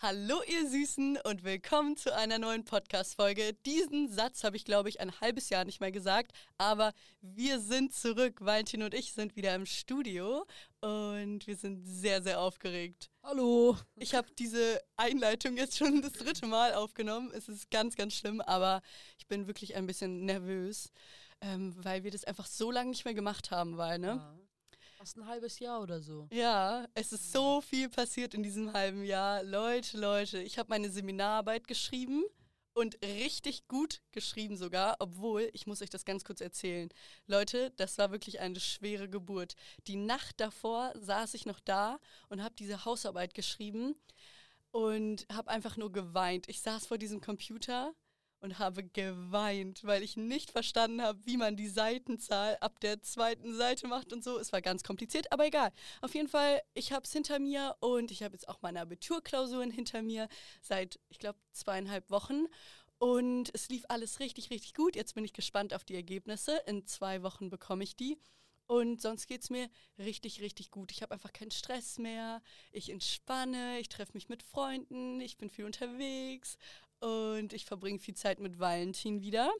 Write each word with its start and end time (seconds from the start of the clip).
Hallo 0.00 0.42
ihr 0.46 0.70
Süßen 0.70 1.18
und 1.24 1.42
willkommen 1.42 1.96
zu 1.96 2.14
einer 2.14 2.38
neuen 2.38 2.64
Podcast-Folge. 2.64 3.54
Diesen 3.66 4.08
Satz 4.08 4.44
habe 4.44 4.56
ich, 4.56 4.64
glaube 4.64 4.88
ich, 4.88 5.00
ein 5.00 5.20
halbes 5.20 5.50
Jahr 5.50 5.64
nicht 5.64 5.80
mehr 5.80 5.90
gesagt, 5.90 6.30
aber 6.56 6.92
wir 7.20 7.58
sind 7.58 7.92
zurück. 7.92 8.36
Valentin 8.40 8.84
und 8.84 8.94
ich 8.94 9.12
sind 9.12 9.34
wieder 9.34 9.52
im 9.56 9.66
Studio 9.66 10.46
und 10.80 11.44
wir 11.48 11.56
sind 11.56 11.82
sehr, 11.84 12.22
sehr 12.22 12.38
aufgeregt. 12.40 13.10
Hallo. 13.24 13.76
Ich 13.96 14.14
habe 14.14 14.28
diese 14.38 14.80
Einleitung 14.96 15.56
jetzt 15.56 15.76
schon 15.76 16.00
das 16.00 16.12
dritte 16.12 16.46
Mal 16.46 16.74
aufgenommen. 16.74 17.32
Es 17.34 17.48
ist 17.48 17.68
ganz, 17.68 17.96
ganz 17.96 18.14
schlimm, 18.14 18.40
aber 18.40 18.82
ich 19.18 19.26
bin 19.26 19.48
wirklich 19.48 19.74
ein 19.74 19.88
bisschen 19.88 20.24
nervös, 20.24 20.92
ähm, 21.40 21.74
weil 21.76 22.04
wir 22.04 22.12
das 22.12 22.22
einfach 22.22 22.46
so 22.46 22.70
lange 22.70 22.90
nicht 22.90 23.04
mehr 23.04 23.14
gemacht 23.14 23.50
haben, 23.50 23.76
weil, 23.78 23.98
ne? 23.98 24.06
Ja. 24.06 24.38
Fast 25.08 25.16
ein 25.16 25.26
halbes 25.26 25.58
Jahr 25.58 25.80
oder 25.80 26.02
so. 26.02 26.28
Ja, 26.30 26.86
es 26.92 27.14
ist 27.14 27.32
so 27.32 27.62
viel 27.62 27.88
passiert 27.88 28.34
in 28.34 28.42
diesem 28.42 28.74
halben 28.74 29.04
Jahr. 29.04 29.42
Leute, 29.42 29.96
Leute, 29.96 30.42
ich 30.42 30.58
habe 30.58 30.68
meine 30.68 30.90
Seminararbeit 30.90 31.66
geschrieben 31.66 32.24
und 32.74 33.02
richtig 33.02 33.68
gut 33.68 34.02
geschrieben 34.12 34.58
sogar, 34.58 34.96
obwohl, 34.98 35.48
ich 35.54 35.66
muss 35.66 35.80
euch 35.80 35.88
das 35.88 36.04
ganz 36.04 36.24
kurz 36.24 36.42
erzählen. 36.42 36.90
Leute, 37.26 37.70
das 37.78 37.96
war 37.96 38.10
wirklich 38.10 38.40
eine 38.40 38.60
schwere 38.60 39.08
Geburt. 39.08 39.54
Die 39.86 39.96
Nacht 39.96 40.38
davor 40.42 40.92
saß 40.94 41.32
ich 41.32 41.46
noch 41.46 41.60
da 41.60 42.00
und 42.28 42.42
habe 42.42 42.54
diese 42.58 42.84
Hausarbeit 42.84 43.32
geschrieben 43.32 43.94
und 44.72 45.24
habe 45.32 45.48
einfach 45.48 45.78
nur 45.78 45.90
geweint. 45.90 46.50
Ich 46.50 46.60
saß 46.60 46.86
vor 46.86 46.98
diesem 46.98 47.22
Computer 47.22 47.94
und 48.40 48.58
habe 48.58 48.84
geweint, 48.84 49.84
weil 49.84 50.02
ich 50.02 50.16
nicht 50.16 50.50
verstanden 50.50 51.02
habe, 51.02 51.18
wie 51.24 51.36
man 51.36 51.56
die 51.56 51.68
Seitenzahl 51.68 52.56
ab 52.60 52.80
der 52.80 53.02
zweiten 53.02 53.54
Seite 53.54 53.88
macht 53.88 54.12
und 54.12 54.22
so. 54.22 54.38
Es 54.38 54.52
war 54.52 54.62
ganz 54.62 54.82
kompliziert, 54.84 55.32
aber 55.32 55.46
egal. 55.46 55.72
Auf 56.00 56.14
jeden 56.14 56.28
Fall, 56.28 56.60
ich 56.74 56.92
habe 56.92 57.04
es 57.04 57.12
hinter 57.12 57.38
mir 57.38 57.76
und 57.80 58.10
ich 58.10 58.22
habe 58.22 58.34
jetzt 58.34 58.48
auch 58.48 58.62
meine 58.62 58.80
Abiturklausuren 58.80 59.70
hinter 59.70 60.02
mir 60.02 60.28
seit, 60.60 61.00
ich 61.08 61.18
glaube, 61.18 61.38
zweieinhalb 61.52 62.10
Wochen. 62.10 62.46
Und 62.98 63.50
es 63.54 63.68
lief 63.68 63.84
alles 63.88 64.18
richtig, 64.18 64.50
richtig 64.50 64.74
gut. 64.74 64.96
Jetzt 64.96 65.14
bin 65.14 65.24
ich 65.24 65.32
gespannt 65.32 65.72
auf 65.72 65.84
die 65.84 65.94
Ergebnisse. 65.94 66.60
In 66.66 66.84
zwei 66.86 67.22
Wochen 67.22 67.48
bekomme 67.48 67.84
ich 67.84 67.94
die. 67.96 68.18
Und 68.66 69.00
sonst 69.00 69.26
geht 69.26 69.42
es 69.42 69.50
mir 69.50 69.70
richtig, 69.98 70.42
richtig 70.42 70.70
gut. 70.70 70.92
Ich 70.92 71.00
habe 71.00 71.14
einfach 71.14 71.32
keinen 71.32 71.50
Stress 71.50 71.96
mehr. 71.98 72.42
Ich 72.70 72.90
entspanne, 72.90 73.78
ich 73.80 73.88
treffe 73.88 74.12
mich 74.12 74.28
mit 74.28 74.42
Freunden, 74.42 75.20
ich 75.22 75.38
bin 75.38 75.48
viel 75.48 75.64
unterwegs 75.64 76.58
und 77.00 77.52
ich 77.52 77.64
verbringe 77.64 77.98
viel 77.98 78.14
Zeit 78.14 78.40
mit 78.40 78.58
Valentin 78.58 79.20
wieder. 79.20 79.50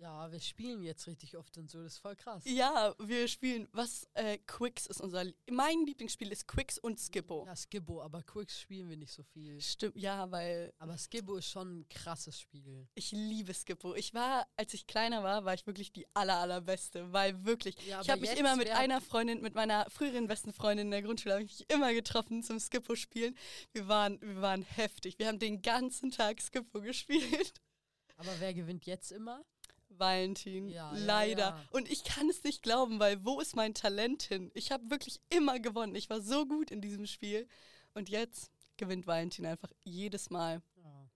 Ja, 0.00 0.30
wir 0.30 0.40
spielen 0.40 0.82
jetzt 0.82 1.06
richtig 1.06 1.36
oft 1.36 1.56
und 1.56 1.70
so, 1.70 1.82
das 1.82 1.94
ist 1.94 1.98
voll 1.98 2.16
krass. 2.16 2.42
Ja, 2.44 2.94
wir 2.98 3.26
spielen, 3.28 3.66
was, 3.72 4.06
äh, 4.14 4.38
Quicks 4.38 4.86
ist 4.86 5.00
unser, 5.00 5.24
mein 5.50 5.86
Lieblingsspiel 5.86 6.30
ist 6.30 6.46
Quicks 6.46 6.78
und 6.78 7.00
Skippo. 7.00 7.44
Ja, 7.46 7.56
Skibbo, 7.56 8.02
aber 8.02 8.22
Quicks 8.22 8.60
spielen 8.60 8.88
wir 8.88 8.96
nicht 8.96 9.12
so 9.12 9.22
viel. 9.22 9.60
Stimmt, 9.60 9.96
ja, 9.96 10.30
weil 10.30 10.72
Aber 10.78 10.98
Skibbo 10.98 11.36
ist 11.36 11.50
schon 11.50 11.80
ein 11.80 11.88
krasses 11.88 12.40
Spiel. 12.40 12.86
ich 12.94 13.12
liebe 13.12 13.54
Skippo. 13.54 13.94
Ich 13.94 14.12
war, 14.12 14.46
als 14.56 14.74
ich 14.74 14.86
kleiner 14.86 15.22
war, 15.22 15.44
war 15.44 15.54
ich 15.54 15.66
wirklich 15.66 15.92
die 15.92 16.06
aller, 16.14 16.36
allerbeste, 16.36 17.12
weil 17.12 17.44
wirklich, 17.44 17.76
Ja, 17.86 18.00
ich 18.02 18.10
habe 18.10 18.20
mich 18.20 18.36
immer 18.36 18.56
mit 18.56 18.70
einer 18.70 19.00
Freundin, 19.00 19.40
mit 19.40 19.54
meiner 19.54 19.88
früheren 19.90 20.26
besten 20.26 20.52
Freundin 20.52 20.88
in 20.88 20.90
der 20.90 21.02
Grundschule, 21.02 21.34
habe 21.34 21.44
ich 21.44 21.58
mich 21.58 21.70
immer 21.70 21.92
getroffen 21.94 22.42
zum 22.42 22.60
Skippo 22.60 22.96
spielen. 22.96 23.36
Wir 23.72 23.88
waren, 23.88 24.20
wir 24.20 24.42
waren 24.42 24.62
heftig. 24.62 25.18
Wir 25.18 25.28
haben 25.28 25.38
den 25.38 25.62
ganzen 25.62 26.10
Tag 26.10 26.40
Skippo 26.40 26.80
gespielt. 26.82 27.60
Aber 28.18 28.30
wer 28.38 28.54
gewinnt 28.54 28.86
jetzt 28.86 29.12
immer? 29.12 29.44
Valentin, 29.98 30.68
Ja, 30.68 30.92
ja, 30.94 31.04
leider. 31.04 31.38
ja. 31.48 31.64
Und 31.70 31.90
ich 31.90 32.04
kann 32.04 32.28
es 32.28 32.42
nicht 32.44 32.62
glauben, 32.62 32.98
weil 33.00 33.24
wo 33.24 33.40
ist 33.40 33.56
mein 33.56 33.74
Talent 33.74 34.22
hin? 34.24 34.50
Ich 34.54 34.72
habe 34.72 34.90
wirklich 34.90 35.20
immer 35.30 35.58
gewonnen. 35.60 35.94
Ich 35.94 36.10
war 36.10 36.20
so 36.20 36.46
gut 36.46 36.70
in 36.70 36.80
diesem 36.80 37.06
Spiel. 37.06 37.48
Und 37.94 38.08
jetzt 38.08 38.50
gewinnt 38.76 39.06
Valentin 39.06 39.46
einfach 39.46 39.72
jedes 39.82 40.30
Mal. 40.30 40.62
Ja. 40.82 41.10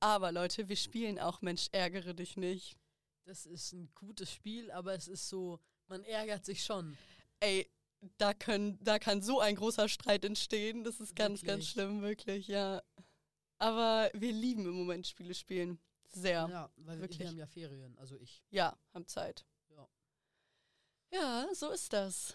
Aber 0.00 0.32
Leute, 0.32 0.68
wir 0.68 0.76
spielen 0.76 1.18
auch 1.18 1.40
Mensch, 1.42 1.68
ärgere 1.72 2.14
dich 2.14 2.36
nicht. 2.36 2.76
Das 3.24 3.46
ist 3.46 3.72
ein 3.72 3.90
gutes 3.94 4.32
Spiel, 4.32 4.70
aber 4.70 4.94
es 4.94 5.08
ist 5.08 5.28
so, 5.28 5.58
man 5.88 6.02
ärgert 6.04 6.44
sich 6.44 6.64
schon. 6.64 6.96
Ey, 7.40 7.68
da, 8.18 8.34
können, 8.34 8.78
da 8.82 8.98
kann 8.98 9.22
so 9.22 9.40
ein 9.40 9.56
großer 9.56 9.88
Streit 9.88 10.24
entstehen. 10.24 10.84
Das 10.84 11.00
ist 11.00 11.16
ganz, 11.16 11.42
ganz 11.42 11.48
Wirklich? 11.64 11.68
schlimm, 11.70 12.02
wirklich, 12.02 12.48
ja. 12.48 12.82
Aber 13.58 14.10
wir 14.14 14.32
lieben 14.32 14.66
im 14.66 14.72
Moment 14.74 15.06
Spiele 15.06 15.34
spielen. 15.34 15.78
Sehr. 16.16 16.48
Ja, 16.48 16.70
weil 16.76 17.00
wirklich. 17.00 17.18
wir 17.20 17.28
haben 17.28 17.36
ja 17.38 17.46
Ferien, 17.46 17.96
also 17.98 18.16
ich. 18.16 18.42
Ja, 18.50 18.76
haben 18.94 19.06
Zeit. 19.06 19.44
Ja. 19.70 19.88
Ja, 21.12 21.48
so 21.54 21.70
ist 21.70 21.92
das. 21.92 22.34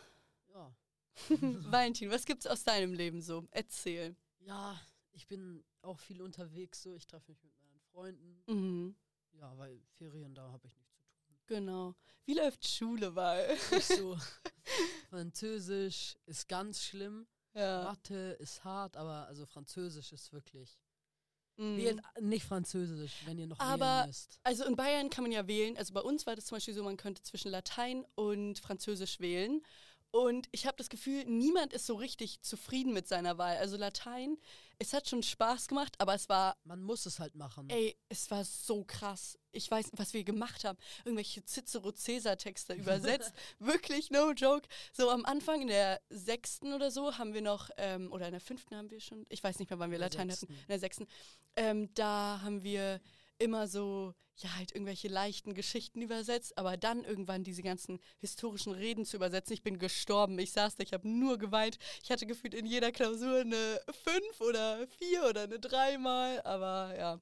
Ja. 0.53 0.73
Valentin, 1.71 2.09
was 2.11 2.25
gibt's 2.25 2.47
aus 2.47 2.63
deinem 2.63 2.93
Leben 2.93 3.21
so? 3.21 3.47
Erzähl. 3.51 4.15
Ja, 4.39 4.79
ich 5.11 5.27
bin 5.27 5.63
auch 5.81 5.99
viel 5.99 6.21
unterwegs, 6.21 6.81
so 6.83 6.93
ich 6.95 7.05
treffe 7.07 7.31
mich 7.31 7.43
mit 7.43 7.53
meinen 7.61 7.79
Freunden. 7.91 8.43
Mhm, 8.47 8.95
Ja, 9.33 9.57
weil 9.57 9.81
Ferien, 9.97 10.33
da 10.35 10.51
habe 10.51 10.67
ich 10.67 10.75
nichts 10.77 10.99
zu 10.99 11.05
tun. 11.25 11.35
genau. 11.47 11.95
Wie 12.25 12.35
läuft 12.35 12.67
Schule, 12.67 13.15
weil? 13.15 13.57
So. 13.81 14.17
Französisch 15.09 16.15
ist 16.25 16.47
ganz 16.47 16.83
schlimm. 16.83 17.27
ja. 17.53 17.83
Mathe 17.83 18.33
ist 18.39 18.63
hart, 18.63 18.95
aber 18.95 19.27
also 19.27 19.45
Französisch 19.45 20.11
ist 20.13 20.31
wirklich. 20.31 20.79
Mhm. 21.61 21.77
Wählt 21.77 22.01
nicht 22.19 22.45
Französisch, 22.45 23.13
wenn 23.25 23.37
ihr 23.37 23.47
noch 23.47 23.59
Aber- 23.59 23.85
wählen 23.85 24.07
müsst. 24.07 24.39
Also 24.43 24.65
in 24.65 24.75
Bayern 24.75 25.09
kann 25.09 25.23
man 25.23 25.31
ja 25.31 25.47
wählen. 25.47 25.77
Also 25.77 25.93
bei 25.93 26.01
uns 26.01 26.25
war 26.25 26.35
das 26.35 26.45
zum 26.45 26.55
Beispiel 26.57 26.73
so, 26.73 26.83
man 26.83 26.97
könnte 26.97 27.21
zwischen 27.23 27.51
Latein 27.51 28.05
und 28.15 28.59
Französisch 28.59 29.19
wählen. 29.19 29.61
Und 30.11 30.49
ich 30.51 30.65
habe 30.65 30.75
das 30.77 30.89
Gefühl, 30.89 31.23
niemand 31.25 31.71
ist 31.71 31.85
so 31.85 31.95
richtig 31.95 32.41
zufrieden 32.41 32.91
mit 32.93 33.07
seiner 33.07 33.37
Wahl. 33.37 33.55
Also 33.57 33.77
Latein, 33.77 34.37
es 34.77 34.93
hat 34.93 35.07
schon 35.07 35.23
Spaß 35.23 35.69
gemacht, 35.69 35.95
aber 35.99 36.13
es 36.13 36.27
war 36.27 36.57
Man 36.65 36.83
muss 36.83 37.05
es 37.05 37.19
halt 37.19 37.35
machen. 37.35 37.69
Ey, 37.69 37.95
es 38.09 38.29
war 38.29 38.43
so 38.43 38.83
krass. 38.83 39.39
Ich 39.53 39.71
weiß, 39.71 39.91
was 39.93 40.13
wir 40.13 40.25
gemacht 40.25 40.65
haben. 40.65 40.77
Irgendwelche 41.05 41.45
Cicero-Cäsar-Texte 41.45 42.73
übersetzt. 42.73 43.31
Wirklich, 43.59 44.11
no 44.11 44.31
joke. 44.31 44.67
So 44.91 45.09
am 45.09 45.23
Anfang 45.23 45.61
in 45.61 45.67
der 45.67 46.01
sechsten 46.09 46.73
oder 46.73 46.91
so 46.91 47.17
haben 47.17 47.33
wir 47.33 47.41
noch, 47.41 47.69
ähm, 47.77 48.11
oder 48.11 48.25
in 48.25 48.31
der 48.31 48.41
fünften 48.41 48.75
haben 48.75 48.91
wir 48.91 48.99
schon, 48.99 49.25
ich 49.29 49.41
weiß 49.41 49.59
nicht 49.59 49.69
mehr, 49.69 49.79
wann 49.79 49.91
wir 49.91 49.99
Latein 49.99 50.29
hatten. 50.29 50.47
In 50.47 50.67
der 50.67 50.79
sechsten. 50.79 51.07
Ähm, 51.55 51.93
da 51.93 52.41
haben 52.43 52.63
wir 52.63 52.99
immer 53.41 53.67
so, 53.67 54.13
ja, 54.37 54.55
halt 54.55 54.71
irgendwelche 54.73 55.07
leichten 55.07 55.53
Geschichten 55.53 56.01
übersetzt, 56.01 56.57
aber 56.57 56.77
dann 56.77 57.03
irgendwann 57.03 57.43
diese 57.43 57.61
ganzen 57.63 57.99
historischen 58.19 58.71
Reden 58.73 59.05
zu 59.05 59.17
übersetzen. 59.17 59.53
Ich 59.53 59.63
bin 59.63 59.77
gestorben. 59.79 60.39
Ich 60.39 60.51
saß 60.51 60.75
da, 60.75 60.83
ich 60.83 60.93
habe 60.93 61.07
nur 61.07 61.37
geweint. 61.37 61.77
Ich 62.03 62.11
hatte 62.11 62.25
gefühlt 62.25 62.53
in 62.53 62.65
jeder 62.65 62.91
Klausur 62.91 63.41
eine 63.41 63.81
5 64.03 64.41
oder 64.41 64.87
4 64.87 65.23
oder 65.29 65.43
eine 65.43 65.59
3 65.59 65.97
mal, 65.97 66.41
aber 66.43 66.95
ja. 66.97 67.21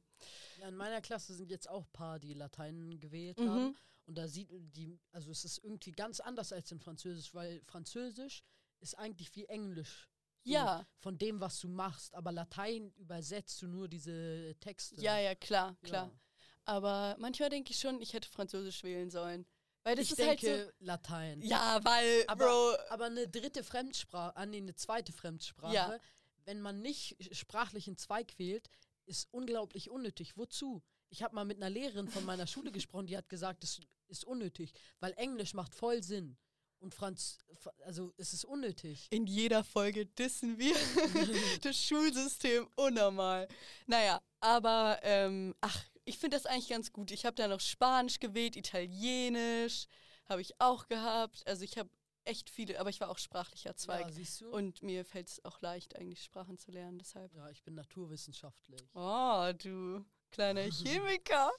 Ja, 0.60 0.68
in 0.68 0.76
meiner 0.76 1.02
Klasse 1.02 1.34
sind 1.34 1.50
jetzt 1.52 1.70
auch 1.70 1.84
ein 1.86 1.92
paar, 1.94 2.20
die 2.20 2.34
Latein 2.34 3.00
gewählt 3.00 3.40
Mhm. 3.40 3.50
haben. 3.50 3.78
Und 4.06 4.18
da 4.18 4.28
sieht 4.28 4.50
die, 4.52 4.98
also 5.12 5.30
es 5.32 5.46
ist 5.46 5.64
irgendwie 5.64 5.92
ganz 5.92 6.20
anders 6.20 6.52
als 6.52 6.72
in 6.72 6.80
Französisch, 6.80 7.34
weil 7.34 7.62
Französisch 7.66 8.44
ist 8.80 8.98
eigentlich 8.98 9.36
wie 9.36 9.46
Englisch. 9.46 10.10
Ja. 10.44 10.86
Von 11.00 11.18
dem, 11.18 11.40
was 11.40 11.60
du 11.60 11.68
machst. 11.68 12.14
Aber 12.16 12.32
Latein 12.32 12.92
übersetzt 12.98 13.62
du 13.62 13.68
nur 13.68 13.88
diese 13.88 14.56
Texte. 14.60 15.02
Ja, 15.02 15.18
ja, 15.20 15.36
klar, 15.36 15.76
klar. 15.84 16.08
Ja. 16.08 16.20
Aber 16.66 17.16
manchmal 17.20 17.50
denke 17.50 17.72
ich 17.72 17.80
schon, 17.80 18.02
ich 18.02 18.14
hätte 18.14 18.30
Französisch 18.30 18.84
wählen 18.84 19.10
sollen. 19.10 19.46
Weil 19.84 19.96
das 19.96 20.06
ich 20.06 20.12
ist 20.12 20.20
denke 20.20 20.50
halt 20.52 20.74
Latein. 20.80 21.42
so. 21.42 21.48
Ja, 21.48 21.80
weil, 21.84 22.24
Aber, 22.28 22.46
Bro. 22.46 22.74
aber 22.90 23.06
eine 23.06 23.28
dritte 23.28 23.64
Fremdsprache, 23.64 24.36
ah, 24.36 24.46
nee, 24.46 24.58
eine 24.58 24.76
zweite 24.76 25.12
Fremdsprache, 25.14 25.74
Ja. 25.74 25.98
wenn 26.46 26.62
man 26.62 26.82
nicht 26.82 27.16
sprachlichen 27.36 27.98
Zweig 27.98 28.38
wählt, 28.38 28.70
ist 29.06 29.28
unglaublich 29.32 29.90
unnötig. 29.90 30.38
Wozu? 30.38 30.84
Ich 31.10 31.24
habe 31.24 31.34
mal 31.34 31.46
mit 31.46 31.58
einer 31.58 31.70
Lehrerin 31.70 32.08
von 32.10 32.24
meiner 32.26 32.46
Schule 32.46 32.72
gesprochen, 32.72 33.08
die 33.08 33.18
hat 33.18 33.30
gesagt, 33.30 33.64
es 33.64 33.80
ist 34.08 34.26
unnötig, 34.26 34.74
weil 35.00 35.14
Englisch 35.14 35.54
macht 35.54 35.74
voll 35.74 36.04
Sinn. 36.04 36.38
Und 36.80 36.96
Franz, 36.96 37.38
also 37.86 38.14
es 38.18 38.34
ist 38.34 38.46
unnötig. 38.46 39.08
In 39.12 39.28
jeder 39.28 39.64
Folge 39.64 40.06
dissen 40.06 40.58
wir 40.58 40.76
das 41.62 41.76
Schulsystem 41.76 42.68
unnormal. 42.76 43.48
Naja, 43.86 44.22
aber, 44.40 45.00
ähm, 45.04 45.54
ach, 45.60 45.84
ich 46.06 46.18
finde 46.18 46.38
das 46.38 46.46
eigentlich 46.46 46.70
ganz 46.70 46.94
gut. 46.94 47.12
Ich 47.12 47.26
habe 47.26 47.36
da 47.36 47.48
noch 47.48 47.60
Spanisch 47.60 48.20
gewählt, 48.20 48.56
Italienisch 48.56 49.88
habe 50.26 50.42
ich 50.42 50.60
auch 50.62 50.88
gehabt. 50.88 51.46
Also 51.48 51.64
ich 51.64 51.78
habe 51.78 51.90
echt 52.24 52.50
viele, 52.50 52.80
aber 52.80 52.90
ich 52.90 53.02
war 53.02 53.10
auch 53.10 53.18
sprachlicher 53.18 53.76
Zweig. 53.76 54.08
Ja, 54.08 54.12
siehst 54.12 54.42
du? 54.42 54.50
Und 54.50 54.84
mir 54.84 55.04
fällt 55.04 55.28
es 55.28 55.44
auch 55.44 55.60
leicht, 55.62 55.96
eigentlich 55.96 56.24
Sprachen 56.24 56.58
zu 56.58 56.72
lernen, 56.72 57.00
deshalb. 57.00 57.34
ja, 57.34 57.50
ich 57.50 57.64
bin 57.64 57.76
naturwissenschaftlich. 57.76 58.82
Oh, 58.94 59.52
du 59.58 60.06
kleiner 60.32 60.62
Chemiker. 60.72 61.52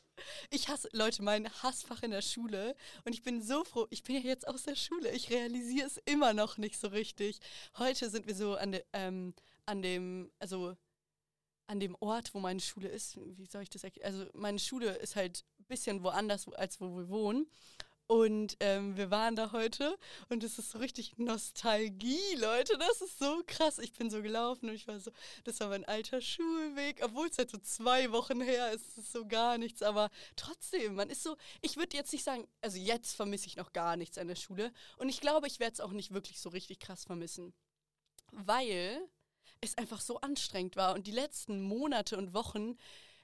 Ich 0.50 0.68
hasse, 0.68 0.88
Leute, 0.92 1.22
mein 1.22 1.48
Hassfach 1.62 2.02
in 2.02 2.10
der 2.10 2.22
Schule. 2.22 2.76
Und 3.04 3.14
ich 3.14 3.22
bin 3.22 3.42
so 3.42 3.64
froh, 3.64 3.86
ich 3.90 4.02
bin 4.02 4.16
ja 4.16 4.22
jetzt 4.22 4.46
aus 4.46 4.64
der 4.64 4.76
Schule. 4.76 5.10
Ich 5.12 5.30
realisiere 5.30 5.86
es 5.86 5.96
immer 6.04 6.32
noch 6.32 6.58
nicht 6.58 6.78
so 6.78 6.88
richtig. 6.88 7.40
Heute 7.78 8.10
sind 8.10 8.26
wir 8.26 8.34
so 8.34 8.56
an, 8.56 8.72
de, 8.72 8.84
ähm, 8.92 9.34
an 9.66 9.82
dem, 9.82 10.30
also 10.38 10.76
an 11.66 11.80
dem 11.80 11.96
Ort, 12.00 12.34
wo 12.34 12.40
meine 12.40 12.60
Schule 12.60 12.88
ist. 12.88 13.16
Wie 13.36 13.46
soll 13.46 13.62
ich 13.62 13.70
das 13.70 13.84
erklären? 13.84 14.12
Also 14.12 14.30
meine 14.34 14.58
Schule 14.58 14.96
ist 14.96 15.16
halt 15.16 15.44
ein 15.58 15.64
bisschen 15.66 16.02
woanders, 16.02 16.48
als 16.54 16.80
wo 16.80 16.96
wir 16.96 17.08
wohnen. 17.08 17.46
Und 18.10 18.56
ähm, 18.58 18.96
wir 18.96 19.12
waren 19.12 19.36
da 19.36 19.52
heute 19.52 19.96
und 20.30 20.42
es 20.42 20.58
ist 20.58 20.72
so 20.72 20.78
richtig 20.78 21.16
Nostalgie, 21.18 22.34
Leute. 22.38 22.76
Das 22.76 23.00
ist 23.02 23.20
so 23.20 23.44
krass. 23.46 23.78
Ich 23.78 23.92
bin 23.92 24.10
so 24.10 24.20
gelaufen 24.20 24.68
und 24.68 24.74
ich 24.74 24.88
war 24.88 24.98
so, 24.98 25.12
das 25.44 25.60
war 25.60 25.68
mein 25.68 25.84
alter 25.84 26.20
Schulweg. 26.20 27.02
Obwohl 27.04 27.28
es 27.28 27.38
halt 27.38 27.52
so 27.52 27.58
zwei 27.58 28.10
Wochen 28.10 28.40
her 28.40 28.72
ist, 28.72 28.88
ist 28.88 28.98
es 28.98 29.12
so 29.12 29.28
gar 29.28 29.58
nichts. 29.58 29.80
Aber 29.80 30.10
trotzdem, 30.34 30.96
man 30.96 31.08
ist 31.08 31.22
so, 31.22 31.36
ich 31.62 31.76
würde 31.76 31.96
jetzt 31.96 32.12
nicht 32.12 32.24
sagen, 32.24 32.48
also 32.62 32.78
jetzt 32.78 33.14
vermisse 33.14 33.46
ich 33.46 33.54
noch 33.54 33.72
gar 33.72 33.96
nichts 33.96 34.18
an 34.18 34.26
der 34.26 34.34
Schule. 34.34 34.72
Und 34.96 35.08
ich 35.08 35.20
glaube, 35.20 35.46
ich 35.46 35.60
werde 35.60 35.74
es 35.74 35.80
auch 35.80 35.92
nicht 35.92 36.12
wirklich 36.12 36.40
so 36.40 36.48
richtig 36.48 36.80
krass 36.80 37.04
vermissen. 37.04 37.54
Weil 38.32 39.08
es 39.60 39.78
einfach 39.78 40.00
so 40.00 40.20
anstrengend 40.20 40.74
war. 40.74 40.94
Und 40.94 41.06
die 41.06 41.12
letzten 41.12 41.62
Monate 41.62 42.18
und 42.18 42.34
Wochen, 42.34 42.76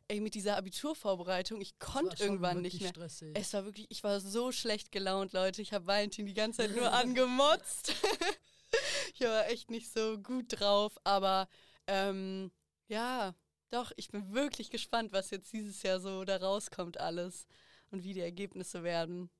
ey, 0.08 0.20
mit 0.20 0.34
dieser 0.34 0.56
Abiturvorbereitung, 0.56 1.60
ich 1.60 1.78
konnte 1.78 2.22
irgendwann 2.22 2.62
nicht 2.62 2.80
mehr. 2.80 2.90
Stressig. 2.90 3.36
Es 3.36 3.52
war 3.52 3.64
wirklich, 3.64 3.86
ich 3.90 4.04
war 4.04 4.20
so 4.20 4.52
schlecht 4.52 4.92
gelaunt, 4.92 5.32
Leute. 5.32 5.62
Ich 5.62 5.72
habe 5.72 5.86
Valentin 5.86 6.26
die 6.26 6.34
ganze 6.34 6.62
Zeit 6.62 6.76
nur 6.76 6.92
angemotzt. 6.92 7.92
ich 9.14 9.20
war 9.20 9.48
echt 9.48 9.70
nicht 9.70 9.92
so 9.92 10.18
gut 10.18 10.46
drauf, 10.48 10.98
aber 11.04 11.48
ähm, 11.86 12.50
ja, 12.88 13.34
doch, 13.70 13.92
ich 13.96 14.08
bin 14.08 14.32
wirklich 14.32 14.70
gespannt, 14.70 15.12
was 15.12 15.30
jetzt 15.30 15.52
dieses 15.52 15.82
Jahr 15.82 16.00
so 16.00 16.24
da 16.24 16.36
rauskommt 16.36 16.98
alles 16.98 17.46
und 17.90 18.04
wie 18.04 18.14
die 18.14 18.20
Ergebnisse 18.20 18.82
werden. 18.82 19.30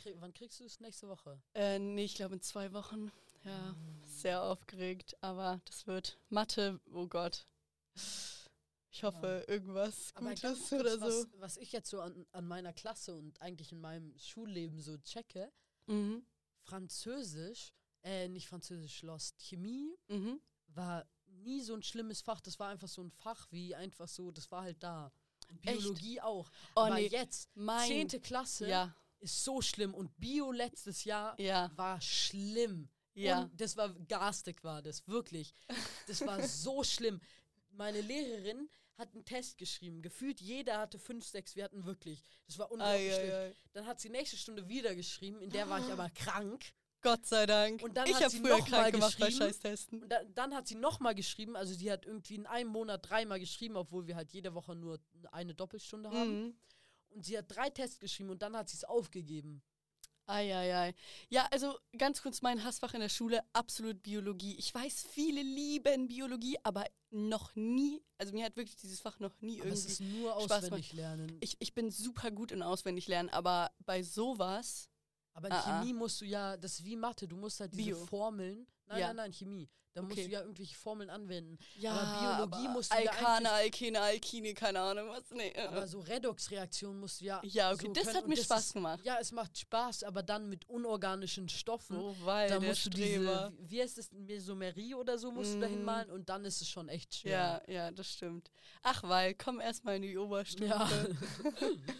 Krieg, 0.00 0.16
wann 0.20 0.32
kriegst 0.32 0.60
du 0.60 0.64
es 0.64 0.80
nächste 0.80 1.08
Woche? 1.08 1.40
Äh, 1.54 1.78
nee, 1.78 2.04
ich 2.04 2.14
glaube 2.14 2.34
in 2.34 2.40
zwei 2.40 2.72
Wochen. 2.72 3.10
Ja, 3.44 3.74
sehr 4.04 4.42
aufgeregt, 4.42 5.16
aber 5.20 5.60
das 5.66 5.86
wird 5.86 6.18
Mathe, 6.30 6.80
oh 6.92 7.06
Gott. 7.06 7.46
Ich 8.96 9.02
hoffe, 9.02 9.44
irgendwas 9.48 10.12
Aber 10.14 10.28
Gutes 10.28 10.40
ganz 10.42 10.72
oder 10.72 10.96
kurz, 10.98 11.00
so. 11.00 11.26
Was, 11.32 11.40
was 11.40 11.56
ich 11.56 11.72
jetzt 11.72 11.90
so 11.90 12.00
an, 12.00 12.24
an 12.30 12.46
meiner 12.46 12.72
Klasse 12.72 13.16
und 13.16 13.40
eigentlich 13.42 13.72
in 13.72 13.80
meinem 13.80 14.16
Schulleben 14.18 14.80
so 14.80 14.96
checke, 14.98 15.50
Mhm. 15.86 16.24
Französisch, 16.62 17.72
äh, 18.04 18.28
nicht 18.28 18.46
Französisch, 18.48 19.02
Lost, 19.02 19.38
Chemie 19.42 19.98
Mhm. 20.08 20.40
war 20.68 21.04
nie 21.26 21.60
so 21.60 21.74
ein 21.74 21.82
schlimmes 21.82 22.20
Fach. 22.22 22.40
Das 22.40 22.58
war 22.60 22.68
einfach 22.68 22.86
so 22.88 23.02
ein 23.02 23.10
Fach 23.10 23.48
wie 23.50 23.74
einfach 23.74 24.06
so, 24.08 24.30
das 24.30 24.48
war 24.52 24.62
halt 24.62 24.80
da. 24.80 25.10
Und 25.50 25.66
Echt? 25.66 25.78
Biologie 25.80 26.20
auch. 26.20 26.48
Oh 26.76 26.80
Aber 26.82 26.94
nee, 26.94 27.08
jetzt, 27.08 27.50
zehnte 27.86 28.20
Klasse, 28.20 28.68
Ja, 28.68 28.94
ist 29.18 29.42
so 29.44 29.60
schlimm. 29.60 29.92
Und 29.92 30.18
Bio 30.20 30.52
letztes 30.52 31.02
Jahr 31.04 31.38
ja, 31.40 31.70
war 31.76 32.00
schlimm. 32.00 32.88
ja. 33.14 33.42
Und 33.42 33.60
das 33.60 33.76
war 33.76 33.92
garstig, 34.08 34.62
war 34.62 34.82
das, 34.82 35.06
wirklich. 35.08 35.52
Das 36.06 36.20
war 36.22 36.40
so 36.46 36.84
schlimm. 36.84 37.20
Meine 37.70 38.00
Lehrerin 38.00 38.70
hat 38.96 39.12
einen 39.14 39.24
Test 39.24 39.58
geschrieben. 39.58 40.02
Gefühlt 40.02 40.40
jeder 40.40 40.78
hatte 40.78 40.98
fünf, 40.98 41.24
sechs. 41.24 41.56
Wir 41.56 41.64
hatten 41.64 41.84
wirklich. 41.84 42.22
Das 42.46 42.58
war 42.58 42.70
unglaublich 42.70 43.14
schlimm. 43.14 43.30
ei, 43.30 43.46
ei. 43.48 43.54
Dann 43.72 43.86
hat 43.86 44.00
sie 44.00 44.08
nächste 44.08 44.36
Stunde 44.36 44.68
wieder 44.68 44.94
geschrieben. 44.94 45.40
In 45.40 45.50
der 45.50 45.68
war 45.68 45.80
ich 45.80 45.92
aber 45.92 46.10
krank. 46.10 46.64
Gott 47.02 47.26
sei 47.26 47.44
Dank. 47.44 47.82
Und 47.82 47.96
dann 47.96 48.06
ich 48.06 48.14
hat 48.14 48.22
habe 48.24 48.30
sie 48.30 48.40
früher 48.40 48.64
krank 48.64 48.92
gemacht 48.92 49.18
bei. 49.18 49.30
Scheißtesten. 49.30 50.02
Und 50.02 50.08
da, 50.08 50.24
dann 50.24 50.54
hat 50.54 50.66
sie 50.66 50.74
nochmal 50.74 51.14
geschrieben. 51.14 51.54
Also 51.54 51.74
sie 51.74 51.92
hat 51.92 52.06
irgendwie 52.06 52.36
in 52.36 52.46
einem 52.46 52.70
Monat 52.70 53.08
dreimal 53.08 53.38
geschrieben, 53.38 53.76
obwohl 53.76 54.06
wir 54.06 54.16
halt 54.16 54.32
jede 54.32 54.54
Woche 54.54 54.74
nur 54.74 55.00
eine 55.30 55.54
Doppelstunde 55.54 56.10
haben. 56.10 56.44
Mhm. 56.44 56.56
Und 57.10 57.24
sie 57.24 57.36
hat 57.36 57.46
drei 57.48 57.70
Tests 57.70 58.00
geschrieben 58.00 58.30
und 58.30 58.42
dann 58.42 58.56
hat 58.56 58.68
sie 58.68 58.76
es 58.76 58.84
aufgegeben. 58.84 59.62
Eieiei. 60.26 60.94
Ja, 61.28 61.46
also 61.50 61.76
ganz 61.98 62.22
kurz 62.22 62.40
mein 62.42 62.62
Hassfach 62.64 62.94
in 62.94 63.00
der 63.00 63.08
Schule, 63.08 63.40
absolut 63.52 64.02
Biologie. 64.02 64.54
Ich 64.56 64.74
weiß, 64.74 65.06
viele 65.10 65.42
lieben 65.42 66.08
Biologie, 66.08 66.56
aber 66.62 66.84
noch 67.10 67.54
nie, 67.54 68.02
also 68.18 68.32
mir 68.32 68.44
hat 68.46 68.56
wirklich 68.56 68.76
dieses 68.76 69.00
Fach 69.00 69.18
noch 69.20 69.40
nie 69.40 69.60
Aber 69.60 69.70
es 69.70 69.84
irgendwie. 69.84 69.92
ist 69.92 70.00
nur 70.20 70.32
Spaß 70.44 70.64
auswendig 70.64 70.92
lernen. 70.94 71.36
Ich, 71.40 71.56
ich 71.58 71.74
bin 71.74 71.90
super 71.90 72.30
gut 72.30 72.52
in 72.52 72.62
Auswendiglernen, 72.62 73.30
aber 73.32 73.70
bei 73.84 74.02
sowas, 74.02 74.88
Aber 75.34 75.48
in 75.48 75.52
Ah, 75.52 75.60
ah. 75.64 75.80
Chemie 75.80 75.92
musst 75.92 76.20
du 76.20 76.24
ja, 76.24 76.56
das 76.56 76.78
ist 76.78 76.84
wie 76.84 76.96
Mathe, 76.96 77.26
du 77.28 77.36
musst 77.36 77.60
halt 77.60 77.72
diese 77.72 77.90
Bio. 77.94 78.06
Formeln. 78.06 78.66
Nein, 78.86 79.00
Ja. 79.00 79.06
nein, 79.08 79.16
nein, 79.16 79.32
Chemie. 79.32 79.68
Da 79.94 80.02
musst 80.02 80.12
Okay. 80.14 80.26
du 80.26 80.32
ja 80.32 80.40
irgendwelche 80.40 80.74
Formeln 80.74 81.08
anwenden. 81.08 81.56
ja, 81.78 81.92
Aber 81.92 82.18
Biologie 82.36 82.66
aber 82.66 82.72
musst 82.74 82.92
du 82.92 82.96
ja 82.98 83.10
Alkane, 83.12 83.52
eigentlich- 83.52 83.52
Alkene, 83.52 84.00
Alkine, 84.00 84.54
keine 84.54 84.80
Ahnung 84.80 85.08
was. 85.08 85.30
Nee. 85.30 85.54
Aber 85.56 85.86
so 85.86 86.00
Redoxreaktionen 86.00 86.98
musst 87.00 87.20
du 87.20 87.26
ja. 87.26 87.40
ja, 87.44 87.70
okay, 87.72 87.86
so 87.86 87.92
das 87.92 88.04
können. 88.06 88.16
hat 88.16 88.26
mir 88.28 88.34
das 88.34 88.44
Spaß 88.46 88.66
ist- 88.66 88.72
gemacht. 88.72 89.00
Ja, 89.04 89.18
es 89.20 89.30
macht 89.30 89.56
Spaß, 89.56 90.02
aber 90.02 90.24
dann 90.24 90.48
mit 90.48 90.68
unorganischen 90.68 91.48
Stoffen. 91.48 91.94
So, 91.96 92.16
weil 92.24 92.48
da 92.48 92.58
musst 92.58 92.86
du 92.86 92.90
Streber. 92.90 93.52
diese, 93.56 93.70
wie 93.70 93.80
heißt 93.82 93.98
es, 93.98 94.10
Mesomerie 94.12 94.94
oder 94.96 95.16
so 95.16 95.30
musst 95.30 95.54
du 95.54 95.60
da 95.60 95.68
Mm. 95.68 95.70
hinmalen 95.70 96.10
und 96.10 96.28
dann 96.28 96.44
ist 96.44 96.60
es 96.60 96.68
schon 96.68 96.88
echt 96.88 97.14
schwer. 97.14 97.62
Ja, 97.68 97.72
ja, 97.72 97.90
das 97.92 98.08
stimmt. 98.12 98.50
Ach, 98.82 99.00
weil, 99.04 99.34
komm 99.34 99.60
erstmal 99.60 99.94
in 99.96 100.02
die 100.02 100.18
Oberstufe. 100.18 100.64
Ja. 100.66 100.90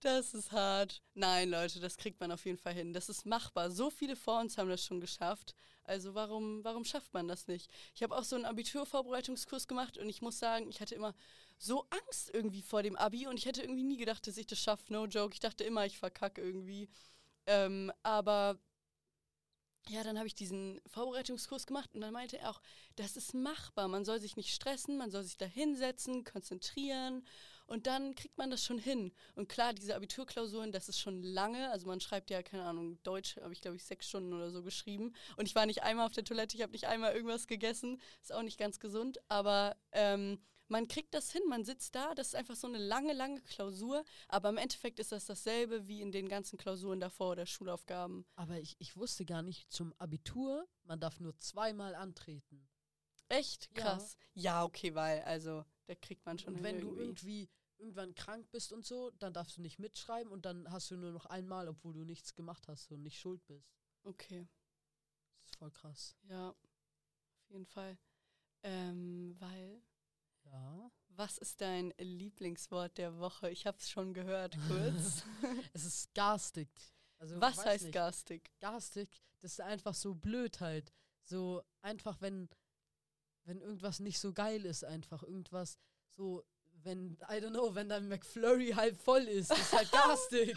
Das 0.00 0.32
ist 0.32 0.52
hart. 0.52 1.02
Nein, 1.14 1.50
Leute, 1.50 1.80
das 1.80 1.96
kriegt 1.96 2.20
man 2.20 2.30
auf 2.30 2.44
jeden 2.46 2.58
Fall 2.58 2.72
hin. 2.72 2.92
Das 2.92 3.08
ist 3.08 3.26
machbar. 3.26 3.68
So 3.72 3.90
viele 3.90 4.14
vor 4.14 4.38
uns 4.38 4.56
haben 4.56 4.68
das 4.70 4.84
schon 4.84 5.00
geschafft. 5.00 5.54
Also 5.88 6.14
warum, 6.14 6.62
warum 6.64 6.84
schafft 6.84 7.14
man 7.14 7.28
das 7.28 7.48
nicht? 7.48 7.70
Ich 7.94 8.02
habe 8.02 8.14
auch 8.16 8.24
so 8.24 8.36
einen 8.36 8.44
Abiturvorbereitungskurs 8.44 9.66
gemacht 9.66 9.96
und 9.96 10.08
ich 10.08 10.20
muss 10.20 10.38
sagen, 10.38 10.68
ich 10.68 10.80
hatte 10.80 10.94
immer 10.94 11.14
so 11.56 11.86
Angst 11.90 12.30
irgendwie 12.32 12.62
vor 12.62 12.82
dem 12.82 12.94
Abi 12.96 13.26
und 13.26 13.38
ich 13.38 13.46
hätte 13.46 13.62
irgendwie 13.62 13.82
nie 13.82 13.96
gedacht, 13.96 14.26
dass 14.26 14.36
ich 14.36 14.46
das 14.46 14.60
schaffe. 14.60 14.92
No 14.92 15.06
joke. 15.06 15.32
Ich 15.32 15.40
dachte 15.40 15.64
immer, 15.64 15.86
ich 15.86 15.98
verkacke 15.98 16.42
irgendwie. 16.42 16.88
Ähm, 17.46 17.90
aber 18.02 18.58
ja, 19.88 20.04
dann 20.04 20.18
habe 20.18 20.26
ich 20.26 20.34
diesen 20.34 20.80
Vorbereitungskurs 20.86 21.66
gemacht 21.66 21.94
und 21.94 22.02
dann 22.02 22.12
meinte 22.12 22.38
er 22.38 22.50
auch, 22.50 22.60
das 22.96 23.16
ist 23.16 23.32
machbar. 23.32 23.88
Man 23.88 24.04
soll 24.04 24.20
sich 24.20 24.36
nicht 24.36 24.54
stressen, 24.54 24.98
man 24.98 25.10
soll 25.10 25.24
sich 25.24 25.38
da 25.38 25.46
hinsetzen, 25.46 26.24
konzentrieren 26.24 27.24
und 27.68 27.86
dann 27.86 28.14
kriegt 28.14 28.36
man 28.38 28.50
das 28.50 28.64
schon 28.64 28.78
hin. 28.78 29.12
Und 29.34 29.48
klar, 29.48 29.72
diese 29.74 29.94
Abiturklausuren, 29.94 30.72
das 30.72 30.88
ist 30.88 30.98
schon 30.98 31.22
lange. 31.22 31.70
Also 31.70 31.86
man 31.86 32.00
schreibt 32.00 32.30
ja, 32.30 32.42
keine 32.42 32.64
Ahnung, 32.64 33.00
Deutsch 33.02 33.36
habe 33.36 33.52
ich, 33.52 33.60
glaube 33.60 33.76
ich, 33.76 33.84
sechs 33.84 34.08
Stunden 34.08 34.32
oder 34.32 34.50
so 34.50 34.62
geschrieben. 34.62 35.14
Und 35.36 35.46
ich 35.46 35.54
war 35.54 35.66
nicht 35.66 35.82
einmal 35.82 36.06
auf 36.06 36.12
der 36.12 36.24
Toilette, 36.24 36.56
ich 36.56 36.62
habe 36.62 36.72
nicht 36.72 36.88
einmal 36.88 37.14
irgendwas 37.14 37.46
gegessen. 37.46 38.00
Ist 38.22 38.32
auch 38.32 38.42
nicht 38.42 38.58
ganz 38.58 38.80
gesund, 38.80 39.18
aber 39.28 39.76
ähm, 39.92 40.38
man 40.68 40.88
kriegt 40.88 41.14
das 41.14 41.30
hin, 41.30 41.42
man 41.48 41.64
sitzt 41.64 41.94
da, 41.94 42.14
das 42.14 42.28
ist 42.28 42.34
einfach 42.34 42.56
so 42.56 42.66
eine 42.66 42.78
lange, 42.78 43.12
lange 43.12 43.40
Klausur, 43.42 44.04
aber 44.28 44.50
im 44.50 44.58
Endeffekt 44.58 44.98
ist 44.98 45.12
das 45.12 45.26
dasselbe 45.26 45.86
wie 45.88 46.02
in 46.02 46.12
den 46.12 46.28
ganzen 46.28 46.58
Klausuren 46.58 47.00
davor 47.00 47.32
oder 47.32 47.46
Schulaufgaben. 47.46 48.26
Aber 48.36 48.58
ich, 48.58 48.76
ich 48.78 48.96
wusste 48.96 49.24
gar 49.24 49.42
nicht, 49.42 49.70
zum 49.72 49.94
Abitur, 49.98 50.68
man 50.84 51.00
darf 51.00 51.20
nur 51.20 51.38
zweimal 51.38 51.94
antreten. 51.94 52.68
Echt 53.28 53.68
Ja. 53.76 53.82
krass. 53.82 54.16
Ja, 54.34 54.64
okay, 54.64 54.94
weil, 54.94 55.22
also, 55.22 55.64
da 55.88 55.94
kriegt 55.94 56.24
man 56.26 56.38
schon 56.38 56.56
Und 56.56 56.62
wenn 56.62 56.80
du 56.80 56.88
irgendwie. 56.94 57.42
irgendwie 57.42 57.50
irgendwann 57.78 58.14
krank 58.14 58.50
bist 58.50 58.72
und 58.72 58.84
so, 58.84 59.10
dann 59.18 59.32
darfst 59.32 59.56
du 59.56 59.62
nicht 59.62 59.78
mitschreiben 59.78 60.32
und 60.32 60.44
dann 60.44 60.70
hast 60.70 60.90
du 60.90 60.96
nur 60.96 61.12
noch 61.12 61.26
einmal, 61.26 61.68
obwohl 61.68 61.92
du 61.94 62.04
nichts 62.04 62.34
gemacht 62.34 62.66
hast 62.68 62.90
und 62.90 63.02
nicht 63.02 63.18
schuld 63.20 63.44
bist. 63.46 63.72
Okay, 64.02 64.48
Das 65.42 65.50
ist 65.52 65.56
voll 65.58 65.70
krass. 65.70 66.16
ja, 66.28 66.50
auf 66.50 67.50
jeden 67.50 67.66
Fall. 67.66 67.96
Ähm, 68.64 69.36
weil, 69.38 69.80
Ja. 70.44 70.90
was 71.10 71.38
ist 71.38 71.60
dein 71.60 71.94
Lieblingswort 71.98 72.98
der 72.98 73.18
Woche? 73.18 73.48
Ich 73.50 73.66
habe 73.66 73.78
es 73.78 73.88
schon 73.88 74.12
gehört, 74.12 74.56
kurz. 74.66 75.22
Es 75.72 75.84
ist 75.84 76.12
garstig. 76.14 76.68
Also, 77.18 77.40
was 77.40 77.64
heißt 77.64 77.84
nicht. 77.84 77.94
garstig? 77.94 78.50
garstig? 78.60 79.22
Das 79.40 79.52
ist 79.52 79.60
einfach 79.60 79.94
so 79.94 80.14
blöd 80.16 80.58
halt. 80.60 80.92
So 81.22 81.62
einfach, 81.82 82.20
wenn, 82.20 82.48
wenn 83.48 83.60
irgendwas 83.60 83.98
nicht 84.00 84.18
so 84.20 84.32
geil 84.32 84.64
ist, 84.66 84.84
einfach 84.84 85.22
irgendwas 85.22 85.78
so, 86.16 86.44
wenn, 86.82 87.14
I 87.28 87.34
don't 87.42 87.50
know, 87.50 87.74
wenn 87.74 87.88
dein 87.88 88.08
McFlurry 88.08 88.70
halb 88.70 88.96
voll 89.00 89.22
ist, 89.22 89.50
ist 89.50 89.72
halt 89.72 89.90
garstig. 89.92 90.54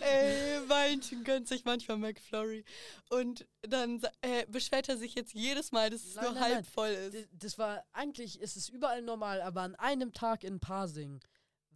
Ey, 0.00 0.68
Valentin 0.68 1.22
gönnt 1.22 1.46
sich 1.48 1.64
manchmal 1.64 1.98
McFlurry. 1.98 2.64
Und 3.10 3.46
dann 3.62 4.02
äh, 4.22 4.46
beschwert 4.46 4.88
er 4.88 4.96
sich 4.96 5.14
jetzt 5.14 5.32
jedes 5.34 5.70
Mal, 5.70 5.90
dass 5.90 6.04
es 6.04 6.14
Nein, 6.16 6.24
nur 6.24 6.32
nein, 6.34 6.42
halb 6.42 6.54
nein. 6.54 6.64
voll 6.64 6.88
ist. 6.90 7.12
D- 7.14 7.28
Das 7.32 7.58
war, 7.58 7.84
eigentlich 7.92 8.40
ist 8.40 8.56
es 8.56 8.68
überall 8.68 9.02
normal, 9.02 9.42
aber 9.42 9.60
an 9.62 9.74
einem 9.76 10.12
Tag 10.12 10.42
in 10.42 10.58
Parsing 10.60 11.20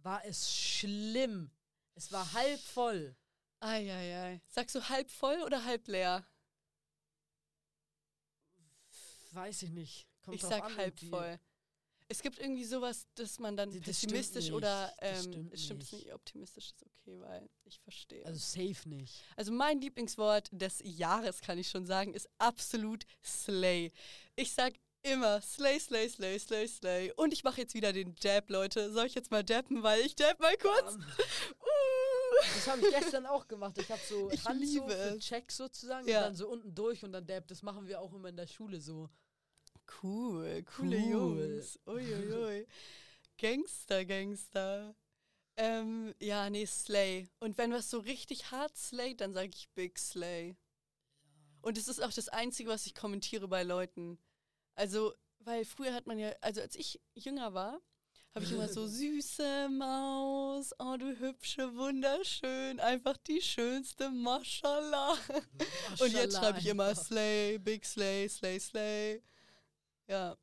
war 0.03 0.25
es 0.25 0.53
schlimm. 0.53 1.51
Es 1.93 2.11
war 2.11 2.33
halb 2.33 2.59
voll. 2.59 3.15
Eieiei. 3.61 4.41
Sagst 4.47 4.75
du 4.75 4.89
halb 4.89 5.09
voll 5.09 5.41
oder 5.45 5.63
halb 5.63 5.87
leer? 5.87 6.25
Weiß 9.31 9.61
ich 9.63 9.71
nicht. 9.71 10.07
Kommt 10.25 10.35
ich 10.35 10.41
sag 10.41 10.63
an, 10.63 10.77
halb 10.77 10.99
voll. 10.99 11.39
Es 12.07 12.21
gibt 12.21 12.37
irgendwie 12.37 12.65
sowas, 12.65 13.07
dass 13.15 13.39
man 13.39 13.57
dann 13.57 13.71
das 13.71 13.81
pessimistisch 13.81 14.51
oder 14.51 14.93
ähm, 14.99 15.21
stimmt 15.21 15.53
es 15.53 15.63
stimmt 15.63 15.83
es 15.83 15.91
nicht. 15.91 16.05
nicht, 16.05 16.13
optimistisch 16.13 16.65
ist 16.67 16.83
okay, 16.83 17.19
weil 17.19 17.49
ich 17.63 17.79
verstehe. 17.79 18.23
Also 18.25 18.37
safe 18.39 18.87
nicht. 18.87 19.23
Also 19.35 19.51
mein 19.51 19.81
Lieblingswort 19.81 20.49
des 20.51 20.81
Jahres, 20.83 21.41
kann 21.41 21.57
ich 21.57 21.67
schon 21.69 21.87
sagen, 21.87 22.13
ist 22.13 22.29
absolut 22.37 23.05
Slay. 23.23 23.91
Ich 24.35 24.53
sag 24.53 24.73
immer 25.01 25.41
Slay, 25.41 25.79
Slay, 25.79 26.07
Slay, 26.09 26.37
Slay, 26.37 26.67
Slay. 26.67 27.11
Und 27.15 27.33
ich 27.33 27.43
mache 27.43 27.61
jetzt 27.61 27.73
wieder 27.73 27.91
den 27.91 28.15
Jab, 28.21 28.49
Leute. 28.51 28.91
Soll 28.91 29.07
ich 29.07 29.15
jetzt 29.15 29.31
mal 29.31 29.43
dabben, 29.43 29.81
weil 29.81 30.01
ich 30.01 30.15
dab 30.15 30.39
mal 30.39 30.55
kurz? 30.57 30.97
Uh. 31.59 32.43
Das 32.55 32.67
habe 32.67 32.81
ich 32.81 32.93
gestern 32.93 33.25
auch 33.25 33.47
gemacht. 33.47 33.77
Ich 33.77 33.89
habe 33.89 34.01
so 34.07 34.29
Ich 34.29 34.43
Hand 34.45 34.59
so 34.67 34.73
liebe 34.81 34.93
es. 34.93 35.23
Check 35.23 35.51
sozusagen 35.51 36.07
Ja. 36.07 36.17
und 36.17 36.23
dann 36.25 36.35
so 36.35 36.49
unten 36.49 36.75
durch 36.75 37.03
und 37.03 37.13
dann 37.13 37.25
Dab. 37.25 37.47
Das 37.47 37.61
machen 37.61 37.87
wir 37.87 38.01
auch 38.01 38.13
immer 38.13 38.29
in 38.29 38.35
der 38.35 38.47
Schule 38.47 38.81
so. 38.81 39.09
Cool, 40.01 40.63
coole 40.63 40.97
Cool. 40.97 41.09
Jungs. 41.11 41.79
Uiuiui. 41.85 42.67
Gangster, 43.37 44.05
Gangster. 44.05 44.95
Ähm, 45.57 46.13
ja, 46.19 46.49
nee, 46.49 46.65
Slay. 46.65 47.29
Und 47.39 47.57
wenn 47.57 47.71
was 47.71 47.89
so 47.89 47.99
richtig 47.99 48.51
hart 48.51 48.77
slayt, 48.77 49.21
dann 49.21 49.33
sage 49.33 49.51
ich 49.53 49.69
Big 49.69 49.97
Slay. 49.97 50.55
Und 51.61 51.77
es 51.77 51.87
ist 51.87 52.01
auch 52.01 52.11
das 52.11 52.29
Einzige, 52.29 52.69
was 52.69 52.85
ich 52.85 52.93
kommentiere 52.93 53.47
bei 53.47 53.63
Leuten. 53.63 54.19
Also, 54.75 55.13
weil 55.39 55.65
früher 55.65 55.93
hat 55.93 56.07
man 56.07 56.19
ja, 56.19 56.33
also 56.41 56.61
als 56.61 56.75
ich 56.75 57.01
jünger 57.13 57.53
war, 57.53 57.81
habe 58.33 58.45
ich 58.45 58.51
immer 58.51 58.67
so 58.67 58.85
süße 58.87 59.69
Maus, 59.69 60.73
oh 60.77 60.97
du 60.97 61.17
hübsche, 61.17 61.73
wunderschön, 61.75 62.79
einfach 62.81 63.15
die 63.17 63.41
schönste, 63.41 64.11
Mashallah. 64.11 65.17
Und 65.99 66.11
jetzt 66.11 66.37
schreibe 66.37 66.59
ich 66.59 66.67
immer. 66.67 66.93
Slay, 66.93 67.57
Big 67.57 67.85
Slay, 67.85 68.27
Slay, 68.27 68.59
Slay. 68.59 69.23
Ja. 70.07 70.37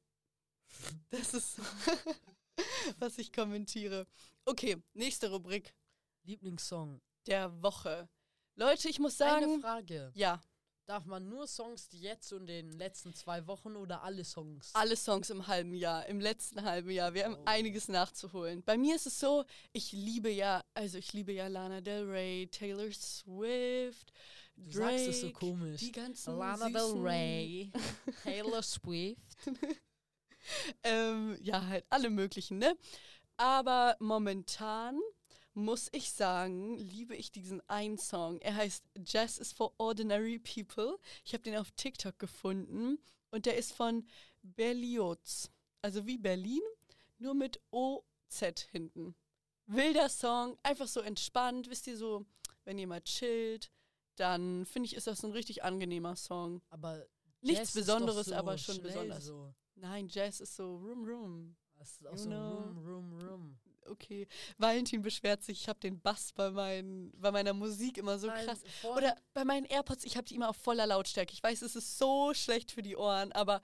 Das 1.11 1.35
ist 1.35 1.57
so, 1.57 1.63
was 2.99 3.19
ich 3.19 3.33
kommentiere. 3.33 4.07
Okay, 4.45 4.77
nächste 4.95 5.31
Rubrik 5.31 5.75
Lieblingssong. 6.25 7.01
der 7.27 7.63
Woche. 7.63 8.09
Leute, 8.57 8.89
ich 8.89 8.99
muss 8.99 9.21
Eine 9.21 9.41
sagen, 9.47 9.61
Frage. 9.61 10.13
ja, 10.15 10.41
Darf 10.87 11.07
man 11.07 11.29
nur 11.29 11.47
Songs, 11.47 11.89
die 11.89 12.01
jetzt 12.01 12.33
und 12.33 12.41
in 12.51 12.69
den 12.71 12.73
letzten 12.73 13.15
zwei 13.15 13.47
Wochen 13.47 13.77
oder 13.77 14.03
alle 14.03 14.25
Songs? 14.25 14.75
alle 14.75 14.97
Songs 14.97 15.31
im 15.31 15.47
halben 15.47 15.75
Jahr, 15.75 16.05
im 16.07 16.19
letzten 16.21 16.65
halben 16.65 16.91
Jahr. 16.91 17.15
Wir 17.15 17.25
haben 17.27 17.37
Oh. 17.37 17.43
einiges 17.45 17.87
nachzuholen. 17.87 18.65
Bei 18.65 18.77
mir 18.77 18.97
ist 18.97 19.07
es 19.07 19.19
so, 19.21 19.45
ich 19.73 19.93
liebe 19.93 20.29
ja, 20.29 20.65
also 20.75 20.99
ich 20.99 21.13
liebe 21.13 21.33
ja 21.33 21.47
Lana 21.47 21.81
Del 21.81 22.11
Rey, 22.11 22.49
Taylor 22.49 22.91
Swift, 22.93 24.13
du 24.57 24.71
Drake, 24.71 24.99
sagst 24.99 25.07
es 25.09 25.21
so 25.21 25.31
komisch. 25.31 25.81
die 25.81 25.93
ganzen 25.93 26.37
Lana 26.37 26.69
Del 26.69 27.01
Rey, 27.01 27.71
Taylor 28.25 28.63
Swift. 28.63 29.32
Ähm, 30.83 31.39
ja, 31.41 31.67
halt 31.67 31.85
alle 31.89 32.11
möglichen, 32.11 32.59
ne? 32.59 32.77
Aber 33.37 33.97
momentan 34.01 35.01
muss 35.55 35.89
ich 35.93 36.11
sagen, 36.13 36.79
liebe 36.79 37.15
ich 37.15 37.31
diesen 37.31 37.61
einen 37.69 37.99
Song. 37.99 38.41
Er 38.41 38.57
heißt 38.57 38.85
Jazz 39.05 39.39
is 39.39 39.53
for 39.53 39.75
Ordinary 39.79 40.39
People. 40.39 40.99
Ich 41.25 41.35
habe 41.35 41.43
den 41.43 41.57
auf 41.57 41.71
TikTok 41.73 42.19
gefunden 42.19 42.99
und 43.31 43.47
der 43.47 43.57
ist 43.57 43.73
von 43.73 44.07
Berlioz. 44.43 45.51
Also 45.83 46.07
wie 46.07 46.19
Berlin, 46.19 46.63
nur 47.19 47.35
mit 47.35 47.61
OZ 47.71 48.69
hinten. 48.71 49.15
Wilder 49.67 50.09
Song, 50.09 50.59
einfach 50.63 50.89
so 50.89 51.01
entspannt, 51.01 51.69
wisst 51.71 51.87
ihr 51.87 51.97
so, 51.97 52.27
wenn 52.65 52.79
ihr 52.79 52.87
mal 52.87 53.01
chillt, 53.03 53.71
dann 54.17 54.67
finde 54.67 54.87
ich, 54.87 54.95
ist 54.97 55.07
das 55.07 55.25
ein 55.25 55.33
richtig 55.33 55.65
angenehmer 55.65 56.17
Song. 56.17 56.63
Aber 56.71 57.07
Nichts 57.43 57.59
Jazz 57.59 57.73
Besonderes, 57.75 58.27
so 58.27 58.35
aber 58.35 58.57
schon 58.59 58.81
besonders. 58.83 59.25
So. 59.25 59.53
Nein, 59.77 60.09
Jazz 60.09 60.41
ist 60.41 60.55
so 60.57 60.77
rum 60.77 61.05
rum. 61.05 61.57
Das 61.79 61.91
ist 61.93 62.07
auch 62.07 62.13
You 62.13 62.19
so 62.19 62.29
know. 62.29 62.51
rum, 62.59 62.87
rum, 62.87 63.29
rum. 63.29 63.59
Okay, 63.87 64.29
Valentin 64.59 65.03
beschwert 65.03 65.43
sich, 65.43 65.63
ich 65.63 65.69
habe 65.69 65.81
den 65.81 66.01
Bass 66.01 66.33
bei, 66.33 66.51
meinen, 66.51 67.11
bei 67.19 67.33
meiner 67.33 67.53
Musik 67.53 67.99
immer 67.99 68.17
so 68.17 68.29
Nein, 68.29 68.47
krass. 68.47 68.61
Oder 68.97 69.17
bei 69.35 69.45
meinen 69.45 69.67
AirPods, 69.67 70.05
ich 70.05 70.17
habe 70.17 70.25
die 70.25 70.37
immer 70.37 70.51
auf 70.51 70.57
voller 70.57 70.87
Lautstärke. 70.87 71.33
Ich 71.33 71.43
weiß, 71.43 71.63
es 71.63 71.75
ist 71.75 71.99
so 71.99 72.33
schlecht 72.33 72.71
für 72.71 72.83
die 72.83 72.97
Ohren, 72.97 73.33
aber 73.33 73.61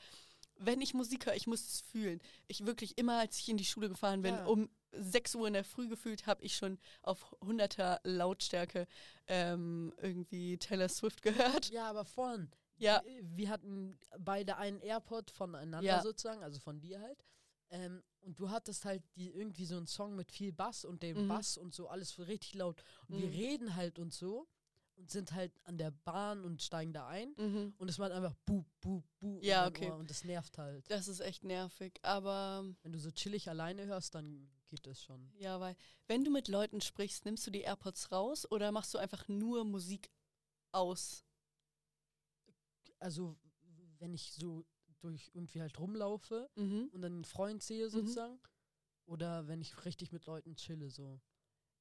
wenn 0.56 0.80
ich 0.80 0.92
Musik 0.92 1.26
höre, 1.26 1.37
ich 1.37 1.47
muss 1.47 1.61
es 1.64 1.80
fühlen. 1.82 2.20
Ich 2.49 2.66
wirklich 2.66 2.99
immer, 2.99 3.18
als 3.20 3.38
ich 3.38 3.49
in 3.49 3.56
die 3.58 3.64
Schule 3.64 3.88
gefahren 3.88 4.23
bin, 4.23 4.35
Ja. 4.35 4.44
um 4.47 4.68
6 4.90 5.37
Uhr 5.37 5.47
in 5.47 5.52
der 5.52 5.62
Früh 5.62 5.87
gefühlt, 5.87 6.26
habe 6.26 6.42
ich 6.42 6.56
schon 6.56 6.80
auf 7.02 7.32
100er 7.40 8.00
Lautstärke 8.02 8.88
ähm, 9.28 9.92
irgendwie 10.02 10.58
Taylor 10.58 10.88
Swift 10.88 11.23
gehört. 11.23 11.70
Ja, 11.70 11.88
aber 11.90 12.04
vorhin. 12.04 12.50
Ja. 12.78 13.02
Wir, 13.04 13.37
wir 13.37 13.49
hatten 13.50 13.99
beide 14.18 14.56
einen 14.56 14.80
AirPod 14.80 15.30
voneinander 15.30 15.80
Ja. 15.82 16.02
sozusagen, 16.02 16.42
also 16.42 16.58
von 16.61 16.80
dir 16.80 17.00
halt. 17.00 17.25
Ähm, 17.70 18.02
und 18.20 18.38
du 18.40 18.50
hattest 18.50 18.85
halt 18.85 19.02
die, 19.16 19.30
irgendwie 19.30 19.66
so 19.66 19.76
einen 19.76 19.87
Song 19.87 20.16
mit 20.16 20.32
viel 20.32 20.52
Bass 20.52 20.85
und 20.85 21.02
dem 21.02 21.25
Mhm. 21.25 21.28
Bass 21.28 21.58
und 21.58 21.75
so 21.75 21.88
alles 21.88 22.18
richtig 22.18 22.54
laut. 22.54 22.82
Und 23.08 23.18
wir 23.18 23.28
Mhm. 23.28 23.35
reden 23.35 23.76
halt 23.76 23.99
und 23.99 24.12
so 24.14 24.49
und 24.97 25.11
sind 25.11 25.32
halt 25.32 25.52
an 25.64 25.76
der 25.78 25.90
Bahn 25.90 26.44
und 26.44 26.62
steigen 26.62 26.92
da 26.92 27.06
ein. 27.06 27.35
Mhm. 27.37 27.75
Und 27.78 27.88
es 27.88 27.99
macht 27.99 28.11
einfach 28.12 28.35
bu, 28.47 28.64
bu, 28.80 29.02
bu. 29.20 29.38
Ja, 29.42 29.66
okay. 29.68 29.90
Ohr 29.90 29.97
Und 29.99 30.08
das 30.11 30.25
nervt 30.25 30.56
halt. 30.58 30.90
Das 30.90 31.08
ist 31.08 31.20
echt 31.20 31.44
nervig, 31.44 31.99
aber 32.02 32.64
Wenn 32.82 32.92
du 32.92 32.99
so 32.99 33.11
chillig 33.11 33.49
alleine 33.50 33.85
hörst, 33.87 34.14
dann 34.14 34.49
geht 34.66 34.87
das 34.87 35.02
schon. 35.02 35.30
Ja, 35.38 35.61
weil 35.61 35.76
wenn 36.06 36.25
du 36.25 36.30
mit 36.30 36.49
Leuten 36.49 36.80
sprichst, 36.80 37.25
nimmst 37.26 37.47
du 37.47 37.50
die 37.50 37.61
AirPods 37.62 38.11
raus 38.12 38.50
oder 38.50 38.73
machst 38.73 38.92
du 38.94 38.99
einfach 38.99 39.28
nur 39.28 39.64
Musik 39.64 40.11
aus? 40.73 41.25
Also, 42.99 43.37
wenn 43.99 44.14
ich 44.14 44.33
so 44.33 44.64
durch 45.00 45.31
irgendwie 45.35 45.61
halt 45.61 45.78
rumlaufe 45.78 46.49
Mhm. 46.57 46.88
und 46.93 47.02
dann 47.02 47.12
einen 47.12 47.25
Freund 47.25 47.62
sehe 47.62 47.88
sozusagen. 47.88 48.40
Oder 49.07 49.47
wenn 49.49 49.61
ich 49.61 49.85
richtig 49.85 50.12
mit 50.12 50.26
Leuten 50.26 50.57
chille, 50.57 50.90
so. 50.90 51.21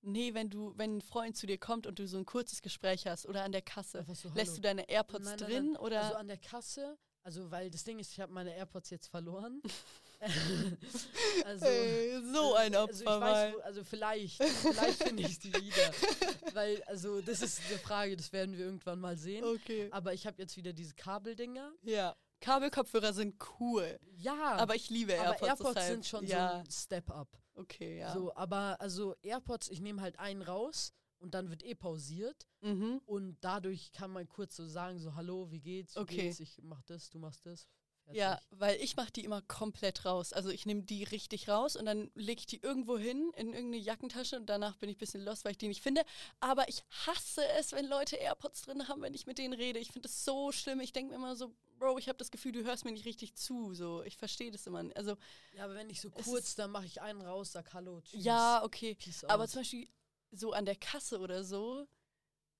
Nee, 0.02 0.34
wenn 0.34 0.50
du, 0.50 0.78
wenn 0.78 0.98
ein 0.98 1.02
Freund 1.02 1.36
zu 1.36 1.48
dir 1.48 1.58
kommt 1.58 1.88
und 1.88 1.98
du 2.00 2.08
so 2.08 2.18
ein 2.18 2.26
kurzes 2.26 2.62
Gespräch 2.62 3.08
hast 3.08 3.26
oder 3.26 3.44
an 3.44 3.52
der 3.52 3.64
Kasse, 3.64 4.06
so, 4.14 4.30
lässt 4.36 4.56
du 4.58 4.62
deine 4.62 4.88
AirPods 4.88 5.26
Nein, 5.26 5.38
nein, 5.40 5.50
drin 5.50 5.78
oder? 5.78 6.02
Also 6.04 6.16
an 6.16 6.28
der 6.28 6.38
Kasse, 6.38 6.98
also 7.24 7.50
weil 7.52 7.70
das 7.72 7.84
Ding 7.84 7.98
ist, 8.00 8.12
ich 8.12 8.20
habe 8.20 8.32
meine 8.32 8.56
AirPods 8.56 8.92
jetzt 8.92 9.08
verloren. 9.08 9.62
also, 11.46 11.66
Ey, 11.66 12.22
so 12.34 12.56
ein 12.56 12.76
also 12.76 13.02
ich 13.02 13.08
Opfer, 13.08 13.22
weiß, 13.22 13.34
weil. 13.34 13.54
wo- 13.54 13.60
also 13.60 13.84
vielleicht, 13.84 14.44
vielleicht 14.44 15.04
finde 15.04 15.24
ich 15.24 15.40
die 15.40 15.54
wieder. 15.54 15.92
weil, 16.54 16.82
also 16.84 17.22
das 17.22 17.42
ist 17.42 17.62
eine 17.70 17.78
Frage, 17.80 18.18
das 18.18 18.32
werden 18.34 18.58
wir 18.58 18.66
irgendwann 18.66 19.00
mal 19.00 19.18
sehen. 19.18 19.44
Okay. 19.44 19.88
Aber 19.92 20.14
ich 20.14 20.26
habe 20.26 20.42
jetzt 20.42 20.58
wieder 20.58 20.74
diese 20.74 20.94
Kabeldinger. 20.96 21.72
Ja. 21.84 22.16
Kabelkopfhörer 22.40 23.14
sind 23.14 23.36
cool, 23.60 24.00
Ja, 24.16 24.54
aber 24.58 24.76
ich 24.76 24.92
liebe 24.92 25.14
aber 25.20 25.30
AirPods. 25.42 25.48
AirPods 25.50 25.74
deshalb, 25.74 25.92
sind 25.94 26.06
schon 26.06 26.26
ja, 26.28 26.50
so 26.52 26.56
ein 26.58 26.70
Step-up. 26.72 27.28
okay, 27.56 27.98
ja. 27.98 28.14
So, 28.14 28.32
aber 28.36 28.80
also 28.80 29.16
AirPods, 29.24 29.70
ich 29.70 29.82
nehme 29.82 30.02
halt 30.04 30.20
einen 30.20 30.44
raus 30.44 30.94
und 31.18 31.34
dann 31.34 31.50
wird 31.50 31.64
eh 31.64 31.74
pausiert. 31.74 32.48
Mhm. 32.62 33.02
Und 33.08 33.38
dadurch 33.42 33.92
kann 33.92 34.12
man 34.12 34.30
kurz 34.30 34.56
so 34.56 34.68
sagen, 34.68 35.00
so 35.00 35.16
hallo, 35.16 35.50
wie 35.50 35.60
geht's? 35.62 35.96
Wie 35.96 36.00
Okay. 36.02 36.16
geht's? 36.28 36.40
Ich 36.40 36.60
mach 36.62 36.84
das, 36.84 37.10
du 37.10 37.18
machst 37.18 37.44
das. 37.48 37.68
Ja, 38.14 38.40
weil 38.52 38.80
ich 38.82 38.96
mache 38.96 39.12
die 39.12 39.24
immer 39.24 39.42
komplett 39.42 40.06
raus. 40.06 40.34
Also 40.34 40.50
ich 40.50 40.66
nehme 40.66 40.84
die 40.84 41.04
richtig 41.04 41.50
raus 41.50 41.76
und 41.76 41.86
dann 41.86 42.10
lege 42.16 42.40
ich 42.40 42.46
die 42.46 42.62
irgendwo 42.62 42.98
hin 42.98 43.32
in 43.36 43.48
irgendeine 43.54 43.78
Jackentasche 43.84 44.38
und 44.38 44.46
danach 44.48 44.78
bin 44.78 44.90
ich 44.90 44.96
ein 44.96 45.00
bisschen 45.00 45.24
lost, 45.24 45.44
weil 45.46 45.52
ich 45.52 45.58
die 45.58 45.68
nicht 45.68 45.82
finde. 45.82 46.04
Aber 46.40 46.68
ich 46.70 46.84
hasse 47.06 47.46
es, 47.60 47.72
wenn 47.74 47.86
Leute 47.88 48.16
AirPods 48.16 48.62
drin 48.64 48.88
haben, 48.88 49.02
wenn 49.02 49.14
ich 49.14 49.26
mit 49.28 49.38
denen 49.38 49.54
rede. 49.54 49.80
Ich 49.80 49.92
finde 49.92 50.08
das 50.08 50.24
so 50.24 50.52
schlimm. 50.52 50.80
Ich 50.80 50.94
denke 50.94 51.10
mir 51.12 51.16
immer 51.18 51.36
so, 51.36 51.54
Bro, 51.80 51.98
ich 52.00 52.08
habe 52.10 52.18
das 52.18 52.32
Gefühl, 52.32 52.54
du 52.54 52.64
hörst 52.64 52.86
mir 52.86 52.92
nicht 52.92 53.06
richtig 53.06 53.36
zu. 53.36 53.74
So, 53.74 54.02
ich 54.04 54.18
verstehe 54.18 54.52
das 54.52 54.66
immer. 54.68 54.82
nicht. 54.84 54.98
Also 54.98 55.16
Ja, 55.54 55.66
aber 55.66 55.76
wenn 55.76 55.90
ich 55.90 56.02
so 56.02 56.10
kurz, 56.10 56.56
dann 56.56 56.72
mache 56.72 56.86
ich 56.86 57.02
einen 57.02 57.22
raus, 57.22 57.52
sag 57.52 57.74
hallo, 57.74 58.02
tschüss. 58.02 58.24
ja, 58.24 58.64
okay. 58.64 58.96
Peace 58.96 59.24
Aber 59.26 59.44
out. 59.44 59.50
zum 59.50 59.62
Beispiel 59.62 59.88
so 60.32 60.54
an 60.54 60.66
der 60.66 60.76
Kasse 60.76 61.20
oder 61.20 61.44
so, 61.44 61.88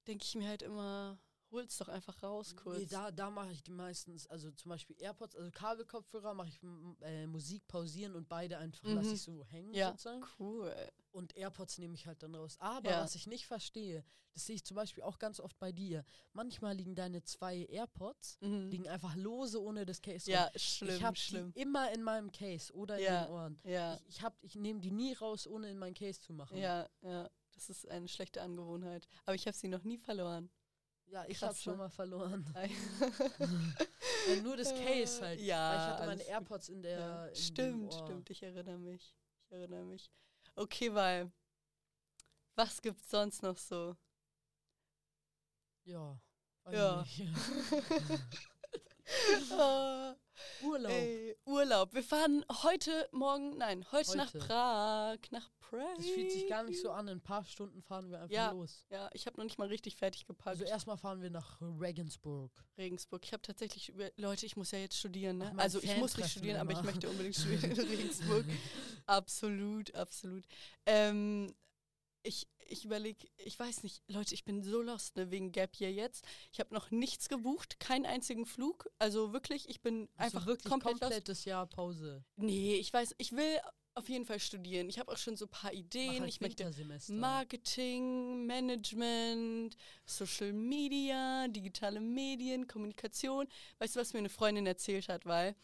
denke 0.08 0.24
ich 0.26 0.36
mir 0.36 0.48
halt 0.48 0.62
immer, 0.62 1.18
hol's 1.52 1.78
doch 1.78 1.88
einfach 1.88 2.22
raus 2.24 2.56
kurz. 2.56 2.80
Nee, 2.80 2.86
da, 2.88 3.12
da 3.12 3.30
mache 3.30 3.52
ich 3.52 3.64
die 3.64 3.72
meistens, 3.72 4.28
also 4.28 4.52
zum 4.52 4.70
Beispiel 4.70 4.96
AirPods, 5.00 5.36
also 5.36 5.50
Kabelkopfhörer 5.52 6.34
mache 6.34 6.50
ich 6.50 6.60
äh, 7.02 7.26
Musik 7.28 7.68
pausieren 7.68 8.16
und 8.16 8.28
beide 8.28 8.58
einfach 8.58 8.84
lasse 8.84 9.10
Mhm. 9.10 9.14
ich 9.16 9.22
so 9.22 9.44
hängen 9.46 9.74
Ja. 9.74 9.92
sozusagen. 9.92 10.24
cool. 10.40 10.74
Und 11.12 11.36
AirPods 11.36 11.78
nehme 11.80 11.96
ich 11.96 12.06
halt 12.06 12.22
dann 12.22 12.36
raus. 12.36 12.58
Aber 12.60 12.90
Ja. 12.92 13.02
was 13.02 13.16
ich 13.16 13.28
nicht 13.28 13.48
verstehe, 13.48 14.04
das 14.34 14.46
sehe 14.46 14.56
ich 14.56 14.64
zum 14.66 14.76
Beispiel 14.76 15.04
auch 15.04 15.18
ganz 15.18 15.40
oft 15.40 15.58
bei 15.58 15.72
dir. 15.72 16.04
Manchmal 16.34 16.76
liegen 16.76 16.94
deine 16.94 17.24
zwei 17.24 17.66
AirPods, 17.66 18.38
Mhm. 18.42 18.70
liegen 18.70 18.88
einfach 18.88 19.16
lose 19.16 19.60
ohne 19.60 19.86
das 19.86 20.02
Case. 20.02 20.30
Ja, 20.30 20.50
drin. 20.50 20.60
schlimm, 20.60 20.96
ich 20.96 21.04
habe 21.04 21.16
schlimm. 21.18 21.54
die 21.54 21.62
immer 21.62 21.92
in 21.92 22.04
meinem 22.04 22.32
Case 22.32 22.72
oder 22.74 23.00
in 23.00 23.06
Ja, 23.06 23.24
den 23.26 23.32
Ohren. 23.32 23.60
Ja. 23.64 23.96
Ich, 23.96 24.10
ich, 24.18 24.22
hab- 24.22 24.38
ich 24.44 24.56
nehme 24.56 24.80
die 24.80 24.92
nie 24.92 25.14
raus, 25.14 25.48
ohne 25.48 25.70
in 25.72 25.80
mein 25.80 25.94
Case 25.96 26.20
zu 26.22 26.34
machen. 26.34 26.58
Ja, 26.58 26.88
ja, 27.02 27.28
das 27.56 27.70
ist 27.72 27.88
eine 27.88 28.08
schlechte 28.08 28.42
Angewohnheit. 28.44 29.08
Aber 29.26 29.34
ich 29.34 29.48
habe 29.48 29.58
sie 29.58 29.70
noch 29.70 29.84
nie 29.84 29.98
verloren. 29.98 30.52
Ja, 31.10 31.26
ich 31.28 31.42
habe 31.42 31.56
schon 31.56 31.78
mal 31.78 31.90
verloren. 31.90 32.46
Äh, 34.28 34.42
nur 34.42 34.58
das 34.58 34.74
Case 34.74 35.22
halt. 35.22 35.40
Ja, 35.40 35.70
Weil 35.70 35.78
ich 35.78 35.86
hatte 35.86 36.06
meine. 36.06 36.24
AirPods 36.24 36.68
in 36.68 36.82
der. 36.82 37.00
Ja, 37.00 37.26
in 37.28 37.36
stimmt, 37.36 37.94
stimmt. 37.94 38.30
Ich 38.30 38.44
erinnere 38.44 38.78
mich. 38.78 39.16
Ich 39.46 39.52
erinnere 39.54 39.86
mich. 39.86 40.12
Okay, 40.56 40.94
weil 40.94 41.32
was 42.56 42.82
gibt's 42.82 43.10
sonst 43.10 43.42
noch 43.42 43.58
so? 43.58 43.96
Ja. 45.86 46.20
Ja. 46.70 47.04
nicht. 47.04 47.22
Urlaub. 50.64 50.92
ey, 50.92 51.36
Urlaub. 51.46 51.94
Wir 51.94 52.04
fahren 52.04 52.46
heute, 52.64 53.08
morgen, 53.12 53.58
nein, 53.58 53.86
heute, 53.92 54.18
nach 54.18 54.34
Heute. 54.34 54.40
Prag. 54.46 55.18
Nach 55.32 55.50
Prag. 55.60 55.96
Das 55.98 56.06
fühlt 56.08 56.32
sich 56.32 56.48
gar 56.48 56.64
nicht 56.64 56.82
so 56.82 56.92
an. 56.92 57.08
In 57.08 57.18
ein 57.18 57.22
paar 57.22 57.44
Stunden 57.46 57.82
fahren 57.82 58.10
wir 58.10 58.22
einfach 58.22 58.34
Ja. 58.36 58.52
los. 58.52 58.86
Ja, 58.90 59.10
ich 59.14 59.26
habe 59.26 59.38
noch 59.38 59.44
nicht 59.44 59.58
mal 59.60 59.68
richtig 59.68 59.96
fertig 59.96 60.26
gepackt. 60.26 60.48
Also 60.48 60.64
erstmal 60.64 60.98
fahren 60.98 61.22
wir 61.22 61.30
nach 61.30 61.60
Regensburg. 61.62 62.52
Regensburg. 62.78 63.24
Ich 63.26 63.34
habe 63.34 63.42
tatsächlich 63.42 63.90
über 63.90 64.10
Leute, 64.18 64.46
ich 64.46 64.56
muss 64.56 64.72
ja 64.72 64.80
jetzt 64.80 64.98
studieren, 64.98 65.40
ne? 65.40 65.52
Ach, 65.56 65.62
Also 65.64 65.82
ich 65.82 65.98
muss 65.98 66.16
nicht 66.18 66.30
studieren, 66.30 66.58
aber 66.58 66.72
ich 66.72 66.78
immer. 66.80 66.92
möchte 66.92 67.10
unbedingt 67.10 67.36
studieren 67.36 67.72
in 67.72 67.80
Regensburg. 67.88 68.46
Absolut, 69.06 69.94
absolut. 69.96 70.44
Ähm, 70.86 71.54
ich 72.28 72.48
ich 72.70 72.86
überlege, 72.86 73.28
ich 73.38 73.58
weiß 73.58 73.84
nicht, 73.84 74.04
Leute, 74.08 74.34
ich 74.34 74.44
bin 74.44 74.62
so 74.64 74.82
lost, 74.82 75.16
ne, 75.16 75.32
wegen 75.32 75.52
Gap 75.52 75.76
Year 75.80 75.92
jetzt. 75.92 76.26
Ich 76.52 76.60
habe 76.60 76.74
noch 76.74 76.92
nichts 76.92 77.30
gebucht, 77.30 77.80
keinen 77.80 78.06
einzigen 78.06 78.46
Flug. 78.46 78.90
Also 79.00 79.34
wirklich, 79.34 79.70
ich 79.70 79.82
bin 79.82 80.10
Also 80.18 80.38
einfach 80.38 80.48
wirklich 80.48 80.70
komplett 80.72 80.94
lost. 80.94 81.02
komplettes 81.02 81.46
Jahr 81.46 81.66
Pause. 81.66 82.24
Nee, 82.36 82.76
ich 82.76 82.92
weiß, 82.92 83.16
ich 83.18 83.32
will 83.32 83.60
auf 83.96 84.10
jeden 84.10 84.26
Fall 84.26 84.40
studieren. 84.40 84.90
Ich 84.90 85.00
habe 85.00 85.12
auch 85.12 85.18
schon 85.18 85.36
so 85.36 85.46
ein 85.46 85.52
paar 85.52 85.74
Ideen. 85.74 86.20
Halt 86.22 86.30
ich 86.30 86.40
möchte. 86.40 86.72
Marketing, 87.10 88.46
Management, 88.46 89.76
Social 90.06 90.54
Media, 90.54 91.48
digitale 91.48 92.00
Medien, 92.00 92.68
Kommunikation. 92.68 93.48
Weißt 93.80 93.96
du, 93.96 94.00
was 94.00 94.14
mir 94.14 94.20
eine 94.20 94.30
Freundin 94.30 94.68
erzählt 94.68 95.10
hat, 95.10 95.26
weil 95.26 95.56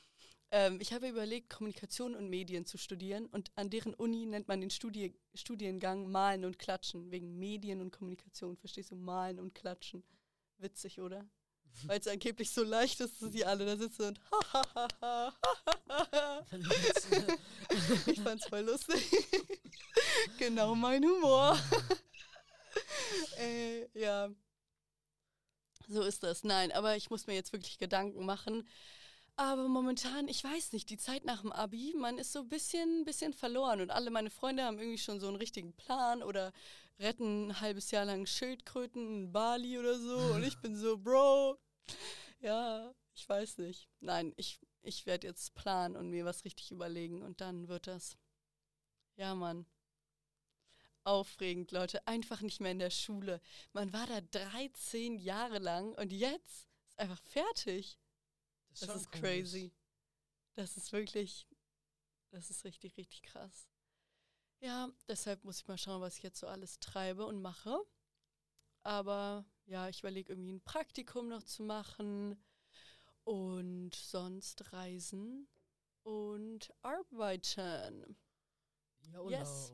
ähm, 0.54 0.78
ich 0.80 0.94
habe 0.94 1.10
überlegt, 1.10 1.50
Kommunikation 1.50 2.16
und 2.16 2.30
Medien 2.30 2.68
zu 2.68 2.78
studieren 2.78 3.26
und 3.26 3.52
an 3.56 3.72
deren 3.72 3.96
Uni 3.96 4.28
nennt 4.28 4.48
man 4.48 4.62
den 4.62 4.70
Studi 4.70 5.16
Studiengang 5.34 6.12
Malen 6.12 6.46
und 6.46 6.60
Klatschen, 6.60 7.10
wegen 7.10 7.40
Medien 7.40 7.82
und 7.82 7.92
Kommunikation. 7.92 8.56
Verstehst 8.56 8.92
du? 8.92 8.96
Malen 8.96 9.40
und 9.40 9.56
Klatschen. 9.56 10.04
Witzig, 10.60 11.02
oder? 11.02 11.26
Weil 11.86 12.00
es 12.00 12.08
angeblich 12.08 12.52
so 12.52 12.64
leicht 12.64 13.00
ist, 13.00 13.20
dass 13.20 13.32
sie 13.32 13.44
alle 13.44 13.66
da 13.66 13.76
sitzen 13.76 14.04
und 14.04 14.20
ich 18.06 18.22
fand's 18.22 18.46
voll 18.46 18.62
lustig. 18.62 19.04
genau 20.38 20.76
mein 20.76 21.04
Humor. 21.04 21.58
äh, 23.40 23.88
ja. 24.00 24.30
So 25.88 26.04
ist 26.04 26.22
das. 26.22 26.44
Nein, 26.44 26.72
aber 26.72 26.96
ich 26.96 27.10
muss 27.10 27.26
mir 27.26 27.34
jetzt 27.34 27.54
wirklich 27.54 27.80
Gedanken 27.80 28.24
machen. 28.24 28.68
Aber 29.36 29.68
momentan, 29.68 30.28
ich 30.28 30.44
weiß 30.44 30.74
nicht, 30.74 30.90
die 30.90 30.98
Zeit 30.98 31.26
nach 31.26 31.42
dem 31.42 31.52
Abi, 31.52 31.96
man 31.98 32.20
ist 32.20 32.34
so 32.34 32.40
ein 32.40 32.50
bisschen, 32.50 33.04
bisschen 33.04 33.34
verloren 33.34 33.82
und 33.82 33.90
alle 33.90 34.12
meine 34.12 34.30
Freunde 34.30 34.64
haben 34.64 34.78
irgendwie 34.78 35.00
schon 35.00 35.20
so 35.20 35.28
einen 35.28 35.38
richtigen 35.38 35.74
Plan 35.74 36.22
oder 36.22 36.54
retten 37.00 37.48
ein 37.48 37.60
halbes 37.60 37.90
Jahr 37.90 38.06
lang 38.06 38.28
Schildkröten 38.28 39.08
in 39.08 39.32
Bali 39.32 39.80
oder 39.80 39.98
so 40.00 40.18
und 40.36 40.44
ich 40.44 40.58
bin 40.62 40.76
so, 40.76 40.98
Bro, 41.00 41.58
ja, 42.42 42.94
ich 43.16 43.28
weiß 43.28 43.58
nicht. 43.60 43.90
Nein, 44.02 44.34
ich, 44.38 44.60
ich 44.84 45.06
werde 45.08 45.28
jetzt 45.28 45.56
planen 45.56 45.96
und 45.96 46.10
mir 46.10 46.26
was 46.26 46.46
richtig 46.46 46.72
überlegen 46.72 47.24
und 47.24 47.42
dann 47.42 47.68
wird 47.68 47.88
das. 47.88 48.18
Ja, 49.16 49.34
Mann. 49.34 49.66
Aufregend, 51.04 51.72
Leute. 51.72 52.06
Einfach 52.08 52.42
nicht 52.42 52.62
mehr 52.62 52.72
in 52.72 52.80
der 52.80 52.90
Schule. 52.90 53.42
Man 53.74 53.94
war 53.94 54.08
da 54.08 54.22
13 54.22 55.18
Jahre 55.20 55.60
lang 55.60 55.94
und 55.96 56.14
jetzt 56.14 56.70
ist 56.88 57.00
einfach 57.00 57.22
fertig. 57.22 57.98
Das 58.80 58.96
ist 58.96 59.12
komisch. 59.12 59.22
crazy. 59.22 59.72
Das 60.54 60.78
ist 60.78 60.92
wirklich, 60.92 61.48
das 62.32 62.50
ist 62.50 62.64
richtig, 62.64 62.98
richtig 62.98 63.24
krass. 63.24 63.68
Ja, 64.60 64.90
deshalb 65.08 65.44
muss 65.44 65.60
ich 65.60 65.68
mal 65.68 65.78
schauen, 65.78 66.02
was 66.02 66.18
ich 66.18 66.24
jetzt 66.24 66.40
so 66.40 66.48
alles 66.48 66.80
treibe 66.80 67.26
und 67.26 67.42
mache. 67.42 67.78
Aber 68.84 69.46
ja, 69.66 69.90
ich 69.90 70.00
überlege 70.00 70.34
irgendwie 70.34 70.54
ein 70.54 70.64
Praktikum 70.64 71.28
noch 71.28 71.44
zu 71.44 71.64
machen 71.64 72.42
und 73.24 73.96
sonst 73.96 74.74
reisen 74.74 75.48
und 76.04 76.74
arbeiten. 76.82 78.18
YOLO. 79.12 79.30
Yes. 79.30 79.74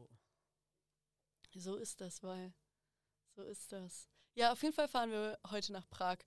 So 1.56 1.76
ist 1.76 2.02
das, 2.02 2.22
weil 2.24 2.54
so 3.36 3.44
ist 3.44 3.72
das. 3.72 4.10
Ja, 4.36 4.52
auf 4.52 4.62
jeden 4.62 4.74
Fall 4.74 4.88
fahren 4.88 5.12
wir 5.12 5.40
heute 5.50 5.74
nach 5.74 5.90
Prag. 5.90 6.18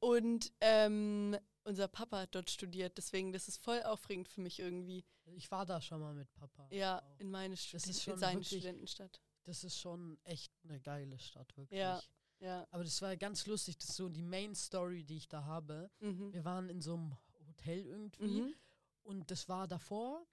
Und 0.00 0.52
ähm, 0.60 1.36
unser 1.68 1.86
Papa 1.88 2.20
hat 2.20 2.34
dort 2.34 2.50
studiert, 2.50 2.96
deswegen 2.98 3.32
das 3.32 3.46
ist 3.48 3.58
voll 3.62 3.82
aufregend 3.82 4.28
für 4.28 4.40
mich 4.40 4.58
irgendwie. 4.58 5.04
Ich 5.36 5.50
war 5.50 5.64
da 5.66 5.80
schon 5.80 6.00
mal 6.00 6.14
mit 6.14 6.32
Papa. 6.34 6.66
Ja, 6.70 6.98
auch. 7.00 7.20
in 7.20 7.30
meine 7.30 7.56
Studi 7.56 7.76
ist 7.76 7.86
in 7.86 7.94
schon 8.12 8.18
seine 8.18 8.40
wirklich- 8.40 8.48
Studentenstadt. 8.48 9.20
Das 9.44 9.64
ist 9.64 9.78
schon 9.78 10.18
echt 10.24 10.52
eine 10.64 10.80
geile 10.80 11.18
Stadt, 11.18 11.56
wirklich. 11.56 11.78
Ja. 11.78 12.02
Ja. 12.40 12.66
Aber 12.70 12.84
das 12.84 13.00
war 13.02 13.16
ganz 13.16 13.46
lustig, 13.46 13.78
das 13.78 13.90
ist 13.90 13.96
so 13.96 14.08
die 14.08 14.22
Main 14.22 14.54
Story, 14.54 15.04
die 15.04 15.16
ich 15.16 15.28
da 15.28 15.44
habe. 15.44 15.90
Mhm. 16.00 16.32
Wir 16.32 16.44
waren 16.44 16.68
in 16.68 16.80
so 16.80 16.94
einem 16.94 17.16
Hotel 17.48 17.84
irgendwie 17.86 18.42
Mhm. 18.42 18.54
und 19.02 19.30
das 19.30 19.48
war 19.48 19.66
davor, 19.66 20.26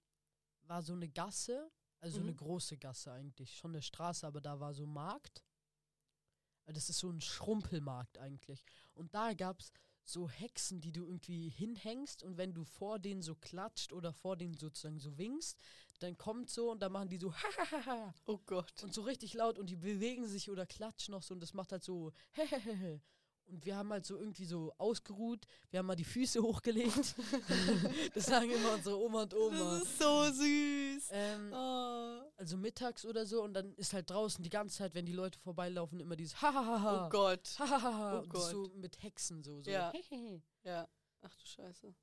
war 0.62 0.82
so 0.82 0.92
eine 0.92 1.08
Gasse, 1.08 1.70
also 2.00 2.20
eine 2.20 2.32
Mhm. 2.32 2.36
große 2.36 2.76
Gasse 2.78 3.12
eigentlich, 3.12 3.56
schon 3.56 3.72
eine 3.72 3.82
Straße, 3.82 4.26
aber 4.26 4.40
da 4.40 4.58
war 4.60 4.72
so 4.74 4.84
ein 4.84 4.92
Markt. 4.92 5.44
Also 6.66 6.74
Das 6.78 6.90
ist 6.90 6.98
so 6.98 7.10
ein 7.10 7.20
Schrumpelmarkt 7.20 8.18
eigentlich. 8.18 8.64
Und 8.94 9.14
da 9.14 9.32
gab 9.34 9.60
es 9.60 9.72
so 10.08 10.28
Hexen, 10.28 10.80
die 10.80 10.92
du 10.92 11.04
irgendwie 11.04 11.48
hinhängst 11.48 12.22
und 12.22 12.36
wenn 12.36 12.54
du 12.54 12.64
vor 12.64 12.98
denen 12.98 13.22
so 13.22 13.34
klatscht 13.34 13.92
oder 13.92 14.12
vor 14.12 14.36
denen 14.36 14.56
sozusagen 14.56 14.98
so 14.98 15.18
winkst, 15.18 15.58
dann 16.00 16.16
kommt 16.16 16.50
so 16.50 16.70
und 16.70 16.80
dann 16.80 16.92
machen 16.92 17.08
die 17.08 17.18
so 17.18 17.32
Oh 18.26 18.38
Gott. 18.46 18.82
und 18.82 18.92
so 18.94 19.02
richtig 19.02 19.34
laut 19.34 19.58
und 19.58 19.70
die 19.70 19.76
bewegen 19.76 20.26
sich 20.26 20.50
oder 20.50 20.66
klatschen 20.66 21.12
noch 21.12 21.22
so 21.22 21.34
und 21.34 21.40
das 21.40 21.54
macht 21.54 21.72
halt 21.72 21.82
so 21.84 22.12
und 23.46 23.64
wir 23.64 23.76
haben 23.76 23.90
halt 23.92 24.04
so 24.06 24.16
irgendwie 24.18 24.44
so 24.44 24.72
ausgeruht, 24.78 25.46
wir 25.70 25.78
haben 25.78 25.86
mal 25.86 25.96
die 25.96 26.04
Füße 26.04 26.42
hochgelegt. 26.42 27.14
das 28.14 28.26
sagen 28.26 28.50
immer 28.50 28.74
unsere 28.74 28.98
Oma 28.98 29.22
und 29.22 29.32
Das 29.32 29.38
Oma. 29.40 29.76
ist 29.78 29.98
so 29.98 30.24
süß. 30.32 31.08
Ähm, 31.12 31.52
Oh, 31.52 32.20
also 32.36 32.56
mittags 32.56 33.04
oder 33.04 33.24
so 33.26 33.42
und 33.42 33.54
dann 33.54 33.74
ist 33.74 33.92
halt 33.92 34.10
draußen 34.10 34.42
die 34.42 34.50
ganze 34.50 34.76
Zeit, 34.78 34.94
wenn 34.94 35.06
die 35.06 35.12
Leute 35.12 35.38
vorbeilaufen, 35.38 36.00
immer 36.00 36.16
dieses 36.16 36.40
Hahaha. 36.42 37.06
oh 37.06 37.08
Gott. 37.10 37.56
Hahaha. 37.58 38.20
Oh 38.20 38.26
das 38.26 38.50
so 38.50 38.62
Gott. 38.64 38.76
mit 38.76 39.02
Hexen 39.02 39.42
so. 39.42 39.62
so. 39.62 39.70
Ja. 39.70 39.92
Ja. 40.64 40.88
Ach 41.22 41.34
du 41.36 41.46
Scheiße. 41.46 41.94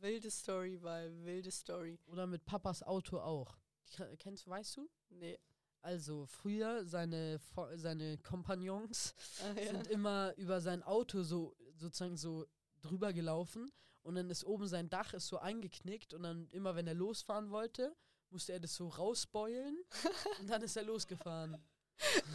Wilde 0.00 0.30
Story, 0.30 0.82
weil 0.82 1.24
wilde 1.24 1.50
Story. 1.50 1.98
Oder 2.06 2.26
mit 2.26 2.44
Papas 2.44 2.82
Auto 2.82 3.18
auch. 3.20 3.56
Die, 3.88 4.16
kennst, 4.18 4.46
weißt 4.46 4.76
du? 4.78 4.88
Nee. 5.10 5.38
Also 5.84 6.24
früher 6.24 6.86
seine, 6.86 7.38
seine 7.74 8.16
Kompagnons 8.18 9.14
Ah, 9.42 9.52
ja. 9.60 9.66
sind 9.72 9.86
immer 9.88 10.34
über 10.38 10.62
sein 10.62 10.82
Auto 10.82 11.22
so 11.22 11.54
sozusagen 11.76 12.16
so 12.16 12.46
drüber 12.80 13.12
gelaufen 13.12 13.70
und 14.02 14.14
dann 14.14 14.30
ist 14.30 14.44
oben 14.44 14.66
sein 14.66 14.88
Dach 14.88 15.12
ist 15.12 15.26
so 15.26 15.38
eingeknickt 15.38 16.14
und 16.14 16.22
dann 16.22 16.48
immer 16.52 16.74
wenn 16.74 16.86
er 16.86 16.94
losfahren 16.94 17.50
wollte, 17.50 17.94
musste 18.30 18.54
er 18.54 18.60
das 18.60 18.74
so 18.74 18.88
rausbeulen 18.88 19.76
und 20.40 20.46
dann 20.48 20.62
ist 20.62 20.74
er 20.76 20.84
losgefahren. 20.84 21.62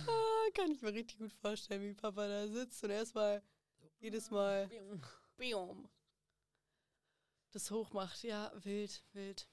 Ah, 0.05 0.51
kann 0.53 0.69
ich 0.71 0.83
mir 0.83 0.93
richtig 0.93 1.17
gut 1.17 1.33
vorstellen, 1.33 1.81
wie 1.81 1.93
Papa 1.95 2.27
da 2.27 2.47
sitzt 2.47 2.83
und 2.83 2.91
erstmal 2.91 3.41
jedes 3.99 4.29
Mal 4.29 4.69
Biom. 5.37 5.89
das 7.49 7.71
hochmacht. 7.71 8.21
Ja, 8.23 8.51
wild, 8.63 9.03
wild. 9.13 9.49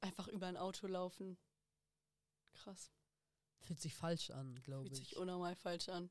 Einfach 0.00 0.28
über 0.28 0.46
ein 0.46 0.56
Auto 0.56 0.86
laufen. 0.86 1.36
Krass. 2.54 2.90
Fühlt 3.62 3.80
sich 3.80 3.94
falsch 3.94 4.30
an, 4.30 4.60
glaube 4.62 4.88
Fühlt 4.88 4.98
ich. 5.00 5.08
sich 5.08 5.16
unnormal 5.16 5.54
falsch 5.56 5.88
an. 5.88 6.10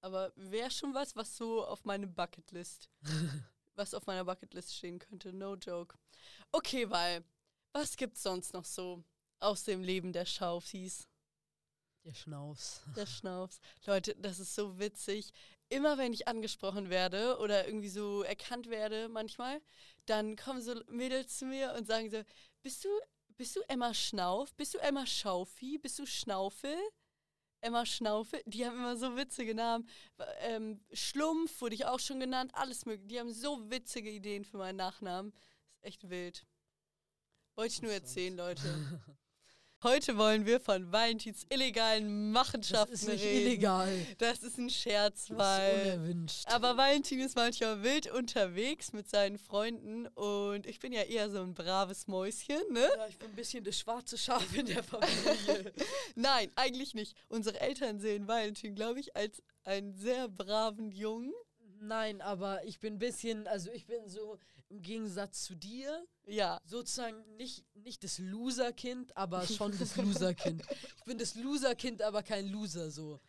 Aber 0.00 0.32
wäre 0.36 0.70
schon 0.70 0.94
was, 0.94 1.14
was 1.16 1.36
so 1.36 1.64
auf 1.64 1.84
meine 1.84 2.06
Bucketlist, 2.08 2.90
was 3.74 3.94
auf 3.94 4.06
meiner 4.06 4.24
Bucketlist 4.24 4.74
stehen 4.74 4.98
könnte. 4.98 5.32
No 5.32 5.54
joke. 5.54 5.96
Okay, 6.50 6.90
weil, 6.90 7.24
was 7.72 7.96
gibt's 7.96 8.22
sonst 8.22 8.52
noch 8.52 8.64
so 8.64 9.04
aus 9.38 9.64
dem 9.64 9.82
Leben 9.82 10.12
der 10.12 10.26
Schaufis? 10.26 11.08
Der 12.04 12.14
Schnaufs. 12.14 12.82
Der 12.96 13.06
Schnaufs. 13.06 13.60
Leute, 13.86 14.14
das 14.16 14.40
ist 14.40 14.54
so 14.54 14.78
witzig. 14.78 15.32
Immer 15.68 15.96
wenn 15.98 16.12
ich 16.12 16.28
angesprochen 16.28 16.90
werde 16.90 17.38
oder 17.38 17.66
irgendwie 17.66 17.88
so 17.88 18.22
erkannt 18.22 18.68
werde 18.68 19.08
manchmal, 19.08 19.62
dann 20.06 20.36
kommen 20.36 20.60
so 20.60 20.74
Mädels 20.88 21.38
zu 21.38 21.46
mir 21.46 21.74
und 21.78 21.86
sagen 21.86 22.10
so, 22.10 22.22
bist 22.62 22.84
du, 22.84 22.88
bist 23.36 23.56
du 23.56 23.60
Emma 23.68 23.92
Schnauf? 23.94 24.54
Bist 24.54 24.74
du 24.74 24.78
Emma 24.78 25.06
Schaufi? 25.06 25.78
Bist 25.78 25.98
du 25.98 26.06
Schnaufel? 26.06 26.76
Emma 27.60 27.86
Schnaufel? 27.86 28.42
Die 28.46 28.66
haben 28.66 28.76
immer 28.76 28.96
so 28.96 29.16
witzige 29.16 29.54
Namen. 29.54 29.88
Ähm, 30.40 30.80
Schlumpf 30.92 31.60
wurde 31.60 31.74
ich 31.74 31.86
auch 31.86 32.00
schon 32.00 32.20
genannt. 32.20 32.50
Alles 32.54 32.86
mögliche. 32.86 33.08
Die 33.08 33.20
haben 33.20 33.32
so 33.32 33.70
witzige 33.70 34.10
Ideen 34.10 34.44
für 34.44 34.58
meinen 34.58 34.76
Nachnamen. 34.76 35.32
Ist 35.74 35.84
echt 35.84 36.10
wild. 36.10 36.46
Wollte 37.54 37.74
ich 37.74 37.82
nur 37.82 37.92
erzählen, 37.92 38.36
Leute. 38.36 38.62
Heute 39.84 40.16
wollen 40.16 40.46
wir 40.46 40.60
von 40.60 40.92
Valentins 40.92 41.44
illegalen 41.48 42.32
Das 42.32 42.44
Machenschaften 42.44 42.94
ist 42.94 43.08
nicht 43.08 43.24
reden. 43.24 43.46
illegal. 43.48 44.06
Das 44.18 44.44
ist 44.44 44.56
ein 44.56 44.70
Scherz, 44.70 45.26
Das 45.26 45.30
ist 45.30 45.38
weil. 45.38 45.82
unerwünscht. 45.96 46.44
Aber 46.46 46.76
Valentin 46.76 47.18
ist 47.18 47.34
manchmal 47.34 47.82
wild 47.82 48.08
unterwegs 48.12 48.92
mit 48.92 49.10
seinen 49.10 49.38
Freunden 49.38 50.06
und 50.08 50.66
ich 50.66 50.78
bin 50.78 50.92
ja 50.92 51.02
eher 51.02 51.28
so 51.30 51.40
ein 51.40 51.54
braves 51.54 52.06
Mäuschen, 52.06 52.62
ne? 52.70 52.88
ja, 52.96 53.08
ich 53.08 53.18
bin 53.18 53.30
ein 53.30 53.34
bisschen 53.34 53.64
das 53.64 53.76
schwarze 53.76 54.16
Schaf 54.16 54.56
in 54.56 54.66
der 54.66 54.84
Familie. 54.84 55.72
Nein, 56.14 56.52
eigentlich 56.54 56.94
nicht. 56.94 57.16
Unsere 57.28 57.60
Eltern 57.60 57.98
sehen 57.98 58.28
Valentin, 58.28 58.76
glaube 58.76 59.00
ich, 59.00 59.16
als 59.16 59.42
einen 59.64 59.94
sehr 59.96 60.28
braven 60.28 60.92
Jungen. 60.92 61.32
Nein, 61.80 62.20
aber 62.20 62.64
ich 62.64 62.78
bin 62.78 62.94
ein 62.94 62.98
bisschen, 63.00 63.48
also 63.48 63.68
ich 63.72 63.86
bin 63.86 64.08
so 64.08 64.38
im 64.72 64.80
Gegensatz 64.82 65.44
zu 65.44 65.54
dir 65.54 66.04
Ja. 66.26 66.60
sozusagen 66.64 67.22
nicht, 67.36 67.64
nicht 67.74 68.02
das 68.02 68.18
Loser-Kind, 68.18 69.14
aber 69.16 69.46
schon 69.46 69.76
das 69.78 69.96
Loser-Kind. 69.96 70.62
Ich 70.98 71.04
bin 71.04 71.18
das 71.18 71.34
Loser-Kind, 71.34 72.00
aber 72.02 72.22
kein 72.22 72.48
Loser 72.48 72.90
so. 72.90 73.20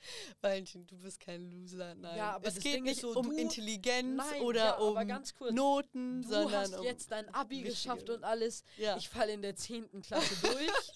Valentin, 0.41 0.87
du 0.87 0.97
bist 0.97 1.19
kein 1.19 1.51
Loser, 1.51 1.95
nein. 1.95 2.17
Ja, 2.17 2.31
aber 2.35 2.47
es 2.47 2.55
geht 2.55 2.75
Ding 2.75 2.83
nicht 2.83 3.01
so, 3.01 3.11
um 3.13 3.31
Intelligenz 3.33 4.15
Nein, 4.17 4.41
oder 4.41 4.59
ja, 4.65 4.77
um 4.77 5.07
ganz 5.07 5.35
kurz. 5.35 5.51
Noten, 5.53 6.21
Du 6.21 6.29
sondern 6.29 6.61
hast 6.61 6.77
um. 6.77 6.83
jetzt 6.85 7.11
dein 7.11 7.27
Abi 7.33 7.61
geschafft 7.61 8.09
und 8.09 8.23
alles. 8.23 8.63
ja. 8.77 8.95
Ich 8.97 9.09
falle 9.09 9.33
in 9.33 9.41
der 9.41 9.55
10. 9.55 10.01
Klasse 10.01 10.35
durch. 10.41 10.91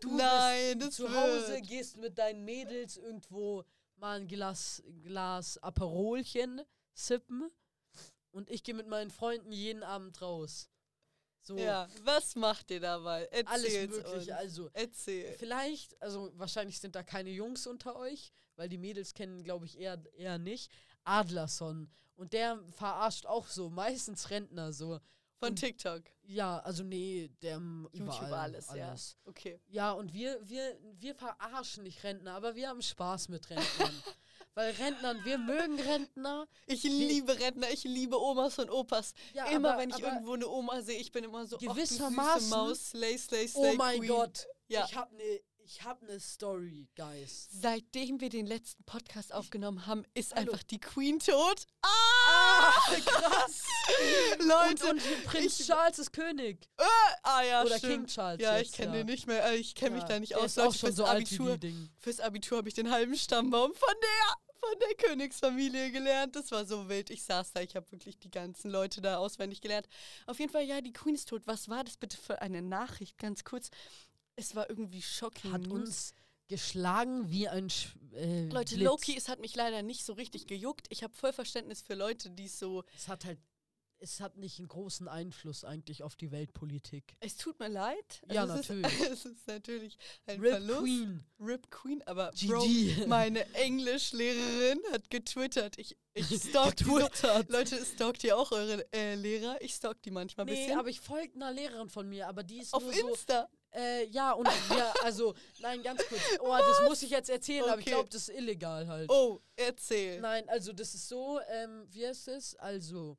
Du 0.00 0.16
Nein, 0.16 0.78
bist 0.78 0.94
zu 0.94 1.08
Hause, 1.14 1.48
wird. 1.54 1.66
gehst 1.68 1.96
mit 1.98 2.16
deinen 2.18 2.44
Mädels 2.44 2.96
irgendwo 2.96 3.64
mal 3.96 4.20
ein 4.20 4.26
Glas, 4.28 4.82
Glas 5.02 5.58
Aperolchen 5.58 6.62
sippen 6.94 7.50
und 8.36 8.50
ich 8.50 8.62
gehe 8.62 8.74
mit 8.74 8.86
meinen 8.86 9.10
Freunden 9.10 9.50
jeden 9.52 9.82
Abend 9.82 10.20
raus. 10.22 10.68
So 11.42 11.56
Ja, 11.56 11.88
was 12.04 12.34
macht 12.34 12.70
ihr 12.70 12.80
dabei? 12.80 13.28
alles 13.46 13.64
Erzähl's 13.64 13.90
mögliche. 13.96 14.16
uns. 14.16 14.30
Also 14.30 14.70
Erzähl. 14.72 15.32
vielleicht, 15.38 16.00
also 16.02 16.30
wahrscheinlich 16.34 16.78
sind 16.80 16.94
da 16.96 17.02
keine 17.02 17.30
Jungs 17.30 17.66
unter 17.66 17.96
euch, 17.96 18.32
weil 18.56 18.68
die 18.68 18.78
Mädels 18.78 19.14
kennen, 19.14 19.42
glaube 19.44 19.66
ich, 19.66 19.78
eher, 19.78 20.02
eher 20.16 20.38
nicht. 20.38 20.72
Adlerson. 21.04 21.88
Und 22.16 22.32
der 22.32 22.58
verarscht 22.72 23.26
auch 23.26 23.46
so, 23.46 23.70
meistens 23.70 24.30
Rentner 24.30 24.72
so. 24.72 24.98
Von 25.38 25.50
Und- 25.50 25.56
TikTok. 25.56 26.02
Ja, 26.28 26.58
also 26.60 26.82
nee, 26.82 27.30
der 27.42 27.58
YouTube 27.92 28.02
überall, 28.02 28.34
alles, 28.34 28.68
ja. 28.74 28.94
Okay. 29.26 29.60
Ja, 29.68 29.92
und 29.92 30.12
wir, 30.12 30.40
wir, 30.48 30.76
wir 30.98 31.14
verarschen 31.14 31.84
nicht 31.84 32.02
Rentner, 32.02 32.32
aber 32.34 32.56
wir 32.56 32.68
haben 32.68 32.82
Spaß 32.82 33.28
mit 33.28 33.48
Rentnern. 33.50 33.94
Weil 34.56 34.70
Rentnern, 34.72 35.22
wir 35.24 35.36
mögen 35.36 35.78
Rentner. 35.78 36.48
Ich 36.66 36.82
liebe 36.82 37.38
Rentner, 37.38 37.70
ich 37.70 37.84
liebe 37.84 38.18
Omas 38.18 38.58
und 38.58 38.70
Opas. 38.70 39.12
Ja, 39.34 39.44
immer 39.50 39.72
aber, 39.74 39.80
wenn 39.82 39.90
ich 39.90 39.98
irgendwo 39.98 40.32
eine 40.32 40.48
Oma 40.48 40.80
sehe, 40.80 40.98
ich 40.98 41.12
bin 41.12 41.24
immer 41.24 41.46
so, 41.46 41.58
Gewissermaßen- 41.58 42.48
Maus, 42.48 42.88
slay, 42.90 43.18
slay, 43.18 43.44
Oh 43.54 43.60
slay, 43.62 43.76
mein 43.76 43.98
Queen. 43.98 44.08
Gott, 44.08 44.46
Ja. 44.68 44.86
ich 44.88 44.96
habe 44.96 45.10
eine 45.14 45.40
ich 45.68 45.82
hab 45.84 46.00
ne 46.02 46.20
Story, 46.20 46.88
Guys. 46.96 47.48
Seitdem 47.50 48.20
wir 48.20 48.28
den 48.30 48.46
letzten 48.46 48.84
Podcast 48.84 49.34
aufgenommen 49.34 49.84
haben, 49.86 50.04
ist 50.14 50.32
Hallo. 50.34 50.52
einfach 50.52 50.62
die 50.62 50.78
Queen 50.78 51.18
tot. 51.18 51.64
Ah, 51.82 52.70
krass. 53.04 53.62
Leute, 54.38 54.84
und, 54.90 55.02
und 55.04 55.24
Prinz 55.24 55.58
ich- 55.58 55.66
Charles 55.66 55.98
ist 55.98 56.12
König. 56.12 56.68
ah 57.24 57.42
ja, 57.42 57.62
Oder 57.64 57.78
stimmt. 57.78 57.92
King 57.94 58.06
Charles 58.06 58.40
Ja, 58.40 58.56
jetzt, 58.58 58.68
ich 58.70 58.72
kenne 58.76 58.92
ja. 58.92 59.02
den 59.02 59.06
nicht 59.06 59.26
mehr, 59.26 59.44
äh, 59.44 59.56
ich 59.56 59.74
kenne 59.74 59.96
mich 59.96 60.02
Ja, 60.02 60.08
da 60.08 60.20
nicht 60.20 60.36
aus. 60.36 60.54
Leute, 60.54 60.78
fürs 60.78 60.94
so 60.96 61.04
Abitur, 61.04 61.58
fürs 61.98 62.20
Abitur 62.20 62.58
habe 62.58 62.68
ich 62.68 62.74
den 62.74 62.90
halben 62.92 63.16
Stammbaum 63.16 63.74
von 63.74 63.94
der, 64.00 64.45
von 64.68 64.78
der 64.80 64.94
Königsfamilie 64.96 65.90
gelernt. 65.90 66.36
Das 66.36 66.50
war 66.50 66.64
so 66.64 66.88
wild. 66.88 67.10
Ich 67.10 67.22
saß 67.24 67.52
da, 67.52 67.60
ich 67.60 67.76
habe 67.76 67.90
wirklich 67.92 68.18
die 68.18 68.30
ganzen 68.30 68.70
Leute 68.70 69.00
da 69.00 69.18
auswendig 69.18 69.60
gelernt. 69.60 69.88
Auf 70.26 70.38
jeden 70.38 70.52
Fall, 70.52 70.64
ja, 70.64 70.80
die 70.80 70.92
Queen 70.92 71.14
ist 71.14 71.28
tot. 71.28 71.42
Was 71.46 71.68
war 71.68 71.84
das 71.84 71.96
bitte 71.96 72.16
für 72.16 72.42
eine 72.42 72.62
Nachricht? 72.62 73.18
Ganz 73.18 73.44
kurz. 73.44 73.70
Es 74.36 74.54
war 74.54 74.68
irgendwie 74.68 75.02
shocking. 75.02 75.52
Hat 75.52 75.66
uns 75.68 76.14
geschlagen 76.48 77.30
wie 77.30 77.48
ein 77.48 77.70
Sch 77.70 77.96
äh, 78.14 78.48
Leute, 78.48 78.76
Blitz. 78.76 78.86
Loki, 78.86 79.16
es 79.16 79.28
hat 79.28 79.40
mich 79.40 79.54
leider 79.56 79.82
nicht 79.82 80.04
so 80.04 80.12
richtig 80.12 80.46
gejuckt. 80.46 80.86
Ich 80.90 81.02
habe 81.02 81.14
voll 81.14 81.32
Verständnis 81.32 81.82
für 81.82 81.94
Leute, 81.94 82.30
die 82.30 82.48
so. 82.48 82.84
Es 82.94 83.08
hat 83.08 83.24
halt, 83.24 83.38
es 83.98 84.20
hat 84.20 84.36
nicht 84.36 84.58
einen 84.58 84.68
großen 84.68 85.08
Einfluss 85.08 85.64
eigentlich 85.64 86.02
auf 86.02 86.16
die 86.16 86.30
Weltpolitik. 86.30 87.16
Es 87.20 87.36
tut 87.36 87.58
mir 87.58 87.68
leid. 87.68 88.22
Ja, 88.30 88.44
es 88.44 88.60
Ist, 88.60 88.68
natürlich. 88.68 89.00
es 89.10 89.24
ist 89.24 89.46
natürlich 89.46 89.98
ein 90.26 90.40
Rip 90.40 90.50
Verlust. 90.50 90.80
Queen. 90.80 91.24
Rip 91.40 91.70
Queen, 91.70 92.02
aber 92.06 92.30
GG. 92.32 92.46
Bro, 92.96 93.06
meine 93.08 93.46
Englischlehrerin 93.54 94.80
hat 94.92 95.10
getwittert. 95.10 95.78
Ich, 95.78 95.96
ich 96.14 96.26
stalk 96.48 96.78
so. 96.78 96.94
Getwittert. 96.94 97.50
Leute, 97.50 97.84
stalkt 97.84 98.24
ihr 98.24 98.36
auch 98.36 98.52
eure 98.52 98.86
äh, 98.92 99.14
Lehrer? 99.14 99.60
Ich 99.62 99.74
stalk 99.74 100.02
die 100.02 100.10
manchmal 100.10 100.46
ein 100.46 100.52
Nee, 100.52 100.60
bisschen. 100.66 100.78
aber 100.78 100.88
ich 100.88 101.00
folge 101.00 101.34
einer 101.34 101.52
Lehrerin 101.52 101.88
von 101.88 102.08
mir, 102.08 102.28
aber 102.28 102.42
die 102.42 102.58
ist 102.58 102.74
Auf 102.74 102.82
nur 102.82 102.92
so. 102.92 103.08
Insta. 103.08 103.48
Äh, 103.74 104.06
ja, 104.06 104.32
und 104.32 104.46
wir, 104.46 105.04
also, 105.04 105.34
nein, 105.58 105.82
ganz 105.82 106.02
kurz. 106.06 106.20
Oh, 106.40 106.56
das 106.56 106.88
muss 106.88 107.02
ich 107.02 107.10
jetzt 107.10 107.28
erzählen, 107.28 107.64
aber 107.64 107.78
ich 107.78 107.86
Okay. 107.86 107.90
glaube, 107.90 108.08
das 108.08 108.28
ist 108.28 108.34
illegal 108.38 108.86
halt. 108.88 109.10
Oh, 109.10 109.40
erzähl. 109.54 110.18
Nein, 110.20 110.48
also 110.48 110.72
das 110.72 110.94
ist 110.94 111.08
so, 111.08 111.40
ähm, 111.48 111.86
wie 111.90 112.06
heißt 112.06 112.28
es? 112.28 112.54
Also, 112.56 113.18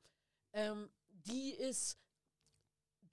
ähm, 0.54 0.90
die 1.10 1.52
ist, 1.52 1.98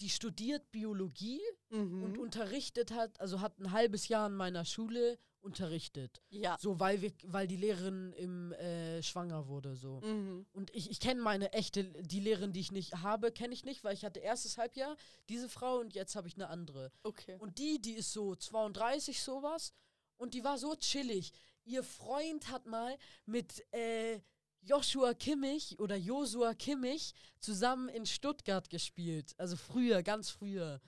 die 0.00 0.08
studiert 0.10 0.70
Biologie 0.72 1.40
Mhm. 1.70 2.04
und 2.04 2.18
unterrichtet 2.18 2.92
hat, 2.92 3.20
also 3.20 3.40
hat 3.40 3.58
ein 3.58 3.72
halbes 3.72 4.06
Jahr 4.08 4.28
in 4.28 4.34
meiner 4.34 4.64
Schule 4.64 5.18
unterrichtet. 5.40 6.22
ja. 6.30 6.56
So, 6.60 6.78
weil 6.80 7.02
wir, 7.02 7.12
weil 7.24 7.46
die 7.48 7.56
Lehrerin 7.56 8.12
im 8.12 8.52
äh, 8.52 9.02
schwanger 9.02 9.46
wurde, 9.48 9.74
so. 9.76 10.00
Mhm. 10.00 10.46
Und 10.52 10.74
ich, 10.74 10.88
ich 10.90 11.00
kenne 11.00 11.20
meine 11.20 11.52
echte, 11.52 11.84
die 11.84 12.20
Lehrerin, 12.20 12.52
die 12.52 12.60
ich 12.60 12.72
nicht 12.72 12.94
habe, 13.02 13.30
kenne 13.32 13.52
ich 13.54 13.64
nicht, 13.64 13.82
weil 13.84 13.92
ich 13.94 14.04
hatte 14.04 14.20
erstes 14.20 14.56
Halbjahr 14.56 14.96
diese 15.28 15.48
Frau 15.48 15.78
und 15.80 15.94
jetzt 15.94 16.14
habe 16.16 16.28
ich 16.28 16.34
eine 16.36 16.48
andere. 16.48 16.90
Okay. 17.02 17.36
Und 17.40 17.58
die, 17.58 17.80
die 17.82 17.92
ist 17.94 18.12
so 18.12 18.34
32 18.36 19.20
sowas 19.22 19.72
und 20.16 20.32
die 20.34 20.44
war 20.44 20.56
so 20.58 20.74
chillig. 20.76 21.32
Ihr 21.64 21.82
Freund 21.82 22.50
hat 22.50 22.66
mal 22.66 22.96
mit 23.26 23.64
äh, 23.74 24.20
Joshua 24.64 25.14
Kimmich 25.14 25.78
oder 25.78 25.96
Josua 25.96 26.54
Kimmich 26.54 27.12
zusammen 27.38 27.88
in 27.88 28.06
Stuttgart 28.06 28.68
gespielt. 28.70 29.34
Also 29.38 29.56
früher, 29.56 30.02
ganz 30.02 30.30
früher. 30.30 30.80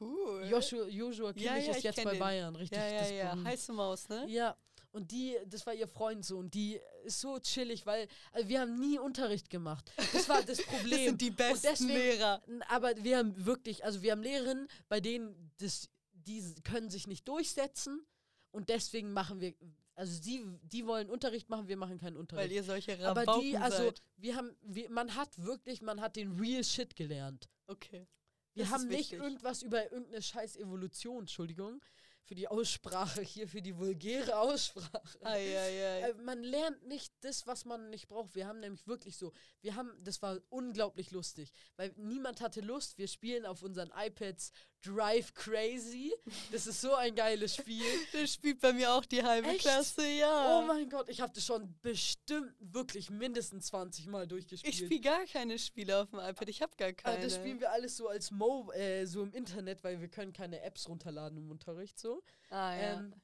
Cool. 0.00 0.46
Joshua, 0.50 0.86
Joshua 0.88 1.32
Kimmich 1.32 1.46
Ja, 1.46 1.56
ja, 1.56 1.72
ist 1.72 1.82
jetzt 1.82 2.02
bei 2.04 2.12
den. 2.12 2.18
Bayern, 2.20 2.56
richtig. 2.56 2.78
ja, 2.78 2.88
ja, 2.88 3.00
das 3.00 3.10
ja. 3.10 3.44
Heiße 3.44 3.72
Maus, 3.72 4.08
ne? 4.08 4.26
Ja, 4.28 4.56
und 4.92 5.10
die, 5.10 5.36
das 5.46 5.66
war 5.66 5.74
ihr 5.74 5.86
Freund 5.88 6.24
so 6.24 6.38
und 6.38 6.54
die 6.54 6.80
ist 7.04 7.20
so 7.20 7.38
chillig, 7.38 7.84
weil 7.86 8.08
also 8.32 8.48
wir 8.48 8.60
haben 8.60 8.78
nie 8.78 8.98
Unterricht 8.98 9.50
gemacht. 9.50 9.90
Das 10.12 10.28
war 10.28 10.42
das 10.42 10.62
Problem. 10.66 10.90
Das 10.90 11.04
sind 11.04 11.20
die 11.20 11.30
besten 11.30 11.66
deswegen- 11.70 11.88
Lehrer. 11.92 12.42
Aber 12.68 12.92
wir 13.02 13.18
haben 13.18 13.44
wirklich, 13.46 13.84
also 13.84 14.02
wir 14.02 14.12
haben 14.12 14.22
Lehrerinnen, 14.22 14.68
bei 14.88 15.00
denen 15.00 15.52
das, 15.58 15.88
die 16.12 16.42
können 16.64 16.90
sich 16.90 17.06
nicht 17.06 17.26
durchsetzen 17.28 18.04
und 18.50 18.68
deswegen 18.68 19.12
machen 19.12 19.40
wir, 19.40 19.54
also 19.98 20.22
sie, 20.22 20.46
die 20.62 20.86
wollen 20.86 21.10
Unterricht 21.10 21.48
machen, 21.48 21.66
wir 21.66 21.76
machen 21.76 21.98
keinen 21.98 22.14
Weil 22.14 22.20
Unterricht. 22.20 22.52
ihr 22.52 22.62
solche 22.62 22.92
aber 23.04 23.22
Rabauken 23.22 23.42
die, 23.42 23.56
also 23.56 23.84
seid. 23.86 24.02
wir 24.16 24.36
haben, 24.36 24.56
wir, 24.62 24.88
man 24.90 25.16
hat 25.16 25.36
wirklich, 25.44 25.82
man 25.82 26.00
hat 26.00 26.14
den 26.14 26.38
Real 26.38 26.62
Shit 26.62 26.94
gelernt. 26.94 27.48
Okay. 27.66 28.06
Wir 28.54 28.64
Das 28.64 28.72
haben 28.72 28.86
nicht 28.86 29.12
irgendwas 29.12 29.62
über 29.62 29.90
irgendeine 29.90 30.22
scheiß 30.22 30.56
Evolution, 30.56 31.20
Entschuldigung, 31.20 31.80
für 32.22 32.36
die 32.36 32.46
Aussprache 32.46 33.22
hier, 33.22 33.48
für 33.48 33.60
die 33.60 33.76
vulgäre 33.76 34.38
Aussprache. 34.38 35.18
Eieiei. 35.24 36.10
Äh, 36.10 36.14
man 36.22 36.44
lernt 36.44 36.86
nicht 36.86 37.12
das, 37.22 37.48
was 37.48 37.64
man 37.64 37.90
nicht 37.90 38.06
braucht. 38.06 38.36
Wir 38.36 38.46
haben 38.46 38.60
nämlich 38.60 38.86
wirklich 38.86 39.16
so, 39.16 39.32
wir 39.62 39.74
haben, 39.74 39.90
das 40.04 40.22
war 40.22 40.38
unglaublich 40.48 41.10
lustig, 41.10 41.50
weil 41.76 41.92
niemand 41.96 42.40
hatte 42.40 42.60
Lust. 42.60 42.98
Wir 42.98 43.08
spielen 43.08 43.46
auf 43.46 43.62
unseren 43.62 43.90
iPads 43.96 44.52
Drive 44.82 45.34
Crazy. 45.34 46.12
Das 46.52 46.66
ist 46.66 46.80
so 46.80 46.94
ein 46.94 47.14
geiles 47.14 47.56
Spiel. 47.56 47.82
Das 48.12 48.32
spielt 48.32 48.60
bei 48.60 48.72
mir 48.72 48.92
auch 48.92 49.04
die 49.04 49.22
halbe 49.22 49.48
Echt? 49.48 49.60
Klasse, 49.60 50.06
ja. 50.06 50.58
Oh 50.60 50.66
mein 50.66 50.88
Gott, 50.88 51.08
ich 51.08 51.20
habe 51.20 51.32
das 51.34 51.44
schon 51.44 51.74
bestimmt 51.82 52.54
wirklich 52.60 53.10
mindestens 53.10 53.66
20 53.66 54.06
Mal 54.06 54.26
durchgespielt. 54.26 54.72
ich 54.72 54.80
spiele 54.84 55.00
gar 55.00 55.24
keine 55.26 55.58
Spiele 55.58 56.00
auf 56.02 56.10
dem 56.10 56.20
iPad, 56.20 56.48
ich 56.48 56.62
habe 56.62 56.72
gar 56.76 56.88
Ah, 56.90 56.92
keine. 56.92 57.22
das 57.24 57.34
spielen 57.34 57.60
wir 57.60 57.72
alles 57.72 57.96
so 57.96 58.08
als 58.08 58.30
Mo, 58.30 58.70
äh, 58.72 59.04
so 59.06 59.22
im 59.22 59.32
Internet, 59.32 59.82
weil 59.84 60.00
wir 60.00 60.08
können 60.08 60.32
keine 60.32 60.60
Apps 60.62 60.88
runterladen 60.88 61.38
im 61.38 61.50
Unterricht 61.50 61.98
so. 61.98 62.22
ah, 62.50 62.74
ja. 62.74 62.92
Ähm, 63.00 63.14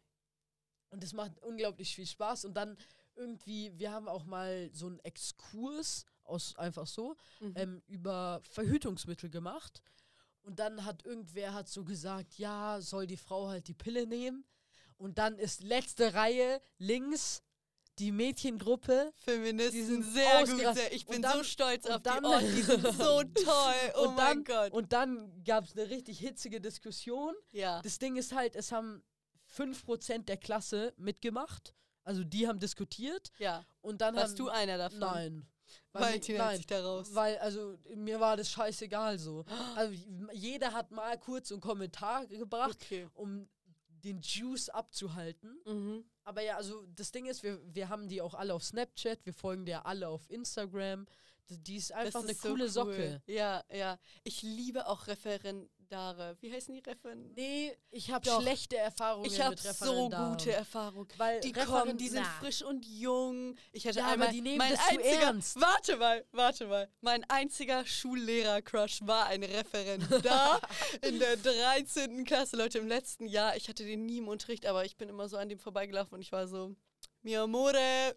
und 0.90 1.02
das 1.02 1.12
macht 1.12 1.38
unglaublich 1.42 1.94
viel 1.94 2.06
Spaß. 2.06 2.44
Und 2.44 2.54
dann 2.54 2.76
irgendwie, 3.16 3.72
wir 3.78 3.90
haben 3.92 4.06
auch 4.08 4.24
mal 4.24 4.70
so 4.72 4.86
einen 4.86 4.98
Exkurs 5.00 6.04
aus 6.24 6.56
einfach 6.56 6.86
so 6.86 7.16
Mhm. 7.40 7.52
ähm, 7.56 7.82
über 7.86 8.40
Verhütungsmittel 8.44 9.28
gemacht. 9.30 9.82
Und 10.44 10.58
dann 10.60 10.84
hat 10.84 11.04
irgendwer 11.04 11.52
hat 11.54 11.68
so 11.68 11.84
gesagt, 11.84 12.38
ja, 12.38 12.80
soll 12.80 13.06
die 13.06 13.16
Frau 13.16 13.48
halt 13.48 13.66
die 13.66 13.74
Pille 13.74 14.06
nehmen. 14.06 14.44
Und 14.96 15.18
dann 15.18 15.38
ist 15.38 15.62
letzte 15.62 16.14
Reihe 16.14 16.60
links 16.78 17.42
die 17.98 18.12
Mädchengruppe. 18.12 19.12
Feministen 19.16 19.72
die 19.80 19.82
sind 19.84 20.02
sehr 20.04 20.46
gut. 20.46 20.74
Sehr. 20.76 20.92
Ich 20.92 21.06
bin 21.06 21.22
dann- 21.22 21.38
so 21.38 21.44
stolz 21.44 21.86
auf 21.86 22.02
dann- 22.02 22.22
die. 22.22 22.28
Oh, 22.28 22.38
die 22.40 22.62
sind 22.62 22.82
so 22.98 23.22
toll. 23.22 23.74
Oh 23.96 24.08
und 24.08 24.14
mein 24.16 24.44
dann, 24.44 24.44
Gott. 24.44 24.72
Und 24.72 24.92
dann 24.92 25.42
gab 25.44 25.64
es 25.64 25.72
eine 25.76 25.88
richtig 25.90 26.18
hitzige 26.18 26.60
Diskussion. 26.60 27.34
ja. 27.52 27.80
Das 27.82 27.98
Ding 27.98 28.16
ist 28.16 28.32
halt, 28.34 28.54
es 28.56 28.70
haben 28.72 29.02
5% 29.46 30.24
der 30.28 30.36
Klasse 30.36 30.92
mitgemacht. 30.96 31.74
Also 32.02 32.22
die 32.24 32.46
haben 32.48 32.58
diskutiert. 32.58 33.30
ja. 33.38 33.64
Und 33.80 34.00
dann 34.00 34.14
Warst 34.16 34.30
haben, 34.32 34.36
du 34.36 34.48
einer 34.50 34.76
davon? 34.78 34.98
Nein. 34.98 35.46
Weil, 35.92 36.02
Valentin 36.02 36.36
mi- 36.36 36.42
hält 36.42 36.56
sich 36.58 36.66
da 36.66 36.82
raus. 36.84 37.08
weil 37.12 37.38
also 37.38 37.76
mir 37.94 38.20
war 38.20 38.36
das 38.36 38.50
scheißegal 38.50 39.18
so. 39.18 39.44
Also 39.76 39.94
jeder 40.32 40.72
hat 40.72 40.90
mal 40.90 41.18
kurz 41.18 41.50
einen 41.52 41.60
Kommentar 41.60 42.26
gebracht, 42.26 42.76
Okay. 42.82 43.08
um 43.14 43.48
den 43.88 44.20
Juice 44.20 44.68
abzuhalten. 44.68 45.58
Mhm. 45.66 46.04
Aber 46.24 46.42
ja, 46.42 46.56
also 46.56 46.84
das 46.94 47.10
Ding 47.12 47.26
ist, 47.26 47.42
wir, 47.42 47.60
wir 47.74 47.88
haben 47.88 48.08
die 48.08 48.20
auch 48.20 48.34
alle 48.34 48.52
auf 48.54 48.64
Snapchat, 48.64 49.24
wir 49.24 49.32
folgen 49.34 49.64
der 49.66 49.86
alle 49.86 50.08
auf 50.08 50.28
Instagram. 50.30 51.06
Die 51.48 51.76
ist 51.76 51.92
einfach 51.92 52.12
das 52.20 52.22
eine 52.22 52.32
ist 52.32 52.40
so 52.42 52.48
coole 52.48 52.64
cool. 52.64 52.70
Socke. 52.70 53.22
Ja, 53.26 53.62
ja. 53.70 53.98
Ich 54.22 54.42
liebe 54.42 54.86
auch 54.86 55.06
Referendare. 55.94 56.36
Wie 56.40 56.52
heißen 56.52 56.74
die 56.74 56.80
Referendare? 56.80 57.32
Nee, 57.36 57.76
ich 57.90 58.10
habe 58.10 58.28
schlechte 58.28 58.76
Erfahrungen 58.76 59.26
Ich 59.26 59.40
habe 59.40 59.50
mit 59.50 59.60
so 59.60 59.68
Referendaren. 59.68 60.30
gute 60.32 60.52
Erfahrungen. 60.52 61.08
Weil 61.16 61.40
Die 61.40 61.52
Referen- 61.52 61.66
kommen, 61.66 61.96
die 61.98 62.08
sind 62.08 62.22
na. 62.22 62.28
frisch 62.40 62.62
und 62.62 62.84
jung. 62.86 63.56
Ich 63.72 63.86
hatte 63.86 63.98
Ja, 63.98 64.04
aber 64.04 64.12
einmal 64.14 64.30
die 64.32 64.40
nehmen 64.40 64.58
mein 64.58 64.72
das 64.72 64.80
zu 64.86 64.90
einziger, 64.90 65.20
ernst. 65.22 65.60
Warte 65.60 65.96
mal, 65.96 66.24
warte 66.32 66.66
mal. 66.66 66.88
Mein 67.00 67.24
einziger 67.30 67.84
Schullehrer-Crush 67.86 69.00
war 69.02 69.26
ein 69.26 69.42
Referendar 69.42 70.60
in 71.02 71.18
der 71.18 71.36
13. 71.36 72.24
Klasse. 72.24 72.56
Leute, 72.56 72.78
im 72.78 72.88
letzten 72.88 73.26
Jahr, 73.26 73.56
ich 73.56 73.68
hatte 73.68 73.84
den 73.84 74.06
nie 74.06 74.18
im 74.18 74.28
Unterricht, 74.28 74.66
aber 74.66 74.84
ich 74.84 74.96
bin 74.96 75.08
immer 75.08 75.28
so 75.28 75.36
an 75.36 75.48
dem 75.48 75.58
vorbeigelaufen 75.58 76.14
und 76.14 76.20
ich 76.22 76.32
war 76.32 76.48
so, 76.48 76.74
mi 77.22 77.36
amore. 77.36 78.16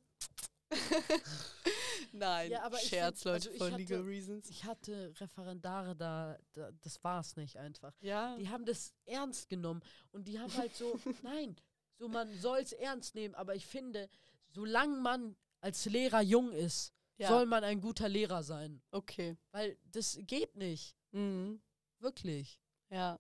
Nein, 2.14 2.52
Ja, 2.52 2.70
Scherz, 2.78 3.24
find- 3.24 3.34
Leute, 3.34 3.50
also 3.50 3.58
for 3.58 3.68
hatte- 3.68 3.78
legal 3.78 4.02
reasons. 4.02 4.50
Ich 4.50 4.64
hatte 4.66 5.14
Referendare 5.20 5.96
da, 5.96 6.38
da 6.54 6.72
das 6.82 7.04
war's 7.04 7.36
nicht 7.36 7.58
einfach. 7.58 7.94
Ja, 8.02 8.36
Die 8.38 8.50
haben 8.50 8.66
das 8.66 8.94
ernst 9.06 9.50
genommen 9.50 9.82
und 10.12 10.28
die 10.28 10.40
haben 10.40 10.54
halt 10.58 10.76
so, 10.76 11.00
nein, 11.24 11.56
so 11.98 12.08
man 12.08 12.34
soll 12.40 12.60
es 12.60 12.72
ernst 12.74 13.16
nehmen, 13.16 13.36
aber 13.36 13.56
ich 13.56 13.66
finde, 13.66 14.10
solange 14.50 15.00
man 15.02 15.36
als 15.62 15.86
Lehrer 15.86 16.22
jung 16.22 16.52
ist, 16.52 16.94
ja. 17.18 17.28
soll 17.30 17.46
man 17.46 17.64
ein 17.64 17.82
guter 17.82 18.08
Lehrer 18.10 18.44
sein. 18.44 18.82
okay. 18.92 19.36
Weil 19.52 19.78
das 19.86 20.18
geht 20.22 20.56
nicht. 20.56 20.96
Mhm. 21.12 21.62
Wirklich. 22.00 22.60
Ja. 22.90 23.20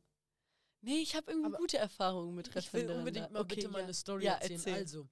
Nee, 0.82 1.00
ich 1.02 1.15
habe 1.15 1.32
irgendwie 1.32 1.47
Aber 1.47 1.58
gute 1.58 1.78
Erfahrungen 1.80 2.36
mit 2.36 2.47
Ich 2.50 2.54
will 2.54 2.62
Referendaren. 2.62 3.00
unbedingt 3.00 3.32
mal 3.32 3.39
okay, 3.41 3.56
bitte 3.56 3.67
ja. 3.67 3.71
meine 3.71 3.93
Story 3.93 4.26
ja, 4.26 4.34
erzählen. 4.36 4.60
Erzähl. 4.60 4.73
Also, 4.76 5.10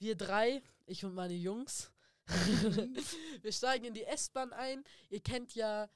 wir 0.00 0.16
drei, 0.16 0.60
ich 0.86 1.04
und 1.04 1.14
meine 1.14 1.34
Jungs, 1.34 1.92
wir 3.42 3.52
steigen 3.52 3.86
in 3.86 3.94
die 3.94 4.04
S-Bahn 4.04 4.52
ein. 4.52 4.84
Ihr 5.10 5.20
kennt 5.20 5.54
ja 5.54 5.88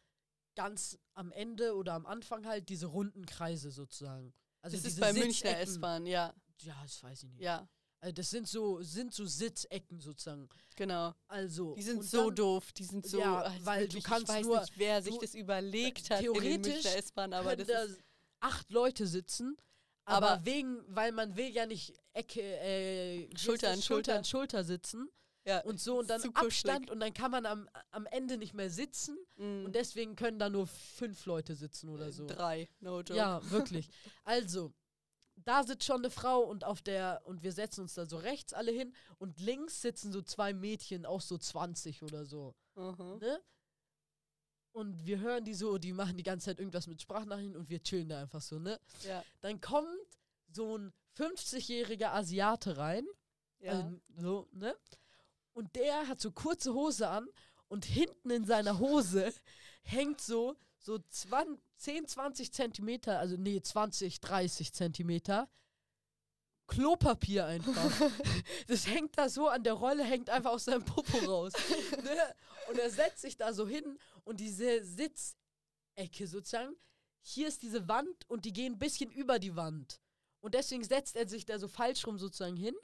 ganz 0.55 0.99
am 1.14 1.33
Ende 1.33 1.75
oder 1.77 1.95
am 1.95 2.07
Anfang 2.07 2.47
halt 2.47 2.68
diese 2.68 2.87
runden 2.87 3.27
Kreise 3.27 3.71
sozusagen. 3.71 4.33
Also 4.61 4.77
das 4.77 4.87
ist 4.87 5.01
bei 5.01 5.12
Münchner. 5.12 5.59
S-Bahn, 5.61 6.07
ja. 6.07 6.35
Ja, 6.62 6.77
das 6.83 7.03
weiß 7.03 7.23
ich 7.25 7.31
nicht. 7.33 7.42
Ja, 7.42 7.68
Also 8.01 8.12
das 8.14 8.31
sind 8.31 8.47
so, 8.49 8.83
sind 8.83 9.12
so 9.14 9.27
Sitzecken 9.27 10.01
sozusagen. 10.01 10.49
genau. 10.77 11.12
Also. 11.29 11.75
Die 11.75 11.83
sind 11.83 12.05
so 12.05 12.27
dann- 12.27 12.37
doof, 12.37 12.73
die 12.73 12.85
sind 12.85 13.07
so. 13.07 13.18
Ja, 13.18 13.40
also 13.42 13.66
weil 13.66 13.81
du 13.88 13.95
wirklich, 13.95 14.05
kannst 14.05 14.29
ich 14.29 14.37
weiß 14.37 14.47
nur- 14.47 14.61
nicht, 14.61 14.73
wer 14.79 15.03
sich 15.03 15.14
du- 15.14 15.21
das 15.21 15.35
überlegt 15.35 16.11
hat 16.11 16.21
in 16.23 16.33
den 16.33 16.33
theoretisch 16.35 16.75
Münchner 16.75 16.97
S-Bahn, 16.97 17.33
aber 17.33 17.57
das 17.57 17.66
da 17.68 17.87
acht 18.40 18.71
Leute 18.71 19.07
sitzen. 19.07 19.57
Aber, 20.05 20.31
Aber- 20.33 20.45
wegen, 20.45 20.83
weil 20.88 21.12
man 21.12 21.37
will 21.37 21.49
ja 21.49 21.64
nicht 21.66 21.95
Ecke, 22.12 22.40
äh, 22.42 23.29
Schulter 23.38 23.71
an 23.71 23.75
Schulter 23.81 23.83
Schulter. 23.83 24.16
an 24.18 24.25
Schulter 24.25 24.64
sitzen 24.64 25.09
Ja, 25.44 25.61
und 25.64 25.81
so 25.81 25.98
und 25.98 26.09
dann. 26.09 26.22
Abstand 26.35 26.90
und 26.90 27.00
dann 27.00 27.12
kann 27.12 27.31
man 27.31 27.46
am, 27.46 27.68
am 27.90 28.07
Ende 28.07 28.37
nicht 28.38 28.55
mehr 28.55 28.70
sitzen 28.70 29.16
mm, 29.37 29.64
und 29.66 29.74
deswegen 29.74 30.14
können 30.14 30.38
da 30.38 30.48
nur 30.48 30.66
fünf 30.66 31.26
Leute 31.26 31.57
sitzen 31.57 31.88
oder 31.88 32.12
so. 32.12 32.26
Drei, 32.26 32.68
no 32.81 33.00
joke. 33.00 33.16
Ja, 33.16 33.40
wirklich. 33.50 33.88
Also, 34.24 34.72
da 35.37 35.64
sitzt 35.64 35.85
schon 35.85 35.98
eine 35.98 36.11
Frau 36.11 36.40
und 36.40 36.64
auf 36.64 36.83
der, 36.83 37.22
und 37.24 37.42
wir 37.42 37.52
setzen 37.52 37.83
uns 37.83 37.94
da 37.94 38.07
so 38.07 38.18
rechts 38.18 38.52
alle 38.52 38.70
hin 38.70 38.94
und 39.18 39.40
links 39.40 39.83
sitzen 39.83 40.12
so 40.12 40.22
zwei 40.22 40.52
Mädchen, 40.52 41.07
auch 41.07 41.20
so 41.20 41.38
20 41.38 42.02
oder 42.02 42.24
so. 42.24 42.55
Mhm. 42.76 43.18
Ne? 43.20 43.42
Und 44.72 45.05
wir 45.07 45.20
hören 45.20 45.44
die 45.44 45.55
so, 45.55 45.76
die 45.76 45.92
machen 45.92 46.16
die 46.16 46.22
ganze 46.22 46.46
Zeit 46.46 46.59
irgendwas 46.59 46.87
mit 46.87 47.02
Sprachnachrichten 47.02 47.57
und 47.57 47.68
wir 47.68 47.83
chillen 47.83 48.09
da 48.09 48.22
einfach 48.22 48.40
so, 48.40 48.59
ne? 48.59 48.81
Ja, 49.07 49.22
Dann 49.40 49.61
kommt 49.61 49.87
so 50.50 50.78
ein 50.78 50.92
50-jähriger 51.18 52.12
Asiate 52.12 52.78
rein, 52.78 53.07
ja. 53.59 53.72
also, 53.72 54.00
so, 54.16 54.48
ne? 54.52 54.74
Und 55.53 55.75
der 55.77 56.09
hat 56.09 56.21
so 56.21 56.33
kurze 56.33 56.73
Hose 56.73 57.09
an 57.09 57.29
und 57.69 57.85
hinten 57.85 58.31
in 58.31 58.45
seiner 58.45 58.79
Hose 58.79 59.33
hängt 59.83 60.21
so, 60.21 60.57
so 60.79 60.99
20, 60.99 61.62
10, 61.77 62.09
20 62.09 62.53
Zentimeter, 62.53 63.19
also 63.19 63.37
nee, 63.37 63.61
20, 63.61 64.21
30 64.21 64.73
Zentimeter 64.73 65.49
Klopapier 66.73 67.45
einfach. 67.47 68.11
das 68.67 68.87
hängt 68.87 69.19
da 69.19 69.29
so 69.29 69.49
an 69.49 69.62
der 69.62 69.75
Rolle, 69.75 70.05
hängt 70.05 70.31
einfach 70.31 70.53
aus 70.53 70.65
seinem 70.65 70.85
Popo 70.85 71.19
raus. 71.19 71.53
ne? 72.03 72.35
Und 72.71 72.79
er 72.79 72.91
setzt 72.91 73.21
sich 73.21 73.37
da 73.37 73.53
so 73.53 73.69
hin 73.69 73.99
und 74.25 74.41
diese 74.41 74.83
Sitzecke 74.83 76.27
sozusagen, 76.27 76.75
hier 77.21 77.49
ist 77.49 77.62
diese 77.62 77.88
Wand 77.88 78.29
und 78.29 78.45
die 78.47 78.53
gehen 78.53 78.75
ein 78.75 78.79
bisschen 78.79 79.11
über 79.11 79.38
die 79.38 79.55
Wand. 79.55 80.01
Und 80.41 80.55
deswegen 80.55 80.83
setzt 80.83 81.15
er 81.15 81.29
sich 81.29 81.45
da 81.45 81.59
so 81.59 81.69
falsch 81.69 82.07
rum 82.07 82.19
sozusagen 82.19 82.57
hin. 82.57 82.75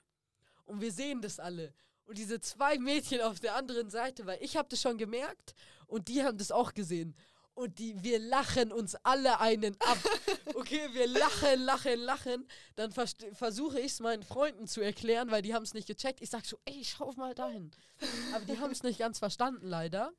Und 0.65 0.81
wir 0.81 0.93
sehen 0.93 1.23
das 1.23 1.41
alle. 1.41 1.73
Und 2.09 2.17
diese 2.17 2.41
zwei 2.41 2.79
Mädchen 2.79 3.21
auf 3.21 3.39
der 3.39 3.55
anderen 3.55 3.91
Seite, 3.91 4.25
weil 4.25 4.39
ich 4.41 4.57
habe 4.57 4.67
das 4.71 4.81
schon 4.81 4.97
gemerkt 4.97 5.55
und 5.87 6.09
die 6.09 6.25
haben 6.25 6.39
das 6.39 6.51
auch 6.51 6.73
gesehen. 6.73 7.15
Und 7.53 7.79
die, 7.79 8.03
wir 8.03 8.19
lachen 8.19 8.73
uns 8.73 8.95
alle 9.03 9.41
einen 9.41 9.77
ab. 9.81 9.99
Okay, 10.55 10.89
wir 10.93 11.07
lachen, 11.07 11.61
lachen, 11.61 12.01
lachen. 12.01 12.49
Dann 12.77 12.91
versuche 12.91 13.79
ich 13.79 13.93
es 13.93 14.01
meinen 14.01 14.23
Freunden 14.23 14.67
zu 14.67 14.81
erklären, 14.81 15.31
weil 15.31 15.43
die 15.43 15.55
haben 15.55 15.63
es 15.63 15.75
nicht 15.75 15.87
gecheckt. 15.87 16.23
Ich 16.23 16.31
sag 16.31 16.47
so, 16.47 16.59
ey, 16.65 16.83
schau 16.83 17.13
mal 17.13 17.35
dahin. 17.35 17.71
Aber 18.35 18.45
die 18.47 18.59
haben 18.59 18.73
es 18.73 18.83
nicht 18.83 18.99
ganz 18.99 19.19
verstanden, 19.19 19.67
leider. 19.67 20.13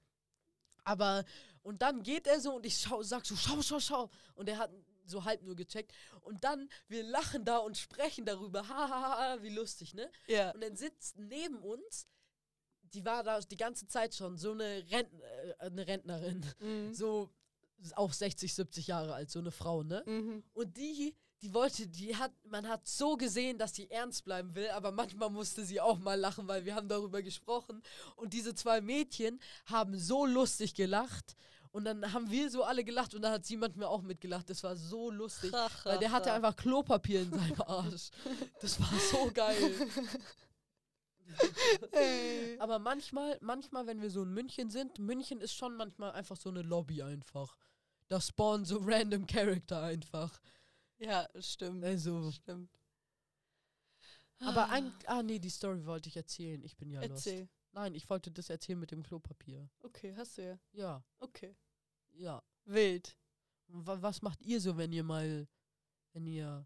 Aber, 0.83 1.25
und 1.63 1.81
dann 1.81 2.03
geht 2.03 2.27
er 2.27 2.39
so 2.39 2.55
und 2.55 2.65
ich 2.67 2.77
schau, 2.77 3.01
sag 3.01 3.25
so, 3.25 3.35
schau, 3.35 3.61
schau, 3.63 3.79
schau. 3.79 4.09
Und 4.35 4.47
er 4.47 4.59
hat 4.59 4.71
so 5.09 5.25
halb 5.25 5.41
nur 5.43 5.55
gecheckt. 5.55 5.91
Und 6.21 6.43
dann, 6.43 6.69
wir 6.87 7.03
lachen 7.03 7.45
da 7.45 7.57
und 7.57 7.77
sprechen 7.77 8.25
darüber. 8.25 8.67
Ha, 8.67 8.89
ha, 8.89 8.89
ha, 8.89 9.17
ha, 9.17 9.41
wie 9.41 9.49
lustig, 9.49 9.93
ne? 9.93 10.09
ja. 10.27 10.51
Und 10.51 10.61
dann 10.61 10.75
sitzt 10.75 11.17
neben 11.17 11.57
uns, 11.59 12.07
die 12.93 13.05
war 13.05 13.23
da 13.23 13.39
die 13.39 13.57
ganze 13.57 13.87
Zeit 13.87 14.15
schon, 14.15 14.37
so 14.37 14.51
eine, 14.51 14.83
Rent 14.89 15.09
äh, 15.21 15.65
eine 15.65 15.87
Rentnerin. 15.87 16.45
Mhm. 16.59 16.93
So 16.93 17.29
auch 17.95 18.13
60, 18.13 18.53
70 18.53 18.87
Jahre 18.87 19.13
alt, 19.13 19.29
so 19.29 19.39
eine 19.39 19.51
Frau, 19.51 19.83
ne? 19.83 20.03
Mhm. 20.05 20.43
Und 20.53 20.77
die, 20.77 21.15
die 21.41 21.53
wollte, 21.53 21.87
die 21.87 22.15
hat, 22.15 22.33
man 22.43 22.67
hat 22.67 22.87
so 22.87 23.15
gesehen, 23.15 23.57
dass 23.57 23.75
sie 23.75 23.89
ernst 23.89 24.25
bleiben 24.25 24.53
will, 24.55 24.69
aber 24.69 24.91
manchmal 24.91 25.29
musste 25.29 25.63
sie 25.63 25.79
auch 25.79 25.97
mal 25.99 26.19
lachen, 26.19 26.47
weil 26.47 26.65
wir 26.65 26.75
haben 26.75 26.89
darüber 26.89 27.21
gesprochen. 27.21 27.81
Und 28.15 28.33
diese 28.33 28.53
zwei 28.53 28.81
Mädchen 28.81 29.39
haben 29.65 29.97
so 29.97 30.25
lustig 30.25 30.73
gelacht. 30.75 31.35
Und 31.71 31.85
dann 31.85 32.13
haben 32.13 32.31
wir 32.31 32.49
so 32.49 32.63
alle 32.63 32.83
gelacht 32.83 33.13
und 33.13 33.21
dann 33.21 33.31
hat 33.31 33.45
sie 33.45 33.55
manchmal 33.55 33.87
auch 33.87 34.01
mitgelacht. 34.01 34.49
Das 34.49 34.63
war 34.63 34.75
so 34.75 35.11
lustig. 35.11 35.53
Weil 35.83 35.99
der 35.99 36.11
hatte 36.11 36.33
einfach 36.33 36.55
Klopapier 36.55 37.21
in 37.21 37.31
seinem 37.31 37.61
Arsch. 37.61 38.09
Das 38.59 38.79
war 38.79 38.91
so 38.99 39.31
geil. 39.31 39.55
Aber 42.57 42.79
manchmal, 42.79 43.37
manchmal, 43.41 43.85
wenn 43.85 44.01
wir 44.01 44.09
so 44.09 44.23
in 44.23 44.33
München 44.33 44.71
sind, 44.71 44.97
München 44.97 45.41
ist 45.41 45.53
schon 45.53 45.75
manchmal 45.75 46.11
einfach 46.13 46.37
so 46.37 46.49
eine 46.49 46.63
Lobby 46.63 47.03
einfach. 47.03 47.55
Da 48.07 48.19
spawnen 48.19 48.65
so 48.65 48.79
random 48.81 49.27
Charakter 49.27 49.83
einfach. 49.83 50.39
Ja, 50.97 51.29
stimmt. 51.39 51.83
Also. 51.85 52.31
Stimmt. 52.31 52.71
Aber 54.39 54.69
ein, 54.69 54.91
ah 55.05 55.21
nee, 55.21 55.37
die 55.37 55.49
Story 55.49 55.85
wollte 55.85 56.09
ich 56.09 56.17
erzählen. 56.17 56.63
Ich 56.63 56.77
bin 56.77 56.89
ja 56.89 57.03
lost. 57.05 57.29
Nein, 57.71 57.93
ich 57.95 58.09
wollte 58.09 58.31
das 58.31 58.49
erzählen 58.49 58.79
mit 58.79 58.91
dem 58.91 59.03
Klopapier. 59.03 59.69
Okay, 59.83 60.13
hast 60.17 60.37
du 60.37 60.43
ja. 60.43 60.59
Ja, 60.73 61.03
Okay. 61.19 61.55
ja. 62.13 62.41
Wild. 62.65 63.15
Wa 63.67 64.01
was 64.01 64.21
macht 64.21 64.41
ihr 64.41 64.59
so, 64.59 64.77
wenn 64.77 64.91
ihr 64.91 65.03
mal, 65.03 65.47
wenn 66.13 66.25
ihr 66.25 66.65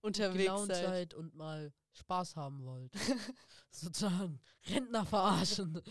Unterwegs 0.00 0.52
seid. 0.66 0.86
seid 0.86 1.14
und 1.14 1.34
mal 1.34 1.72
Spaß 1.92 2.36
haben 2.36 2.64
wollt? 2.64 2.92
Sozusagen 3.70 4.40
Rentner 4.66 5.04
verarschen. 5.04 5.82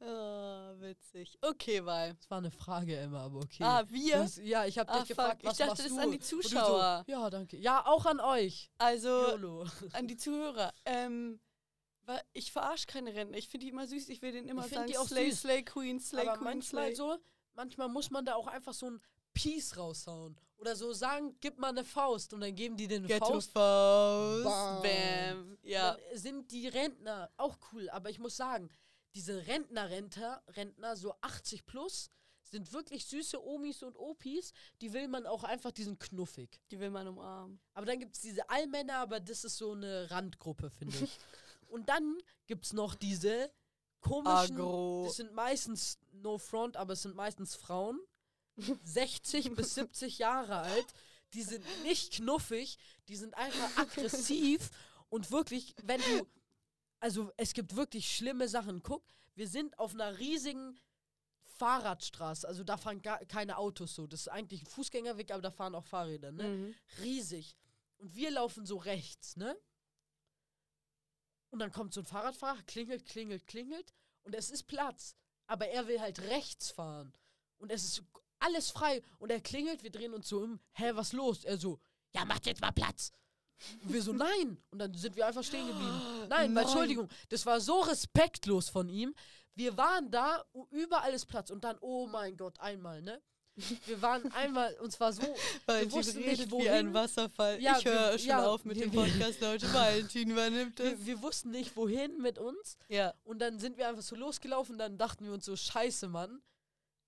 Ah, 0.00 0.74
witzig. 0.78 1.36
Okay, 1.42 1.84
weil. 1.84 2.14
Das 2.14 2.30
war 2.30 2.38
eine 2.38 2.50
Frage, 2.50 2.96
Emma, 2.96 3.24
aber 3.24 3.38
okay. 3.38 3.64
Ah, 3.64 3.84
wir? 3.88 4.18
Das, 4.18 4.36
ja, 4.36 4.64
ich 4.66 4.78
habe 4.78 4.90
Ah, 4.92 5.00
dich 5.00 5.08
gefragt, 5.08 5.42
fuck. 5.42 5.44
was 5.50 5.52
Ich 5.52 5.58
dachte, 5.58 5.70
machst 5.70 5.84
das 5.84 5.92
du? 5.92 6.00
an 6.00 6.10
die 6.10 6.16
Und 6.18 6.22
du 6.32 6.36
so, 6.36 6.40
Zuschauer. 6.48 7.04
ja, 7.08 7.30
danke. 7.30 7.56
Ja, 7.56 7.86
auch 7.86 8.06
an 8.06 8.20
euch. 8.20 8.70
Also, 8.78 9.08
YOLO. 9.08 9.66
an 9.94 10.06
die 10.06 10.16
Zuhörer. 10.16 10.72
Ähm, 10.84 11.40
wa- 12.08 12.20
ich 12.32 12.50
verarsche 12.50 12.86
keine 12.86 13.14
Rentner. 13.14 13.38
Ich 13.38 13.48
finde 13.48 13.66
die 13.66 13.70
immer 13.70 13.86
süß. 13.86 14.08
Ich 14.08 14.20
will 14.22 14.32
denen 14.32 14.48
immer 14.48 14.66
Ich 14.66 14.72
sagen, 14.72 14.86
die 14.88 14.98
auch 14.98 15.06
Slay, 15.06 15.30
süß. 15.30 15.40
Slay, 15.42 15.62
Queen, 15.62 16.00
Slay, 16.00 16.22
Aber 16.26 16.38
Queen, 16.38 16.44
manchmal 16.44 16.86
Slay. 16.86 16.94
so, 16.96 17.18
manchmal 17.54 17.88
muss 17.88 18.10
man 18.10 18.24
da 18.24 18.34
auch 18.34 18.46
einfach 18.48 18.74
so 18.74 18.90
ein 18.90 19.00
Peace 19.34 19.76
raushauen. 19.76 20.36
Oder 20.56 20.74
so 20.74 20.92
sagen, 20.92 21.36
gib 21.40 21.58
mal 21.58 21.68
eine 21.68 21.84
Faust 21.84 22.32
und 22.34 22.40
dann 22.40 22.52
geben 22.56 22.76
die 22.76 22.88
den 22.88 23.06
Ghetto 23.06 23.26
Faust. 23.26 23.52
Faust. 23.52 24.44
Bam. 24.44 24.82
Bam. 24.82 25.58
Ja. 25.62 25.92
Dann 25.94 26.18
sind 26.18 26.50
die 26.50 26.66
Rentner 26.66 27.30
auch 27.36 27.56
cool, 27.72 27.88
aber 27.90 28.10
ich 28.10 28.18
muss 28.18 28.36
sagen, 28.36 28.68
diese 29.14 29.46
Rentner-Renter, 29.46 30.42
Rentner, 30.48 30.96
so 30.96 31.14
80 31.20 31.64
plus, 31.66 32.10
sind 32.42 32.72
wirklich 32.72 33.04
süße 33.06 33.40
Omis 33.44 33.82
und 33.82 33.96
Opis, 33.96 34.52
die 34.80 34.92
will 34.92 35.06
man 35.06 35.26
auch 35.26 35.44
einfach, 35.44 35.70
die 35.70 35.84
sind 35.84 36.00
knuffig. 36.00 36.60
Die 36.70 36.80
will 36.80 36.90
man 36.90 37.06
umarmen. 37.06 37.60
Aber 37.74 37.86
dann 37.86 38.00
gibt 38.00 38.16
es 38.16 38.22
diese 38.22 38.48
Allmänner, 38.48 38.96
aber 38.96 39.20
das 39.20 39.44
ist 39.44 39.58
so 39.58 39.72
eine 39.72 40.10
Randgruppe, 40.10 40.70
finde 40.70 40.96
ich. 41.04 41.18
und 41.68 41.88
dann 41.88 42.18
gibt 42.46 42.64
es 42.64 42.72
noch 42.72 42.94
diese 42.94 43.50
komischen, 44.00 44.56
Agro. 44.56 45.04
das 45.06 45.16
sind 45.16 45.32
meistens, 45.32 45.98
no 46.12 46.38
front, 46.38 46.76
aber 46.76 46.92
es 46.94 47.02
sind 47.02 47.14
meistens 47.14 47.54
Frauen, 47.54 48.00
60 48.84 49.54
bis 49.54 49.74
70 49.74 50.18
Jahre 50.18 50.58
alt, 50.58 50.86
die 51.34 51.42
sind 51.42 51.64
nicht 51.82 52.14
knuffig, 52.14 52.78
die 53.08 53.16
sind 53.16 53.34
einfach 53.34 53.76
aggressiv 53.76 54.70
und 55.08 55.30
wirklich, 55.30 55.74
wenn 55.82 56.00
du, 56.00 56.26
also 57.00 57.32
es 57.36 57.52
gibt 57.52 57.76
wirklich 57.76 58.14
schlimme 58.14 58.48
Sachen. 58.48 58.82
Guck, 58.82 59.04
wir 59.34 59.48
sind 59.48 59.78
auf 59.78 59.94
einer 59.94 60.18
riesigen 60.18 60.78
Fahrradstraße, 61.58 62.46
also 62.46 62.64
da 62.64 62.76
fahren 62.76 63.02
gar 63.02 63.18
keine 63.26 63.58
Autos 63.58 63.94
so. 63.94 64.06
Das 64.06 64.20
ist 64.20 64.28
eigentlich 64.28 64.62
ein 64.62 64.66
Fußgängerweg, 64.66 65.30
aber 65.32 65.42
da 65.42 65.50
fahren 65.50 65.74
auch 65.74 65.84
Fahrräder, 65.84 66.32
ne? 66.32 66.44
Mhm. 66.44 66.74
riesig. 67.02 67.56
Und 67.98 68.14
wir 68.14 68.30
laufen 68.30 68.64
so 68.64 68.76
rechts, 68.76 69.36
ne? 69.36 69.56
Und 71.50 71.60
dann 71.60 71.72
kommt 71.72 71.94
so 71.94 72.00
ein 72.00 72.06
Fahrradfahrer, 72.06 72.62
klingelt, 72.62 73.06
klingelt, 73.06 73.46
klingelt 73.46 73.92
und 74.24 74.34
es 74.34 74.50
ist 74.50 74.64
Platz. 74.64 75.16
Aber 75.46 75.68
er 75.68 75.88
will 75.88 76.00
halt 76.00 76.20
rechts 76.20 76.70
fahren. 76.70 77.12
Und 77.56 77.72
es 77.72 77.84
ist 77.84 78.02
alles 78.38 78.70
frei. 78.70 79.02
Und 79.18 79.30
er 79.30 79.40
klingelt, 79.40 79.82
wir 79.82 79.90
drehen 79.90 80.12
uns 80.12 80.28
so 80.28 80.40
um, 80.40 80.60
hä, 80.72 80.90
was 80.94 81.12
los? 81.12 81.44
Er 81.44 81.56
so, 81.56 81.80
ja, 82.14 82.24
macht 82.24 82.46
jetzt 82.46 82.60
mal 82.60 82.72
Platz. 82.72 83.12
Und 83.82 83.92
wir 83.92 84.02
so, 84.02 84.12
nein. 84.12 84.62
Und 84.70 84.78
dann 84.78 84.94
sind 84.94 85.16
wir 85.16 85.26
einfach 85.26 85.42
stehen 85.42 85.66
geblieben. 85.66 86.00
Nein, 86.28 86.52
Nein. 86.52 86.64
Entschuldigung, 86.64 87.08
das 87.28 87.44
war 87.44 87.60
so 87.60 87.80
respektlos 87.80 88.68
von 88.68 88.88
ihm. 88.88 89.14
Wir 89.54 89.76
waren 89.76 90.10
da, 90.10 90.44
überall 90.70 91.12
ist 91.12 91.26
Platz. 91.26 91.50
Und 91.50 91.64
dann, 91.64 91.76
oh 91.80 92.06
mein 92.06 92.36
Gott, 92.36 92.60
einmal, 92.60 93.02
ne? 93.02 93.20
Wir 93.86 94.00
waren 94.02 94.30
einmal, 94.32 94.74
und 94.82 94.90
zwar 94.92 95.12
so, 95.12 95.22
Valentin 95.66 95.92
wussten 95.92 96.18
nicht, 96.18 96.28
redet 96.40 96.50
wie 96.52 96.68
ein 96.68 96.86
wohin. 96.86 96.94
Wasserfall. 96.94 97.60
Ja, 97.60 97.76
ich 97.78 97.84
höre 97.84 98.12
wir- 98.12 98.18
schon 98.18 98.28
ja, 98.28 98.46
auf 98.46 98.64
mit 98.64 98.76
wir- 98.76 98.84
dem 98.86 98.92
wir- 98.92 99.02
Podcast, 99.04 99.40
Leute. 99.40 99.66
Valentin 99.74 100.30
übernimmt 100.30 100.78
es. 100.80 100.98
wir, 101.00 101.06
wir 101.06 101.22
wussten 101.22 101.50
nicht, 101.50 101.76
wohin 101.76 102.18
mit 102.22 102.38
uns. 102.38 102.76
Ja. 102.88 103.14
Und 103.24 103.40
dann 103.40 103.58
sind 103.58 103.76
wir 103.76 103.88
einfach 103.88 104.02
so 104.02 104.16
losgelaufen. 104.16 104.78
Dann 104.78 104.96
dachten 104.98 105.24
wir 105.24 105.32
uns 105.32 105.44
so, 105.44 105.56
scheiße, 105.56 106.08
Mann. 106.08 106.40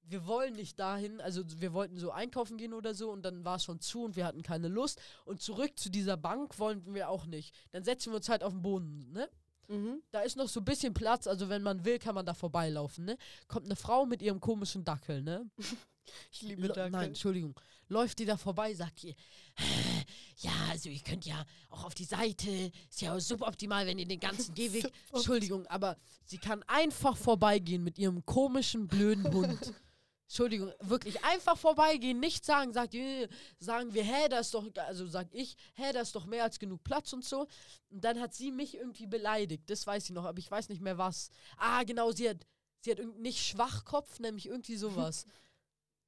wir 0.03 0.27
wollen 0.27 0.55
nicht 0.55 0.79
dahin, 0.81 1.21
also 1.21 1.43
wir 1.61 1.73
wollten 1.73 1.97
so 1.99 2.11
einkaufen 2.11 2.57
gehen 2.57 2.73
oder 2.75 2.95
so 2.95 3.11
und 3.13 3.23
dann 3.23 3.45
war 3.45 3.57
es 3.57 3.65
schon 3.65 3.79
zu 3.81 4.03
und 4.03 4.17
wir 4.17 4.25
hatten 4.27 4.43
keine 4.43 4.67
Lust 4.67 5.01
und 5.25 5.41
zurück 5.41 5.79
zu 5.79 5.89
dieser 5.89 6.17
Bank 6.17 6.59
wollten 6.59 6.95
wir 6.95 7.09
auch 7.11 7.27
nicht. 7.27 7.55
Dann 7.71 7.85
setzen 7.85 8.11
wir 8.11 8.17
uns 8.17 8.29
halt 8.29 8.43
auf 8.43 8.53
den 8.53 8.63
Boden, 8.63 9.13
ne? 9.13 9.29
Mhm. 9.69 10.03
Da 10.11 10.23
ist 10.23 10.37
noch 10.37 10.49
so 10.49 10.59
ein 10.61 10.65
bisschen 10.65 10.95
Platz, 10.95 11.29
also 11.29 11.49
wenn 11.49 11.63
man 11.63 11.85
will, 11.85 12.01
kann 12.01 12.17
man 12.17 12.27
da 12.27 12.35
vorbeilaufen, 12.35 13.05
ne? 13.05 13.17
Kommt 13.47 13.67
eine 13.67 13.77
Frau 13.77 14.05
mit 14.05 14.21
ihrem 14.21 14.41
komischen 14.41 14.85
Dackel, 14.85 15.23
ne? 15.23 15.49
Ich 16.33 16.43
liebe 16.43 16.67
Lo- 16.69 16.75
Dackel. 16.75 16.91
Nein, 16.91 17.09
Entschuldigung. 17.09 17.59
Läuft 17.89 18.19
die 18.21 18.25
da 18.25 18.37
vorbei, 18.37 18.73
sagt 18.75 19.03
ihr, 19.03 19.15
ja, 20.39 20.53
also 20.71 20.89
ihr 20.89 21.01
könnt 21.01 21.27
ja 21.27 21.45
auch 21.71 21.85
auf 21.85 21.95
die 21.95 22.05
Seite, 22.05 22.71
ist 22.89 23.01
ja 23.01 23.19
suboptimal, 23.19 23.87
wenn 23.87 23.99
ihr 23.99 24.07
den 24.07 24.21
ganzen 24.21 24.55
Gehweg, 24.55 24.91
Entschuldigung, 25.13 25.67
aber 25.67 25.97
sie 26.25 26.39
kann 26.39 26.63
einfach 26.65 27.17
vorbeigehen 27.17 27.83
mit 27.83 27.99
ihrem 27.99 28.25
komischen, 28.25 28.87
blöden 28.87 29.33
Hund. 29.33 29.75
Entschuldigung, 30.29 30.73
wirklich 30.83 31.25
einfach 31.25 31.59
vorbeigehen, 31.59 32.21
nicht 32.21 32.45
sagen, 32.45 32.73
sagt 32.73 32.95
ihr, 32.95 33.29
sagen 33.59 33.93
wir, 33.93 34.05
hä, 34.05 34.29
da 34.29 34.39
ist 34.39 34.55
doch, 34.55 34.65
also 34.87 35.09
sag 35.09 35.27
ich, 35.33 35.57
hä, 35.75 35.93
da 35.93 36.03
ist 36.03 36.15
doch 36.15 36.25
mehr 36.27 36.45
als 36.45 36.61
genug 36.61 36.85
Platz 36.85 37.13
und 37.13 37.25
so. 37.25 37.49
Und 37.91 38.05
dann 38.05 38.21
hat 38.21 38.33
sie 38.33 38.53
mich 38.53 38.77
irgendwie 38.77 39.09
beleidigt, 39.09 39.69
das 39.69 39.85
weiß 39.89 40.05
ich 40.05 40.11
noch, 40.11 40.25
aber 40.27 40.39
ich 40.39 40.49
weiß 40.49 40.69
nicht 40.69 40.81
mehr 40.81 40.99
was. 40.99 41.31
Ah, 41.57 41.83
genau, 41.83 42.13
sie 42.13 42.29
hat, 42.31 42.47
sie 42.79 42.93
hat 42.93 43.01
nicht 43.19 43.45
Schwachkopf, 43.45 44.21
nämlich 44.21 44.47
irgendwie 44.47 44.77
sowas. 44.77 45.27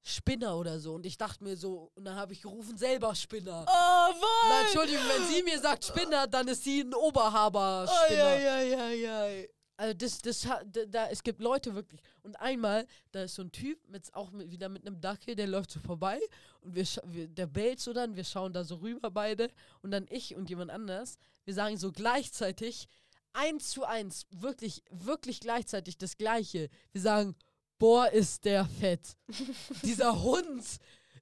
Spinner 0.05 0.57
oder 0.57 0.81
so. 0.81 0.95
Und 0.95 1.07
ich 1.07 1.17
dachte 1.17 1.43
mir 1.45 1.57
so, 1.57 1.91
und 1.95 2.05
dann 2.05 2.17
habe 2.17 2.33
ich 2.33 2.43
gerufen, 2.43 2.77
selber 2.77 3.15
Spinner. 3.15 3.65
Oh, 3.67 3.71
was? 3.71 4.49
Na, 4.49 4.61
Entschuldigung, 4.63 5.03
wenn 5.09 5.27
sie 5.29 5.43
mir 5.43 5.61
sagt 5.61 5.85
Spinner, 5.85 6.27
dann 6.27 6.49
ist 6.49 6.65
sie 6.65 6.81
ein 6.81 6.93
Oberhaber 6.95 7.87
Oh, 7.89 8.05
Spinner. 8.07 8.39
ja, 8.39 8.61
ja, 8.61 8.89
ja, 8.91 9.25
ja. 9.27 9.45
Also 9.77 9.95
das, 9.95 10.19
das, 10.19 10.41
da, 10.43 10.61
da, 10.87 11.09
es 11.09 11.23
gibt 11.23 11.41
Leute 11.41 11.75
wirklich. 11.75 12.01
Und 12.23 12.37
einmal, 12.37 12.87
da 13.11 13.23
ist 13.25 13.35
so 13.35 13.43
ein 13.43 13.51
Typ, 13.51 13.79
mit, 13.89 14.13
auch 14.15 14.31
mit, 14.31 14.51
wieder 14.51 14.69
mit 14.69 14.87
einem 14.87 15.01
Dackel, 15.01 15.35
der 15.35 15.47
läuft 15.47 15.71
so 15.73 15.81
vorbei 15.81 16.21
und 16.61 16.75
wir, 16.77 16.87
wir, 17.07 17.27
der 17.27 17.47
bellt 17.47 17.81
so 17.81 17.93
dann, 17.93 18.15
wir 18.15 18.25
schauen 18.25 18.53
da 18.53 18.65
so 18.65 18.77
rüber 18.77 19.11
beide 19.11 19.51
und 19.81 19.91
dann 19.91 20.07
ich 20.11 20.37
und 20.37 20.51
jemand 20.51 20.71
anders, 20.71 21.17
wir 21.45 21.55
sagen 21.55 21.79
so 21.79 21.91
gleichzeitig, 21.91 22.87
eins 23.33 23.71
zu 23.71 23.85
eins, 23.85 24.27
wirklich, 24.31 24.85
wirklich 24.91 25.41
gleichzeitig 25.41 25.97
das 25.97 26.17
Gleiche. 26.17 26.69
Wir 26.93 27.01
sagen, 27.01 27.35
boah, 27.79 28.09
ist 28.11 28.45
der 28.45 28.67
fett. 28.67 29.17
Dieser 29.83 30.23
Hund, 30.23 30.65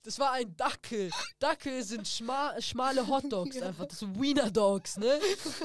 das 0.02 0.18
war 0.18 0.32
ein 0.32 0.56
Dackel. 0.56 1.10
Dackel 1.38 1.82
sind 1.82 2.08
schma 2.08 2.60
schmale 2.60 3.06
Hotdogs 3.06 3.60
einfach. 3.60 3.86
Das 3.86 3.98
sind 3.98 4.20
Wiener 4.20 4.50
Dogs, 4.50 4.96
ne? 4.96 5.20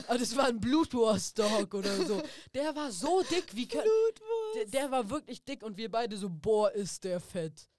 Aber 0.08 0.18
das 0.18 0.36
war 0.36 0.46
ein 0.48 0.60
Blutwurst-Dog 0.60 1.74
oder 1.74 2.06
so. 2.06 2.22
Der 2.54 2.76
war 2.76 2.92
so 2.92 3.24
dick, 3.24 3.56
wie 3.56 3.68
kann, 3.68 3.86
der, 4.56 4.66
der 4.66 4.92
war 4.92 5.10
wirklich 5.10 5.44
dick 5.44 5.64
und 5.64 5.78
wir 5.78 5.90
beide 5.90 6.18
so, 6.18 6.30
boah, 6.30 6.72
ist 6.72 7.04
der 7.06 7.20
fett. 7.20 7.70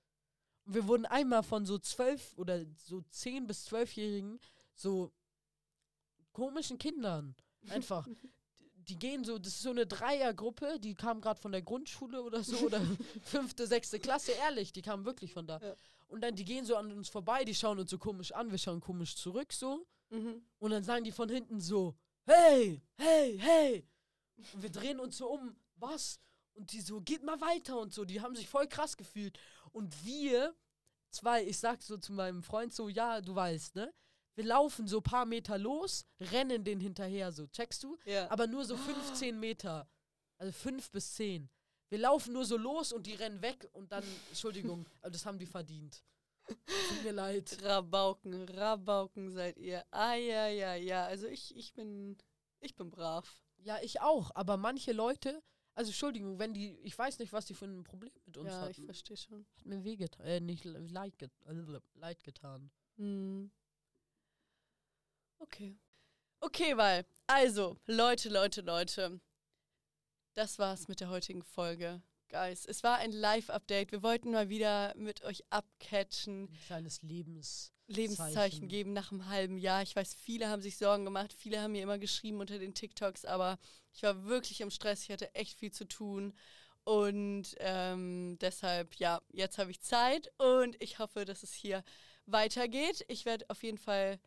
Und 0.64 0.74
wir 0.74 0.88
wurden 0.88 1.04
einmal 1.04 1.42
von 1.42 1.66
so 1.66 1.78
zwölf 1.78 2.36
oder 2.36 2.64
so 2.76 3.02
zehn 3.10 3.46
bis 3.46 3.64
zwölfjährigen 3.64 4.40
so 4.74 5.12
komischen 6.32 6.78
Kindern 6.78 7.34
einfach. 7.68 8.06
Die 8.88 8.98
gehen 8.98 9.24
so, 9.24 9.38
das 9.38 9.54
ist 9.54 9.62
so 9.62 9.70
eine 9.70 9.86
Dreiergruppe, 9.86 10.78
die 10.78 10.94
kam 10.94 11.20
gerade 11.20 11.40
von 11.40 11.50
der 11.50 11.62
Grundschule 11.62 12.22
oder 12.22 12.44
so 12.44 12.56
oder 12.58 12.80
fünfte, 13.22 13.66
sechste 13.66 13.98
Klasse, 13.98 14.32
ehrlich, 14.32 14.72
die 14.72 14.82
kamen 14.82 15.04
wirklich 15.04 15.32
von 15.32 15.46
da. 15.46 15.58
Ja. 15.58 15.74
Und 16.08 16.20
dann, 16.20 16.36
die 16.36 16.44
gehen 16.44 16.64
so 16.64 16.76
an 16.76 16.92
uns 16.92 17.08
vorbei, 17.08 17.44
die 17.44 17.54
schauen 17.54 17.78
uns 17.80 17.90
so 17.90 17.98
komisch 17.98 18.32
an, 18.32 18.50
wir 18.50 18.58
schauen 18.58 18.80
komisch 18.80 19.16
zurück 19.16 19.52
so. 19.52 19.86
Mhm. 20.10 20.42
Und 20.58 20.70
dann 20.70 20.84
sagen 20.84 21.04
die 21.04 21.12
von 21.12 21.28
hinten 21.28 21.60
so, 21.60 21.96
hey, 22.24 22.82
hey, 22.94 23.38
hey. 23.38 23.88
Und 24.52 24.62
wir 24.62 24.70
drehen 24.70 25.00
uns 25.00 25.16
so 25.16 25.28
um, 25.28 25.56
was? 25.76 26.20
Und 26.54 26.72
die 26.72 26.80
so, 26.80 27.00
geht 27.00 27.22
mal 27.22 27.40
weiter 27.40 27.78
und 27.78 27.92
so. 27.92 28.04
Die 28.04 28.20
haben 28.20 28.36
sich 28.36 28.48
voll 28.48 28.66
krass 28.68 28.96
gefühlt. 28.96 29.38
Und 29.72 30.04
wir, 30.04 30.54
zwei, 31.10 31.44
ich 31.44 31.58
sag 31.58 31.82
so 31.82 31.96
zu 31.96 32.12
meinem 32.12 32.42
Freund 32.42 32.72
so, 32.72 32.88
ja, 32.88 33.20
du 33.20 33.34
weißt, 33.34 33.74
ne? 33.74 33.92
Wir 34.36 34.44
laufen 34.44 34.86
so 34.86 34.98
ein 34.98 35.02
paar 35.02 35.24
Meter 35.26 35.58
los, 35.58 36.04
rennen 36.20 36.62
den 36.62 36.78
hinterher 36.78 37.32
so, 37.32 37.46
checkst 37.48 37.82
du? 37.82 37.98
Ja. 38.04 38.30
Aber 38.30 38.46
nur 38.46 38.64
so 38.64 38.76
15 38.76 39.38
Meter. 39.40 39.88
Also 40.38 40.52
5 40.52 40.90
bis 40.90 41.14
10. 41.14 41.48
Wir 41.88 41.98
laufen 41.98 42.32
nur 42.34 42.44
so 42.44 42.56
los 42.56 42.92
und 42.92 43.06
die 43.06 43.14
rennen 43.14 43.40
weg 43.42 43.68
und 43.72 43.90
dann, 43.92 44.04
Entschuldigung, 44.28 44.86
das 45.02 45.24
haben 45.24 45.38
die 45.38 45.46
verdient. 45.46 46.04
Tut 46.46 47.02
mir 47.02 47.12
leid. 47.12 47.58
Rabauken, 47.62 48.48
Rabauken 48.48 49.30
seid 49.30 49.56
ihr. 49.58 49.84
Ah, 49.90 50.14
ja, 50.14 50.46
ja, 50.48 50.74
ja. 50.74 51.06
Also 51.06 51.26
ich, 51.26 51.56
ich 51.56 51.72
bin, 51.74 52.16
ich 52.60 52.76
bin 52.76 52.90
brav. 52.90 53.42
Ja, 53.56 53.78
ich 53.82 54.00
auch, 54.00 54.30
aber 54.34 54.56
manche 54.56 54.92
Leute, 54.92 55.42
also 55.74 55.88
Entschuldigung, 55.90 56.38
wenn 56.38 56.52
die, 56.54 56.78
ich 56.82 56.96
weiß 56.96 57.18
nicht, 57.18 57.32
was 57.32 57.46
die 57.46 57.54
für 57.54 57.64
ein 57.64 57.82
Problem 57.84 58.12
mit 58.26 58.36
uns 58.36 58.48
ja, 58.50 58.68
ich 58.68 58.76
hatten. 58.76 58.84
verstehe 58.84 59.16
schon. 59.16 59.46
Hat 59.56 59.64
mir 59.66 59.82
wehgetan, 59.82 60.26
äh, 60.26 60.40
nicht 60.40 60.64
le- 60.64 60.78
leid, 60.78 61.18
get 61.18 61.30
äh, 61.46 61.54
leid 61.94 62.22
getan. 62.22 62.70
Hm. 62.96 63.50
Okay. 65.38 65.78
Okay, 66.40 66.76
weil, 66.76 67.04
also, 67.26 67.76
Leute, 67.86 68.28
Leute, 68.28 68.60
Leute. 68.60 69.20
Das 70.34 70.58
war's 70.58 70.88
mit 70.88 71.00
der 71.00 71.08
heutigen 71.08 71.42
Folge. 71.42 72.02
Guys, 72.28 72.66
es 72.66 72.82
war 72.82 72.98
ein 72.98 73.12
Live-Update. 73.12 73.92
Wir 73.92 74.02
wollten 74.02 74.32
mal 74.32 74.48
wieder 74.48 74.94
mit 74.96 75.22
euch 75.22 75.44
abcatchen. 75.50 76.44
Ein 76.44 76.60
kleines 76.66 77.02
Lebens. 77.02 77.72
Lebenszeichen 77.86 78.34
Zeichen. 78.34 78.68
geben 78.68 78.92
nach 78.92 79.12
einem 79.12 79.28
halben 79.28 79.58
Jahr. 79.58 79.82
Ich 79.82 79.94
weiß, 79.94 80.14
viele 80.14 80.48
haben 80.48 80.60
sich 80.60 80.76
Sorgen 80.76 81.04
gemacht, 81.04 81.32
viele 81.32 81.60
haben 81.60 81.72
mir 81.72 81.82
immer 81.82 81.98
geschrieben 81.98 82.40
unter 82.40 82.58
den 82.58 82.74
TikToks, 82.74 83.24
aber 83.24 83.58
ich 83.92 84.02
war 84.02 84.24
wirklich 84.24 84.60
im 84.60 84.70
Stress, 84.70 85.04
ich 85.04 85.10
hatte 85.10 85.32
echt 85.34 85.56
viel 85.56 85.70
zu 85.70 85.86
tun. 85.86 86.34
Und 86.82 87.54
ähm, 87.58 88.38
deshalb, 88.40 88.94
ja, 88.96 89.20
jetzt 89.32 89.58
habe 89.58 89.70
ich 89.70 89.80
Zeit 89.80 90.32
und 90.38 90.80
ich 90.82 90.98
hoffe, 90.98 91.24
dass 91.24 91.42
es 91.42 91.52
hier 91.52 91.84
weitergeht. 92.26 93.04
Ich 93.08 93.24
werde 93.24 93.48
auf 93.48 93.62
jeden 93.62 93.78
Fall 93.78 94.20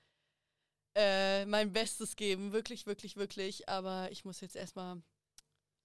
äh, 0.96 1.46
mein 1.46 1.72
Bestes 1.74 2.16
geben, 2.16 2.52
wirklich, 2.52 2.86
wirklich, 2.86 3.16
wirklich. 3.16 3.70
Aber 3.70 4.12
ich 4.12 4.26
muss 4.26 4.42
jetzt 4.42 4.56
erstmal 4.56 5.02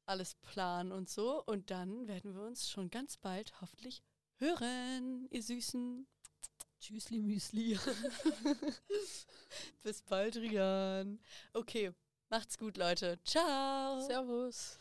alles 0.07 0.35
planen 0.37 0.93
und 0.93 1.09
so. 1.09 1.43
Und 1.45 1.71
dann 1.71 2.07
werden 2.09 2.35
wir 2.35 2.43
uns 2.43 2.71
schon 2.71 2.90
ganz 2.90 3.17
bald 3.17 3.61
hoffentlich 3.61 4.03
hören, 4.37 5.27
ihr 5.31 5.43
Süßen. 5.43 6.07
Tschüssli 6.81 7.21
Müsli. 7.21 7.79
Bis 9.83 10.03
bald, 10.03 10.37
Rian. 10.37 11.19
Okay, 11.55 11.93
macht's 12.29 12.59
gut, 12.59 12.77
Leute. 12.77 13.19
Ciao. 13.25 14.01
Servus. 14.07 14.79